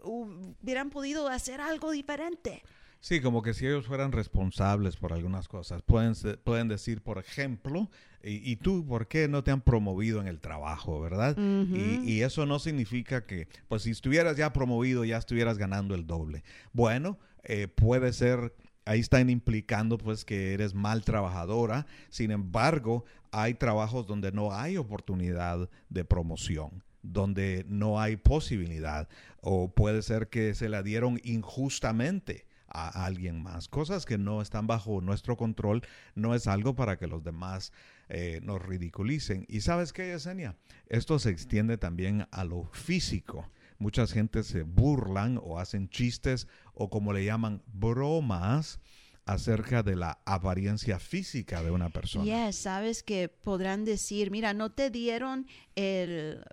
hubieran 0.04 0.90
podido 0.90 1.28
hacer 1.28 1.62
algo 1.62 1.92
diferente. 1.92 2.64
Sí, 3.06 3.22
como 3.22 3.44
que 3.44 3.54
si 3.54 3.68
ellos 3.68 3.86
fueran 3.86 4.12
responsables 4.12 4.96
por 4.96 5.14
algunas 5.14 5.48
cosas. 5.48 5.84
Pueden, 5.84 6.16
pueden 6.44 6.68
decir, 6.68 7.04
por 7.04 7.20
ejemplo, 7.20 7.92
y, 8.24 8.56
tú, 8.56 8.84
¿por 8.84 9.08
qué 9.08 9.28
no 9.28 9.44
te 9.44 9.52
han 9.52 9.62
promovido 9.62 10.22
en 10.22 10.28
el 10.28 10.40
trabajo, 10.40 11.00
verdad? 11.02 11.38
y, 11.38 12.22
eso 12.22 12.48
no 12.48 12.58
significa 12.58 13.28
que, 13.28 13.48
pues 13.68 13.84
si 13.84 13.92
estuvieras 13.92 14.38
ya 14.38 14.52
promovido, 14.54 15.06
ya 15.06 15.18
estuvieras 15.18 15.60
ganando 15.60 15.94
el 15.94 16.08
doble. 16.08 16.44
Bueno, 16.74 17.20
eh, 17.44 17.68
puede 17.68 18.12
ser 18.12 18.56
ahí 18.86 19.02
están 19.02 19.30
implicando 19.30 20.00
pues 20.00 20.26
que 20.26 20.56
eres 20.56 20.74
mal 20.74 21.04
trabajadora. 21.04 21.86
Sin 22.10 22.32
embargo, 22.32 23.06
hay 23.32 23.54
trabajos 23.54 24.08
donde 24.08 24.32
no 24.32 24.52
hay 24.52 24.78
oportunidad 24.78 25.70
de 25.90 26.06
promoción 26.06 26.84
donde 27.04 27.68
no 27.70 28.02
hay 28.02 28.16
posibilidad 28.16 29.08
o 29.42 29.72
puede 29.72 30.02
ser 30.02 30.28
que 30.28 30.56
se 30.56 30.70
la 30.70 30.82
dieron 30.82 31.22
injustamente 31.24 32.48
a 32.76 33.06
alguien 33.06 33.42
más. 33.42 33.68
Cosas 33.68 34.06
que 34.06 34.18
no 34.18 34.42
están 34.42 34.68
bajo 34.68 35.02
nuestro 35.02 35.38
control 35.38 35.82
no 36.14 36.36
es 36.36 36.48
algo 36.48 36.76
para 36.76 36.98
que 36.98 37.08
los 37.08 37.24
demás 37.24 37.72
eh, 38.10 38.40
nos 38.44 38.62
ridiculicen. 38.62 39.46
Y 39.48 39.62
sabes 39.62 39.94
qué, 39.94 40.08
Yesenia, 40.08 40.58
esto 40.88 41.18
se 41.20 41.30
extiende 41.30 41.78
también 41.78 42.28
a 42.32 42.44
lo 42.44 42.66
físico. 42.74 43.50
Muchas 43.78 44.12
gentes 44.12 44.48
se 44.48 44.64
burlan 44.64 45.40
o 45.42 45.60
hacen 45.60 45.90
chistes 45.90 46.48
o 46.74 46.90
como 46.90 47.14
le 47.14 47.26
llaman 47.26 47.64
bromas 47.68 48.80
acerca 49.26 49.82
de 49.82 49.96
la 49.96 50.20
apariencia 50.26 51.00
física 51.00 51.64
de 51.64 51.72
una 51.72 51.90
persona. 51.90 52.26
Yes, 52.26 52.58
sabes 52.58 53.02
que 53.04 53.28
podrán 53.28 53.84
decir, 53.84 54.30
mira, 54.32 54.54
no 54.54 54.72
te 54.72 54.92
dieron 54.92 55.48
el 55.76 56.44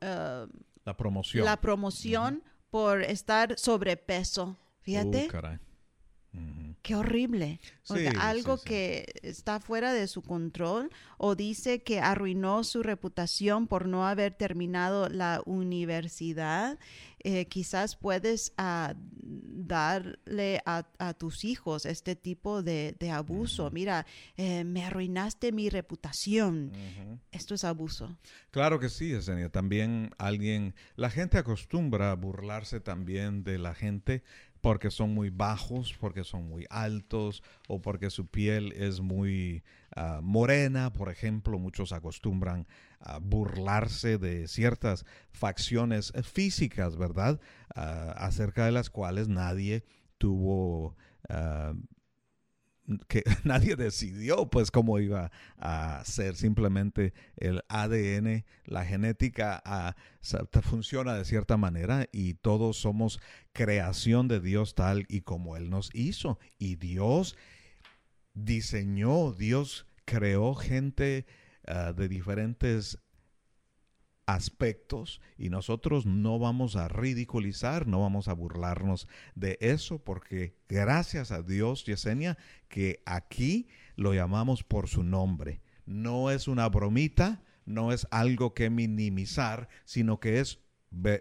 eh, 0.00 0.46
la 0.84 0.96
promoción. 0.96 1.44
La 1.44 1.60
promoción 1.60 2.42
por 2.70 3.02
estar 3.02 3.58
sobrepeso. 3.58 4.58
Fíjate. 4.84 5.26
Uh, 5.26 5.28
caray. 5.28 5.58
qué 6.82 6.94
horrible. 6.96 7.60
O 7.88 7.96
sea, 7.96 8.10
Sí, 8.10 8.16
algo 8.20 8.56
sí, 8.56 8.62
sí. 8.62 8.68
que 8.68 9.14
está 9.22 9.60
fuera 9.60 9.92
de 9.92 10.06
su 10.06 10.20
control 10.22 10.90
o 11.16 11.34
dice 11.34 11.82
que 11.82 12.00
arruinó 12.00 12.64
su 12.64 12.82
reputación 12.82 13.66
por 13.68 13.86
no 13.88 14.06
haber 14.06 14.34
terminado 14.34 15.08
la 15.08 15.40
universidad. 15.46 16.78
Eh, 17.26 17.46
quizás 17.46 17.96
puedes 17.96 18.52
ah, 18.58 18.94
darle 19.22 20.60
a, 20.66 20.86
a 20.98 21.14
tus 21.14 21.44
hijos 21.44 21.86
este 21.86 22.16
tipo 22.16 22.62
de, 22.62 22.94
de 22.98 23.10
abuso. 23.10 23.70
Mira, 23.70 24.04
eh, 24.36 24.64
me 24.64 24.84
arruinaste 24.84 25.52
mi 25.52 25.70
reputación. 25.70 26.72
Esto 27.30 27.54
es 27.54 27.64
abuso. 27.64 28.18
Claro 28.50 28.78
que 28.78 28.88
sí, 28.90 29.08
Yesenia. 29.08 29.48
También 29.48 30.10
alguien, 30.18 30.74
la 30.96 31.08
gente 31.08 31.38
acostumbra 31.38 32.10
a 32.10 32.14
burlarse 32.16 32.80
también 32.80 33.42
de 33.44 33.58
la 33.58 33.74
gente 33.74 34.22
porque 34.64 34.90
son 34.90 35.12
muy 35.12 35.28
bajos, 35.28 35.94
porque 36.00 36.24
son 36.24 36.48
muy 36.48 36.64
altos 36.70 37.42
o 37.68 37.82
porque 37.82 38.08
su 38.08 38.28
piel 38.28 38.72
es 38.72 39.02
muy 39.02 39.62
ah, 39.94 40.20
morena, 40.22 40.90
por 40.90 41.10
ejemplo. 41.10 41.58
Muchos 41.58 41.92
acostumbran 41.92 42.66
a 42.98 43.18
burlarse 43.18 44.16
de 44.16 44.48
ciertas 44.48 45.04
facciones 45.32 46.14
físicas, 46.22 46.96
¿verdad? 46.96 47.42
Ah, 47.74 48.14
acerca 48.16 48.64
de 48.64 48.72
las 48.72 48.88
cuales 48.88 49.28
nadie 49.28 49.84
tuvo... 50.16 50.96
ah, 51.28 51.74
que 53.08 53.22
nadie 53.44 53.76
decidió 53.76 54.48
pues 54.48 54.70
cómo 54.70 54.98
iba 54.98 55.30
a 55.58 56.02
ser 56.04 56.36
simplemente 56.36 57.12
el 57.36 57.62
ADN, 57.68 58.44
la 58.64 58.84
genética 58.84 59.62
te 60.50 60.62
funciona 60.62 61.14
de 61.14 61.24
cierta 61.24 61.56
manera 61.56 62.06
y 62.12 62.34
todos 62.34 62.76
somos 62.76 63.20
creación 63.52 64.28
de 64.28 64.40
Dios 64.40 64.74
tal 64.74 65.06
y 65.08 65.22
como 65.22 65.56
Él 65.56 65.70
nos 65.70 65.90
hizo. 65.94 66.38
Y 66.58 66.76
Dios 66.76 67.36
diseñó, 68.34 69.32
Dios 69.32 69.86
creó 70.04 70.54
gente 70.54 71.26
ah, 71.66 71.92
de 71.92 72.08
diferentes 72.08 72.98
aspectos 74.26 75.20
y 75.36 75.50
nosotros 75.50 76.06
no 76.06 76.38
vamos 76.38 76.76
a 76.76 76.88
ridiculizar, 76.88 77.86
no 77.86 78.00
vamos 78.00 78.28
a 78.28 78.32
burlarnos 78.32 79.08
de 79.34 79.58
eso 79.60 79.98
porque 79.98 80.56
gracias 80.68 81.30
a 81.30 81.42
Dios, 81.42 81.84
Yesenia, 81.84 82.38
que 82.68 83.02
aquí 83.06 83.68
lo 83.96 84.14
llamamos 84.14 84.62
por 84.62 84.88
su 84.88 85.02
nombre. 85.02 85.60
No 85.86 86.30
es 86.30 86.48
una 86.48 86.68
bromita, 86.68 87.42
no 87.66 87.92
es 87.92 88.06
algo 88.10 88.54
que 88.54 88.70
minimizar, 88.70 89.68
sino 89.84 90.20
que 90.20 90.40
es 90.40 90.60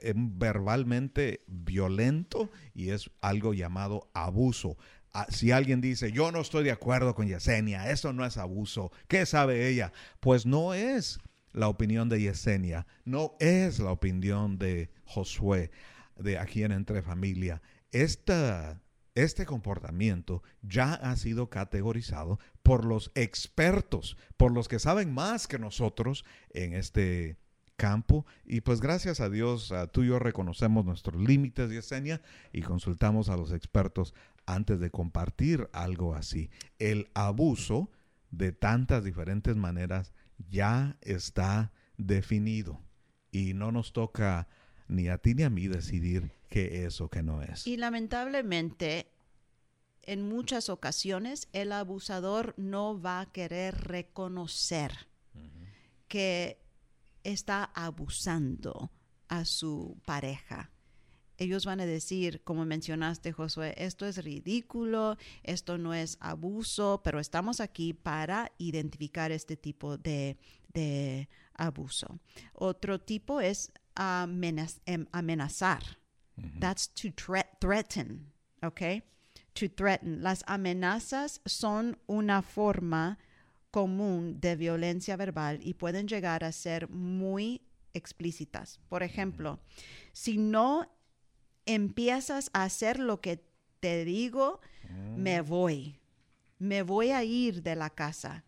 em, 0.01 0.38
verbalmente 0.39 1.43
violento 1.47 2.49
y 2.74 2.89
es 2.89 3.10
algo 3.22 3.54
llamado 3.54 4.10
abuso. 4.14 4.78
Ah, 5.14 5.28
Si 5.30 5.51
alguien 5.51 5.82
dice, 5.82 6.12
yo 6.12 6.32
no 6.32 6.41
estoy 6.41 6.64
de 6.64 6.72
acuerdo 6.72 7.14
con 7.14 7.28
Yesenia, 7.28 7.91
eso 7.91 8.14
no 8.14 8.26
es 8.26 8.38
abuso, 8.38 8.91
¿qué 9.08 9.26
sabe 9.26 9.68
ella? 9.68 9.91
Pues 10.20 10.45
no 10.45 10.74
es 10.74 11.20
la 11.54 11.68
opinión 11.68 12.10
de 12.10 12.22
Yesenia, 12.22 12.86
no 13.06 13.36
es 13.39 13.80
la 13.80 13.91
opinión 13.91 14.58
de 14.58 14.91
Josué, 15.06 15.72
de 16.18 16.38
aquí 16.38 16.64
en 16.64 16.72
Entre 16.72 17.01
Familia. 17.01 17.62
Este 17.91 19.45
comportamiento 19.45 20.41
ya 20.64 20.93
ha 20.93 21.16
sido 21.16 21.49
categorizado 21.49 22.39
por 22.64 22.86
los 22.86 23.12
expertos, 23.14 24.18
por 24.38 24.51
los 24.51 24.68
que 24.68 24.80
saben 24.80 25.14
más 25.14 25.47
que 25.47 25.60
nosotros 25.60 26.26
en 26.49 26.74
este 26.74 27.38
campo. 27.76 28.26
Y 28.45 28.62
pues 28.62 28.82
gracias 28.82 29.20
a 29.20 29.30
Dios, 29.30 29.72
tú 29.91 30.04
y 30.04 30.08
yo 30.08 30.18
reconocemos 30.18 30.86
nuestros 30.86 31.22
límites, 31.22 31.70
Yesenia, 31.70 32.22
y 32.51 32.62
consultamos 32.62 33.30
a 33.30 33.38
los 33.38 33.51
expertos 33.51 34.16
antes 34.45 34.80
de 34.80 34.89
compartir 34.89 35.70
algo 35.74 36.16
así. 36.16 36.49
El 36.80 37.10
abuso 37.14 37.91
de 38.32 38.51
tantas 38.51 39.04
diferentes 39.04 39.56
maneras 39.56 40.14
ya 40.50 40.98
está 41.02 41.72
definido 41.98 42.82
y 43.32 43.54
no 43.54 43.72
nos 43.72 43.94
toca 43.94 44.48
ni 44.88 45.08
a 45.08 45.18
ti 45.18 45.34
ni 45.34 45.44
a 45.44 45.50
mí 45.50 45.68
decidir 45.68 46.32
qué 46.50 46.86
es 46.86 47.02
o 47.02 47.10
qué 47.10 47.24
no 47.24 47.42
es. 47.42 47.66
Y 47.66 47.78
lamentablemente, 47.78 49.08
en 50.04 50.28
muchas 50.28 50.70
ocasiones, 50.70 51.48
el 51.54 51.72
abusador 51.72 52.54
no 52.58 53.02
va 53.02 53.22
a 53.22 53.32
querer 53.32 53.76
reconocer 53.76 55.08
que 56.08 56.60
está 57.24 57.64
abusando 57.74 58.92
a 59.28 59.46
su 59.46 59.98
pareja. 60.06 60.70
Ellos 61.38 61.66
van 61.66 61.80
a 61.82 61.86
decir, 61.86 62.42
como 62.44 62.66
mencionaste, 62.66 63.32
Josué, 63.32 63.74
esto 63.78 64.06
es 64.06 64.24
ridículo, 64.24 65.18
esto 65.44 65.78
no 65.78 65.94
es 65.94 66.18
abuso, 66.20 67.02
pero 67.04 67.20
estamos 67.20 67.60
aquí 67.60 67.94
para 67.94 68.52
identificar 68.58 69.32
este 69.32 69.58
tipo 69.58 69.98
de, 69.98 70.38
de 70.74 71.28
abuso. 71.56 72.20
Otro 72.54 73.00
tipo 73.00 73.42
es 73.42 73.72
amenaz- 73.96 74.80
em- 74.86 75.08
amenazar. 75.12 75.84
That's 76.60 76.90
to 76.96 77.10
thre- 77.10 77.48
threaten, 77.60 78.32
¿ok? 78.64 79.04
To 79.54 79.70
threaten. 79.70 80.24
Las 80.24 80.44
amenazas 80.48 81.42
son 81.46 81.98
una 82.08 82.42
forma 82.42 83.20
común 83.70 84.40
de 84.40 84.56
violencia 84.56 85.16
verbal 85.16 85.60
y 85.64 85.74
pueden 85.76 86.08
llegar 86.08 86.44
a 86.44 86.52
ser 86.52 86.90
muy 86.90 87.62
explícitas. 87.94 88.80
Por 88.90 89.04
ejemplo, 89.04 89.60
si 90.12 90.38
no 90.38 90.92
empiezas 91.66 92.49
a 92.53 92.64
hacer 92.64 92.99
lo 92.99 93.22
que 93.22 93.43
te 93.80 94.05
digo, 94.05 94.61
me 95.16 95.41
voy. 95.41 95.99
Me 96.59 96.84
voy 96.84 97.11
a 97.11 97.24
ir 97.24 97.64
de 97.64 97.76
la 97.76 97.89
casa. 97.89 98.43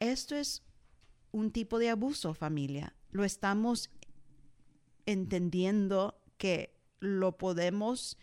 Esto 0.00 0.36
es 0.36 0.62
un 1.32 1.50
tipo 1.50 1.78
de 1.78 1.90
abuso, 1.90 2.34
familia. 2.34 2.94
Lo 3.10 3.24
estamos 3.24 3.90
entendiendo 5.06 6.20
que 6.36 6.74
lo 7.00 7.36
podemos 7.36 8.16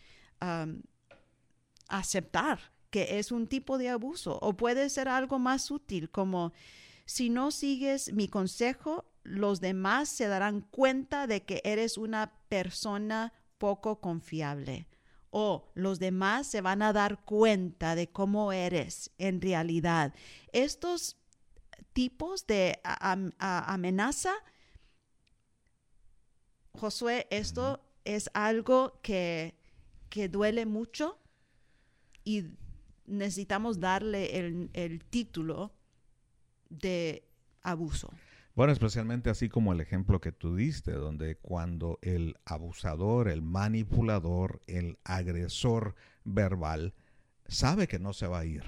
aceptar, 1.88 2.72
que 2.90 3.18
es 3.18 3.32
un 3.32 3.46
tipo 3.46 3.78
de 3.78 3.88
abuso. 3.90 4.38
O 4.42 4.56
puede 4.56 4.88
ser 4.90 5.08
algo 5.08 5.38
más 5.38 5.62
sutil, 5.62 6.10
como 6.10 6.52
si 7.04 7.30
no 7.30 7.50
sigues 7.52 8.12
mi 8.12 8.26
consejo, 8.28 9.04
los 9.22 9.60
demás 9.60 10.08
se 10.08 10.26
darán 10.26 10.60
cuenta 10.60 11.26
de 11.26 11.44
que 11.44 11.60
eres 11.64 11.98
una 11.98 12.32
persona 12.48 13.32
poco 13.58 14.00
confiable. 14.00 14.88
O 15.30 15.70
los 15.74 15.98
demás 15.98 16.46
se 16.46 16.60
van 16.60 16.82
a 16.82 16.92
dar 16.92 17.24
cuenta 17.24 17.94
de 17.94 18.08
cómo 18.08 18.52
eres 18.52 19.10
en 19.18 19.40
realidad. 19.40 20.14
Estos 20.52 21.16
tipos 21.92 22.46
de 22.46 22.80
am- 22.84 23.32
amenaza, 23.38 24.32
Josué, 26.72 27.26
esto 27.30 27.80
es 28.04 28.30
algo 28.34 29.00
que, 29.02 29.56
que 30.10 30.28
duele 30.28 30.66
mucho 30.66 31.18
y 32.22 32.44
necesitamos 33.06 33.80
darle 33.80 34.38
el, 34.38 34.70
el 34.74 35.04
título 35.04 35.72
de 36.68 37.26
abuso. 37.62 38.10
Bueno, 38.56 38.72
especialmente 38.72 39.28
así 39.28 39.50
como 39.50 39.74
el 39.74 39.82
ejemplo 39.82 40.22
que 40.22 40.32
tú 40.32 40.56
diste, 40.56 40.92
donde 40.92 41.36
cuando 41.36 41.98
el 42.00 42.38
abusador, 42.46 43.28
el 43.28 43.42
manipulador, 43.42 44.62
el 44.66 44.98
agresor 45.04 45.94
verbal 46.24 46.94
sabe 47.46 47.86
que 47.86 47.98
no 47.98 48.14
se 48.14 48.26
va 48.26 48.38
a 48.40 48.44
ir, 48.46 48.64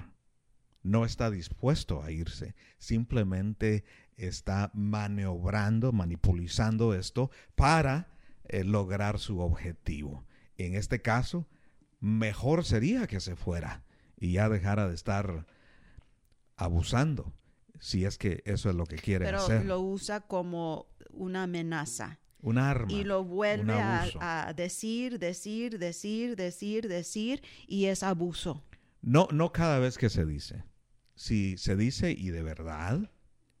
no 0.83 1.05
está 1.05 1.31
dispuesto 1.31 2.03
a 2.03 2.11
irse, 2.11 2.53
simplemente 2.77 3.83
está 4.15 4.69
maniobrando, 4.75 5.91
manipulando 5.91 6.93
esto 6.93 7.31
para 7.55 8.09
eh, 8.47 8.63
lograr 8.63 9.17
su 9.17 9.39
objetivo. 9.39 10.23
En 10.57 10.75
este 10.75 11.01
caso, 11.01 11.47
mejor 11.99 12.63
sería 12.63 13.07
que 13.07 13.19
se 13.19 13.35
fuera 13.35 13.83
y 14.19 14.33
ya 14.33 14.49
dejara 14.49 14.87
de 14.87 14.93
estar 14.93 15.47
abusando, 16.57 17.33
si 17.79 18.05
es 18.05 18.17
que 18.17 18.41
eso 18.45 18.69
es 18.69 18.75
lo 18.75 18.85
que 18.85 18.97
quiere 18.97 19.25
Pero 19.25 19.39
hacer. 19.39 19.65
lo 19.65 19.79
usa 19.79 20.21
como 20.21 20.87
una 21.11 21.43
amenaza. 21.43 22.19
un 22.41 22.57
arma. 22.57 22.89
y 22.91 23.03
lo 23.03 23.25
vuelve 23.25 23.73
a, 23.73 24.53
decir, 24.55 25.19
decir, 25.19 25.77
decir, 25.77 26.35
decir, 26.37 26.87
decir, 26.87 27.41
y 27.67 27.85
es 27.85 28.01
abuso. 28.03 28.63
No, 29.01 29.27
no 29.31 29.51
cada 29.51 29.79
vez 29.79 29.97
que 29.97 30.09
se 30.09 30.25
dice. 30.25 30.63
Si 31.15 31.57
se 31.57 31.75
dice 31.75 32.11
y 32.11 32.29
de 32.29 32.41
verdad 32.43 33.11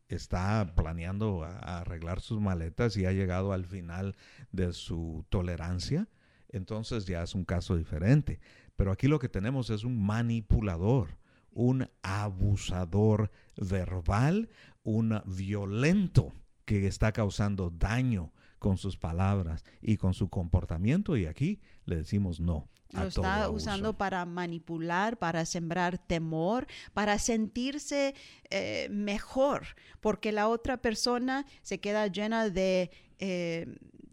está 0.07 0.73
planeando 0.75 1.43
a- 1.43 1.57
a 1.59 1.79
arreglar 1.81 2.21
sus 2.21 2.39
maletas 2.39 2.95
y 2.95 3.05
ha 3.05 3.11
llegado 3.11 3.51
al 3.51 3.65
final 3.65 4.15
de 4.53 4.71
su 4.73 5.25
tolerancia, 5.29 6.07
entonces 6.47 7.05
ya 7.05 7.21
es 7.21 7.35
un 7.35 7.43
caso 7.45 7.75
diferente. 7.75 8.39
Pero 8.77 8.91
aquí 8.93 9.07
lo 9.09 9.19
que 9.19 9.27
tenemos 9.29 9.69
es 9.69 9.83
un 9.83 10.01
manipulador, 10.03 11.17
un 11.51 11.89
abusador 12.01 13.31
verbal, 13.57 14.49
un 14.83 15.21
violento 15.25 16.33
que 16.65 16.87
está 16.87 17.11
causando 17.11 17.69
daño 17.69 18.31
con 18.59 18.77
sus 18.77 18.97
palabras 18.97 19.63
y 19.81 19.97
con 19.97 20.13
su 20.13 20.29
comportamiento 20.29 21.17
y 21.17 21.25
aquí 21.25 21.61
le 21.85 21.95
decimos 21.95 22.39
no. 22.39 22.69
a 22.93 23.03
Lo 23.03 23.07
está 23.07 23.49
usando 23.49 23.97
para 23.97 24.25
manipular, 24.25 25.17
para 25.17 25.45
sembrar 25.45 25.97
temor, 25.97 26.67
para 26.93 27.17
sentirse 27.17 28.13
eh, 28.49 28.87
mejor, 28.91 29.67
porque 30.01 30.31
la 30.31 30.47
otra 30.47 30.77
persona 30.77 31.45
se 31.61 31.79
queda 31.79 32.07
llena 32.07 32.49
de 32.49 32.91
eh, 33.17 33.65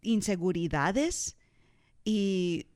inseguridades 0.03 1.37
y, 2.05 2.67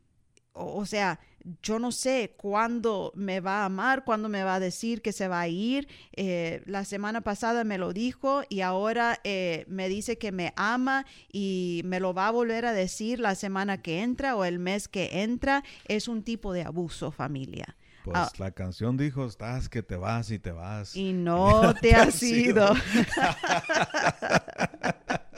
o, 0.52 0.76
o 0.78 0.86
sea, 0.86 1.20
yo 1.62 1.78
no 1.78 1.92
sé 1.92 2.34
cuándo 2.36 3.12
me 3.14 3.40
va 3.40 3.62
a 3.62 3.64
amar, 3.66 4.04
cuándo 4.04 4.28
me 4.28 4.44
va 4.44 4.56
a 4.56 4.60
decir 4.60 5.02
que 5.02 5.12
se 5.12 5.28
va 5.28 5.40
a 5.40 5.48
ir. 5.48 5.88
Eh, 6.14 6.62
la 6.66 6.84
semana 6.84 7.20
pasada 7.22 7.64
me 7.64 7.78
lo 7.78 7.92
dijo 7.92 8.42
y 8.48 8.60
ahora 8.60 9.20
eh, 9.24 9.64
me 9.68 9.88
dice 9.88 10.18
que 10.18 10.32
me 10.32 10.52
ama 10.56 11.06
y 11.32 11.82
me 11.84 12.00
lo 12.00 12.14
va 12.14 12.28
a 12.28 12.30
volver 12.30 12.66
a 12.66 12.72
decir 12.72 13.20
la 13.20 13.34
semana 13.34 13.82
que 13.82 14.00
entra 14.02 14.36
o 14.36 14.44
el 14.44 14.58
mes 14.58 14.88
que 14.88 15.22
entra. 15.22 15.64
Es 15.86 16.08
un 16.08 16.22
tipo 16.22 16.52
de 16.52 16.62
abuso, 16.62 17.10
familia. 17.10 17.76
Pues 18.04 18.16
Ah. 18.16 18.30
la 18.38 18.50
canción 18.52 18.96
dijo, 18.96 19.26
estás 19.26 19.68
que 19.68 19.82
te 19.82 19.96
vas 19.96 20.30
y 20.30 20.38
te 20.38 20.52
vas. 20.52 20.96
Y 20.96 21.12
no 21.16 21.74
te 21.80 21.94
has 21.94 22.14
sido. 22.14 22.72
ido. 22.72 22.74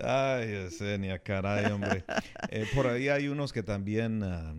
Ay, 0.00 0.48
Yesenia, 0.48 1.18
caray, 1.18 1.66
hombre. 1.66 2.04
Eh, 2.50 2.66
por 2.74 2.86
ahí 2.86 3.08
hay 3.08 3.28
unos 3.28 3.52
que 3.52 3.62
también 3.62 4.22
ah, 4.22 4.54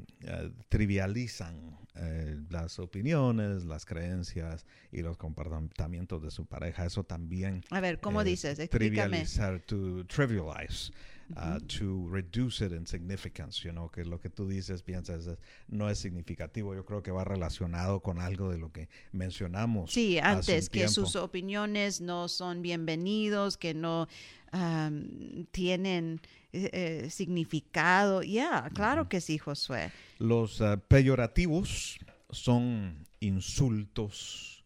trivializan 0.70 1.78
eh, 1.96 2.40
las 2.50 2.80
opiniones, 2.80 3.66
las 3.66 3.86
creencias 3.86 4.66
y 4.92 5.04
los 5.04 5.16
comportamientos 5.16 6.24
de 6.24 6.32
su 6.32 6.48
pareja. 6.48 6.86
Eso 6.86 7.04
también. 7.04 7.64
A 7.70 7.82
ver, 7.82 8.00
¿cómo 8.00 8.22
eh, 8.22 8.26
dices? 8.26 8.58
Explícame. 8.58 9.10
Trivializar, 9.10 9.60
to 9.60 10.04
trivialize, 10.08 10.92
uh, 11.36 11.60
to 11.68 12.08
reduce 12.10 12.62
it 12.62 12.72
in 12.72 12.86
significance, 12.86 13.64
you 13.64 13.72
know, 13.72 13.90
que 13.90 14.04
lo 14.06 14.20
que 14.20 14.30
tú 14.30 14.48
dices, 14.48 14.84
piensas, 14.84 15.28
es- 15.28 15.38
no 15.68 15.90
es 15.90 16.00
significativo. 16.00 16.76
Yo 16.76 16.86
creo 16.86 17.02
que 17.02 17.12
va 17.12 17.24
relacionado 17.24 18.02
con 18.02 18.20
algo 18.20 18.50
de 18.50 18.58
lo 18.58 18.72
que 18.72 18.90
mencionamos. 19.12 19.92
Sí, 19.92 20.20
antes 20.20 20.70
que 20.70 20.88
sus 20.88 21.16
opiniones 21.16 22.02
no 22.02 22.28
son 22.28 22.62
bienvenidos, 22.62 23.58
que 23.58 23.74
no 23.74 24.08
am, 24.52 25.46
tienen 25.52 26.22
eh, 26.52 26.70
eh, 26.74 27.10
significado. 27.10 28.22
Ya, 28.22 28.70
claro 28.74 29.10
que 29.10 29.22
sí, 29.22 29.38
Josué. 29.38 29.92
Los 30.20 30.62
ah, 30.62 30.78
peyorativos 30.88 32.00
son 32.30 33.06
insultos 33.20 34.64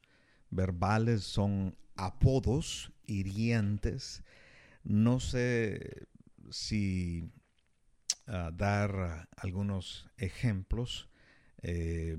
verbales, 0.50 1.24
son 1.24 1.76
apodos 1.96 2.92
hirientes. 3.06 4.24
No 4.84 5.20
sé 5.20 6.08
si 6.52 7.32
ah, 8.28 8.52
dar 8.54 9.30
algunos 9.38 10.08
ejemplos. 10.18 11.10
Eh, 11.62 12.18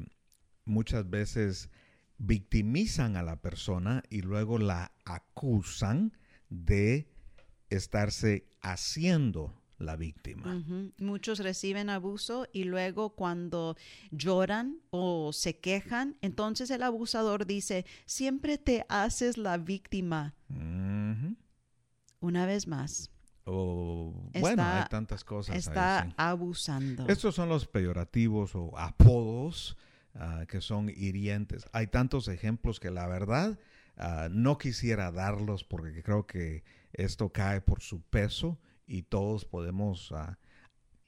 muchas 0.64 1.08
veces 1.08 1.70
victimizan 2.18 3.16
a 3.16 3.22
la 3.22 3.40
persona 3.40 4.02
y 4.10 4.22
luego 4.22 4.58
la 4.58 4.92
acusan 5.04 6.12
de 6.48 7.08
estarse 7.70 8.48
haciendo 8.60 9.54
la 9.78 9.96
víctima. 9.96 10.64
Muchos 10.98 11.38
reciben 11.38 11.88
abuso 11.88 12.48
y 12.52 12.64
luego 12.64 13.10
cuando 13.10 13.76
lloran 14.10 14.80
o 14.90 15.32
se 15.32 15.58
quejan, 15.58 16.16
entonces 16.20 16.70
el 16.70 16.82
abusador 16.82 17.46
dice, 17.46 17.86
siempre 18.04 18.58
te 18.58 18.84
haces 18.88 19.38
la 19.38 19.56
víctima. 19.56 20.34
Una 22.20 22.46
vez 22.46 22.66
más, 22.66 23.12
O, 23.50 24.12
Está- 24.28 24.40
bueno, 24.40 24.62
hay 24.62 24.84
tantas 24.90 25.24
cosas. 25.24 25.54
ahí, 25.54 25.58
está 25.58 26.04
sí. 26.06 26.14
abusando. 26.18 27.06
Estos 27.08 27.34
son 27.34 27.48
los 27.48 27.66
peyorativos 27.66 28.54
o 28.54 28.76
apodos 28.76 29.76
ah, 30.14 30.44
que 30.46 30.60
son 30.60 30.90
hirientes. 30.90 31.64
Hay 31.72 31.86
tantos 31.86 32.28
ejemplos 32.28 32.78
que 32.78 32.90
la 32.90 33.06
verdad 33.06 33.58
ah, 33.96 34.28
no 34.30 34.58
quisiera 34.58 35.10
darlos 35.12 35.64
porque 35.64 36.02
creo 36.02 36.26
que 36.26 36.62
esto 36.92 37.30
cae 37.30 37.62
por 37.62 37.80
su 37.80 38.02
peso 38.02 38.58
y 38.86 39.02
todos 39.02 39.46
podemos 39.46 40.12
ah, 40.12 40.38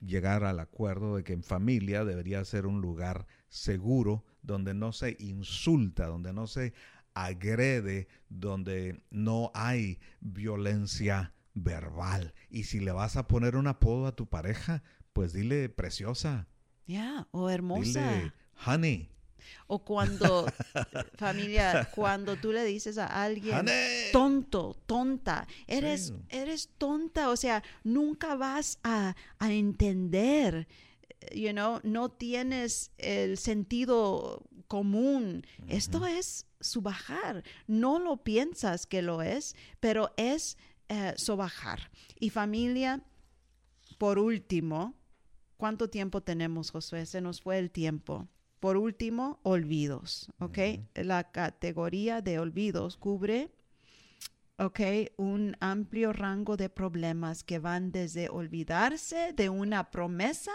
llegar 0.00 0.44
al 0.44 0.60
acuerdo 0.60 1.16
de 1.16 1.24
que 1.24 1.34
en 1.34 1.42
familia 1.42 2.04
debería 2.06 2.42
ser 2.46 2.64
un 2.66 2.80
lugar 2.80 3.26
seguro 3.50 4.24
donde 4.42 4.72
no 4.72 4.92
se 4.92 5.16
insulta, 5.18 6.06
donde 6.06 6.32
no 6.32 6.46
se 6.46 6.72
agrede, 7.12 8.08
donde 8.30 9.02
no 9.10 9.50
hay 9.52 9.98
violencia 10.20 11.34
verbal. 11.54 12.34
Y 12.50 12.64
si 12.64 12.80
le 12.80 12.92
vas 12.92 13.16
a 13.16 13.26
poner 13.26 13.56
un 13.56 13.66
apodo 13.66 14.06
a 14.06 14.16
tu 14.16 14.26
pareja, 14.26 14.82
pues 15.12 15.32
dile 15.32 15.68
preciosa, 15.68 16.46
Ya, 16.86 17.26
o 17.32 17.48
hermosa. 17.50 17.82
dile 17.82 18.32
honey, 18.66 19.08
O 19.66 19.84
cuando, 19.84 20.46
familia, 21.16 21.88
cuando 21.94 22.36
tú 22.36 22.52
le 22.52 22.64
dices 22.64 22.98
a 22.98 23.06
alguien, 23.24 23.58
honey. 23.60 24.12
tonto, 24.12 24.76
tonta, 24.86 25.46
eres, 25.66 26.08
Sí. 26.08 26.14
eres 26.28 26.68
tonta, 26.78 27.30
o 27.30 27.36
sea, 27.36 27.62
nunca 27.84 28.34
vas 28.36 28.78
a, 28.84 29.14
a 29.38 29.52
entender, 29.52 30.68
you 31.34 31.50
know, 31.52 31.80
no 31.84 32.10
tienes 32.10 32.92
el 32.98 33.38
sentido 33.38 34.42
común. 34.68 35.44
Esto 35.68 36.06
es 36.06 36.46
subajar, 36.60 37.42
no 37.66 37.98
lo 37.98 38.18
piensas 38.22 38.86
que 38.86 39.02
lo 39.02 39.22
es, 39.22 39.56
pero 39.80 40.12
es 40.16 40.58
eh, 40.92 41.14
sobajar. 41.16 41.92
Y 42.18 42.30
familia, 42.30 43.00
por 43.96 44.18
último, 44.18 44.96
¿cuánto 45.56 45.88
tiempo 45.88 46.20
tenemos, 46.20 46.72
Josué? 46.72 47.06
Se 47.06 47.20
nos 47.20 47.40
fue 47.40 47.60
el 47.60 47.70
tiempo. 47.70 48.26
Por 48.58 48.76
último, 48.76 49.38
olvidos, 49.44 50.32
¿ok? 50.40 50.58
La 50.94 51.30
categoría 51.30 52.22
de 52.22 52.40
olvidos 52.40 52.96
cubre, 52.96 53.52
¿ok? 54.58 54.80
Un 55.16 55.56
amplio 55.60 56.12
rango 56.12 56.56
de 56.56 56.68
problemas 56.68 57.44
que 57.44 57.60
van 57.60 57.92
desde 57.92 58.28
olvidarse 58.28 59.32
de 59.32 59.48
una 59.48 59.92
promesa 59.92 60.50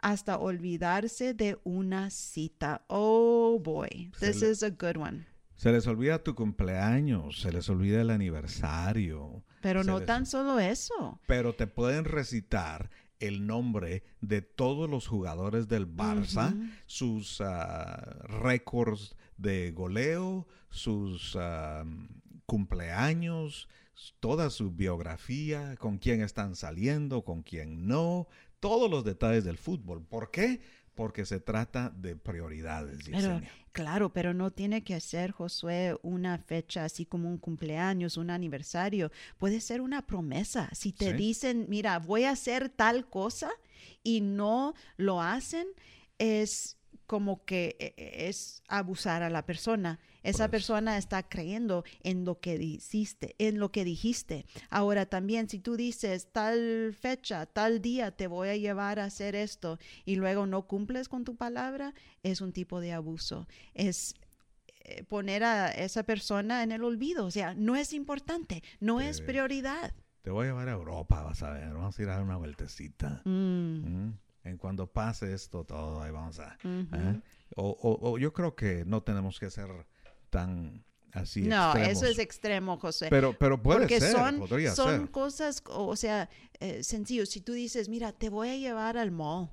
hasta 0.00 0.36
olvidarse 0.36 1.32
de 1.32 1.58
una 1.64 2.10
cita. 2.10 2.84
Oh, 2.88 3.58
boy, 3.58 4.12
this 4.20 4.42
is 4.42 4.62
a 4.62 4.68
good 4.68 4.98
one. 4.98 5.26
Se 5.56 5.72
les 5.72 5.86
olvida 5.86 6.22
tu 6.22 6.34
cumpleaños, 6.34 7.40
se 7.40 7.50
les 7.50 7.70
olvida 7.70 8.02
el 8.02 8.10
aniversario, 8.10 9.42
Pero 9.60 9.84
no 9.84 10.00
tan 10.02 10.26
solo 10.26 10.58
eso. 10.60 11.20
pero 11.26 11.54
te 11.54 11.66
pueden 11.66 12.04
recitar 12.04 12.90
el 13.20 13.46
nombre 13.46 14.02
de 14.20 14.42
todos 14.42 14.88
los 14.88 15.06
jugadores 15.06 15.68
del 15.68 15.92
Barça, 15.92 16.54
sus 16.86 17.40
ah, 17.40 18.18
récords 18.24 19.16
de 19.36 19.72
goleo, 19.72 20.46
sus 20.70 21.36
ah, 21.36 21.84
cumpleaños, 22.46 23.68
toda 24.20 24.50
su 24.50 24.70
biografía, 24.70 25.76
con 25.76 25.98
quién 25.98 26.22
están 26.22 26.54
saliendo, 26.54 27.24
con 27.24 27.42
quién 27.42 27.86
no, 27.86 28.28
todos 28.60 28.90
los 28.90 29.04
detalles 29.04 29.44
del 29.44 29.58
fútbol. 29.58 30.04
¿Por 30.04 30.30
qué? 30.30 30.60
Porque 30.98 31.24
se 31.24 31.38
trata 31.38 31.90
de 31.90 32.16
prioridades, 32.16 32.98
Pero, 33.08 33.40
claro, 33.70 34.12
pero 34.12 34.34
no 34.34 34.50
tiene 34.50 34.82
que 34.82 34.98
ser, 34.98 35.30
Josué, 35.30 35.96
una 36.02 36.38
fecha 36.38 36.84
así 36.84 37.06
como 37.06 37.28
un 37.30 37.38
cumpleaños, 37.38 38.16
un 38.16 38.30
aniversario. 38.30 39.12
Puede 39.38 39.60
ser 39.60 39.80
una 39.80 40.02
promesa. 40.04 40.68
Si 40.72 40.92
te 40.92 41.12
Sí. 41.12 41.16
dicen, 41.16 41.66
mira, 41.68 42.00
voy 42.00 42.24
a 42.24 42.32
hacer 42.32 42.68
tal 42.68 43.08
cosa 43.08 43.48
y 44.02 44.20
no 44.22 44.74
lo 44.96 45.22
hacen, 45.22 45.68
es 46.18 46.76
como 47.06 47.44
que 47.44 47.76
eh, 47.78 47.94
eh, 47.96 48.28
es 48.28 48.64
abusar 48.66 49.22
a 49.22 49.30
la 49.30 49.46
persona. 49.46 50.00
Esa 50.28 50.44
Pues- 50.48 50.50
persona 50.50 50.98
está 50.98 51.22
creyendo 51.22 51.84
en 52.02 52.24
lo 52.24 52.40
que 52.40 52.58
dijiste, 52.58 53.34
en 53.38 53.58
lo 53.58 53.70
que 53.70 53.84
dijiste. 53.84 54.46
Ahora 54.70 55.06
también, 55.06 55.48
si 55.48 55.58
tú 55.58 55.76
dices 55.76 56.30
tal 56.32 56.94
fecha, 56.98 57.46
tal 57.46 57.80
día 57.80 58.10
te 58.10 58.26
voy 58.26 58.48
a 58.48 58.56
llevar 58.56 58.98
a 58.98 59.04
hacer 59.04 59.34
esto 59.34 59.78
y 60.04 60.16
luego 60.16 60.46
no 60.46 60.66
cumples 60.66 61.08
con 61.08 61.24
tu 61.24 61.36
palabra, 61.36 61.94
es 62.22 62.40
un 62.40 62.52
tipo 62.52 62.80
de 62.80 62.92
abuso. 62.92 63.46
Es 63.74 64.14
eh, 64.84 65.04
poner 65.04 65.44
a 65.44 65.68
esa 65.70 66.02
persona 66.04 66.62
en 66.62 66.72
el 66.72 66.82
olvido. 66.82 67.26
O 67.26 67.30
sea, 67.30 67.54
no 67.54 67.76
es 67.76 67.92
importante, 67.92 68.62
no 68.80 69.00
es 69.02 69.20
prioridad. 69.20 69.92
Te 70.22 70.30
voy 70.30 70.44
a 70.46 70.48
llevar 70.50 70.68
a 70.68 70.72
Europa, 70.72 71.22
vas 71.22 71.42
a 71.42 71.50
ver, 71.50 71.72
vamos 71.74 71.98
a 71.98 72.02
ir 72.02 72.08
a 72.08 72.14
dar 72.14 72.22
una 72.22 72.36
vueltecita. 72.36 73.20
Mm, 73.24 74.06
Mm. 74.08 74.18
En 74.44 74.56
cuando 74.56 74.86
pase 74.90 75.34
esto 75.34 75.64
todo, 75.64 76.00
ahí 76.02 76.10
vamos 76.10 76.38
a... 76.38 76.56
¿eh? 76.64 77.20
o, 77.56 77.68
o- 77.68 78.10
o 78.12 78.18
yo 78.18 78.32
creo 78.32 78.54
que 78.54 78.84
no 78.86 79.02
tenemos 79.02 79.38
que 79.38 79.50
ser 79.50 79.68
tan 80.30 80.84
así 81.12 81.42
No, 81.42 81.72
extremos. 81.72 81.88
eso 81.96 82.06
es 82.06 82.18
extremo, 82.18 82.78
José. 82.78 83.08
Pero, 83.10 83.34
pero 83.38 83.62
puede 83.62 83.80
Porque 83.80 84.00
ser, 84.00 84.12
son, 84.12 84.38
podría 84.40 84.74
son 84.74 85.00
ser. 85.00 85.10
cosas, 85.10 85.62
o 85.66 85.96
sea, 85.96 86.28
eh. 86.60 86.82
Si 86.82 87.40
tú 87.40 87.52
dices, 87.52 87.88
mira, 87.88 88.12
te 88.12 88.28
voy 88.28 88.48
a 88.50 88.56
llevar 88.56 88.96
al 88.98 89.10
mall 89.10 89.48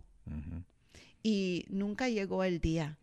y 1.24 1.66
nunca 1.70 2.10
llegó 2.10 2.44
el 2.44 2.60
día. 2.60 2.98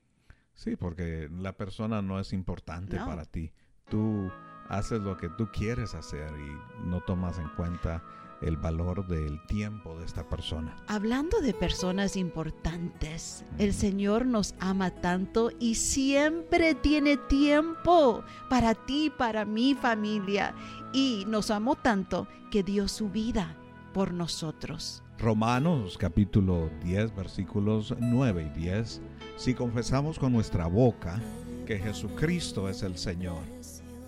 Sí, 0.54 0.76
porque 0.76 1.28
la 1.32 1.56
persona 1.56 2.02
no 2.02 2.20
es 2.20 2.32
importante 2.32 2.96
No. 2.96 3.06
para 3.06 3.24
ti. 3.24 3.52
Tú 3.88 4.30
haces 4.68 5.00
lo 5.00 5.16
que 5.16 5.28
tú 5.30 5.48
quieres 5.52 5.94
hacer 5.94 6.30
y 6.38 6.86
no 6.88 7.00
tomas 7.02 7.38
en 7.38 7.48
cuenta 7.56 8.02
el 8.42 8.56
valor 8.56 9.06
del 9.06 9.44
tiempo 9.46 9.98
de 9.98 10.04
esta 10.04 10.28
persona. 10.28 10.76
Hablando 10.86 11.40
de 11.40 11.54
personas 11.54 12.16
importantes, 12.16 13.44
el 13.58 13.72
Señor 13.72 14.26
nos 14.26 14.54
ama 14.58 14.90
tanto 14.90 15.50
y 15.58 15.76
siempre 15.76 16.74
tiene 16.74 17.16
tiempo 17.16 18.24
para 18.50 18.74
ti, 18.74 19.10
para 19.16 19.44
mi 19.44 19.74
familia. 19.74 20.54
Y 20.92 21.24
nos 21.26 21.50
amó 21.50 21.76
tanto 21.76 22.26
que 22.50 22.62
dio 22.62 22.88
su 22.88 23.08
vida 23.08 23.56
por 23.92 24.12
nosotros. 24.12 25.02
Romanos 25.18 25.96
capítulo 25.98 26.68
10 26.82 27.14
versículos 27.14 27.94
9 27.98 28.50
y 28.54 28.60
10. 28.60 29.00
Si 29.36 29.54
confesamos 29.54 30.18
con 30.18 30.32
nuestra 30.32 30.66
boca 30.66 31.20
que 31.66 31.78
Jesucristo 31.78 32.68
es 32.68 32.82
el 32.82 32.98
Señor 32.98 33.42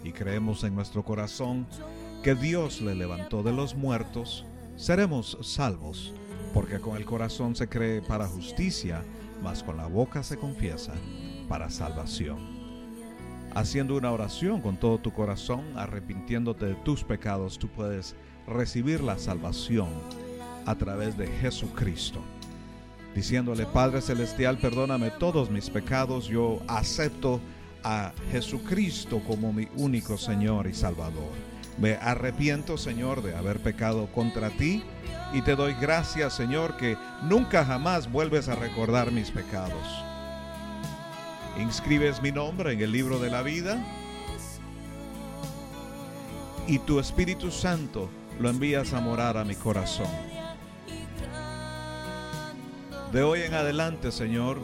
y 0.02 0.12
creemos 0.12 0.64
en 0.64 0.74
nuestro 0.74 1.04
corazón 1.04 1.66
que 2.24 2.34
Dios 2.34 2.80
le 2.80 2.94
levantó 2.94 3.42
de 3.42 3.52
los 3.52 3.74
muertos, 3.74 4.46
seremos 4.76 5.36
salvos, 5.42 6.14
porque 6.54 6.80
con 6.80 6.96
el 6.96 7.04
corazón 7.04 7.54
se 7.54 7.68
cree 7.68 8.00
para 8.00 8.26
justicia, 8.26 9.04
mas 9.42 9.62
con 9.62 9.76
la 9.76 9.88
boca 9.88 10.22
se 10.22 10.38
confiesa 10.38 10.94
para 11.50 11.68
salvación. 11.68 12.38
Haciendo 13.54 13.94
una 13.94 14.10
oración 14.10 14.62
con 14.62 14.78
todo 14.78 14.96
tu 14.96 15.12
corazón, 15.12 15.64
arrepintiéndote 15.76 16.64
de 16.64 16.74
tus 16.76 17.04
pecados, 17.04 17.58
tú 17.58 17.68
puedes 17.68 18.16
recibir 18.46 19.02
la 19.02 19.18
salvación 19.18 19.90
a 20.64 20.74
través 20.76 21.18
de 21.18 21.26
Jesucristo. 21.26 22.20
Diciéndole, 23.14 23.66
Padre 23.66 24.00
Celestial, 24.00 24.56
perdóname 24.56 25.10
todos 25.10 25.50
mis 25.50 25.68
pecados, 25.68 26.26
yo 26.26 26.62
acepto 26.68 27.38
a 27.82 28.14
Jesucristo 28.32 29.20
como 29.26 29.52
mi 29.52 29.68
único 29.76 30.16
Señor 30.16 30.66
y 30.68 30.72
Salvador. 30.72 31.53
Me 31.78 31.94
arrepiento, 31.94 32.78
Señor, 32.78 33.22
de 33.22 33.34
haber 33.34 33.60
pecado 33.60 34.06
contra 34.12 34.50
ti 34.50 34.84
y 35.32 35.42
te 35.42 35.56
doy 35.56 35.74
gracias, 35.80 36.34
Señor, 36.34 36.76
que 36.76 36.96
nunca 37.22 37.64
jamás 37.64 38.10
vuelves 38.10 38.48
a 38.48 38.54
recordar 38.54 39.10
mis 39.10 39.30
pecados. 39.30 40.04
Inscribes 41.58 42.22
mi 42.22 42.30
nombre 42.30 42.72
en 42.72 42.80
el 42.80 42.92
libro 42.92 43.18
de 43.18 43.30
la 43.30 43.42
vida 43.42 43.78
y 46.66 46.78
tu 46.78 47.00
Espíritu 47.00 47.50
Santo 47.50 48.08
lo 48.38 48.48
envías 48.48 48.92
a 48.92 49.00
morar 49.00 49.36
a 49.36 49.44
mi 49.44 49.54
corazón. 49.54 50.08
De 53.12 53.22
hoy 53.22 53.42
en 53.42 53.54
adelante, 53.54 54.10
Señor, 54.10 54.60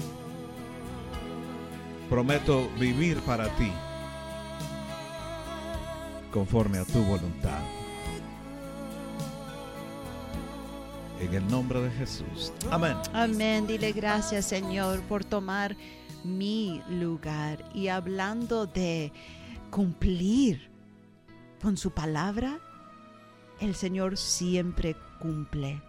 prometo 2.09 2.69
vivir 2.79 3.19
para 3.21 3.49
ti, 3.57 3.73
conforme 6.31 6.79
a 6.79 6.85
tu 6.85 7.03
voluntad. 7.05 7.61
En 11.21 11.35
el 11.35 11.47
nombre 11.49 11.83
de 11.83 11.91
Jesús. 11.91 12.53
Amén. 12.71 12.97
Amén. 13.13 13.67
Dile 13.67 13.93
gracias, 13.93 14.47
Señor, 14.47 15.03
por 15.03 15.25
tomar 15.25 15.77
mi 16.25 16.83
lugar. 16.89 17.63
Y 17.75 17.89
hablando 17.89 18.67
de 18.67 19.13
cumplir 19.71 20.71
con 21.61 21.77
su 21.77 21.91
palabra, 21.91 22.59
el 23.61 23.75
Señor 23.75 24.17
siempre 24.17 24.97
cumple. 25.21 25.83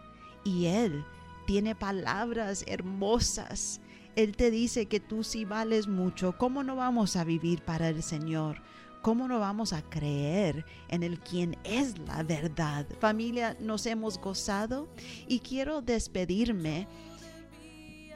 Y 0.44 0.66
Él 0.66 1.06
tiene 1.46 1.76
palabras 1.76 2.66
hermosas. 2.68 3.80
Él 4.18 4.36
te 4.36 4.52
dice 4.52 4.88
que 4.88 5.00
tú 5.00 5.24
sí 5.24 5.46
vales 5.46 5.88
mucho. 5.88 6.38
¿Cómo 6.38 6.64
no 6.64 6.76
vamos 6.76 7.16
a 7.16 7.24
vivir 7.24 7.62
para 7.62 7.88
el 7.88 8.04
Señor? 8.04 8.58
¿Cómo 9.02 9.28
no 9.28 9.40
vamos 9.40 9.74
a 9.74 9.82
creer 9.82 10.64
en 10.88 11.02
el 11.02 11.20
quien 11.20 11.58
es 11.64 11.98
la 12.00 12.22
verdad? 12.22 12.86
Familia, 13.00 13.58
nos 13.60 13.88
hemos 13.88 14.20
gozado 14.20 14.88
y 15.28 15.40
quiero 15.40 15.82
despedirme 15.82 16.88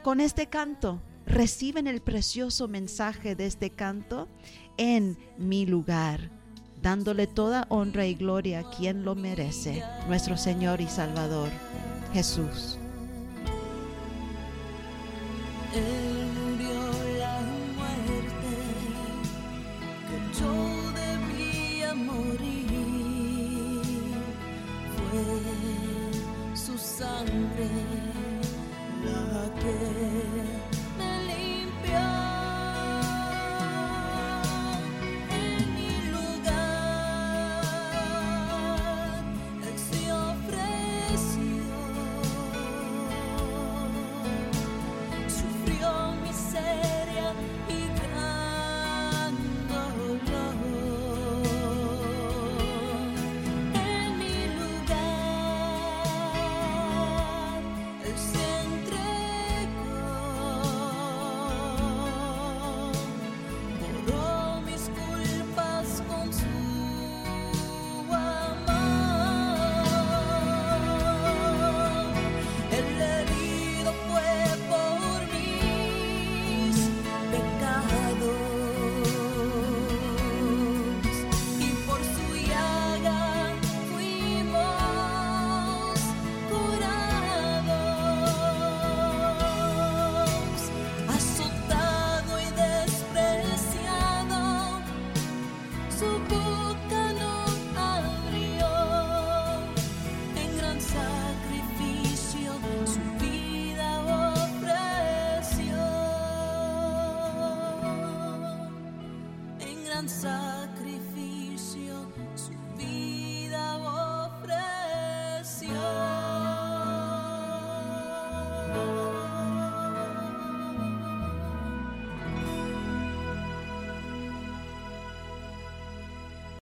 con 0.04 0.20
este 0.20 0.46
canto. 0.46 1.02
Reciben 1.26 1.88
el 1.88 2.00
precioso 2.00 2.68
mensaje 2.68 3.34
de 3.34 3.46
este 3.46 3.70
canto 3.70 4.28
en 4.76 5.18
mi 5.38 5.66
lugar, 5.66 6.30
dándole 6.80 7.26
toda 7.26 7.66
honra 7.68 8.06
y 8.06 8.14
gloria 8.14 8.60
a 8.60 8.70
quien 8.70 9.04
lo 9.04 9.16
merece, 9.16 9.82
nuestro 10.06 10.36
Señor 10.36 10.80
y 10.80 10.86
Salvador, 10.86 11.50
Jesús. 12.12 12.78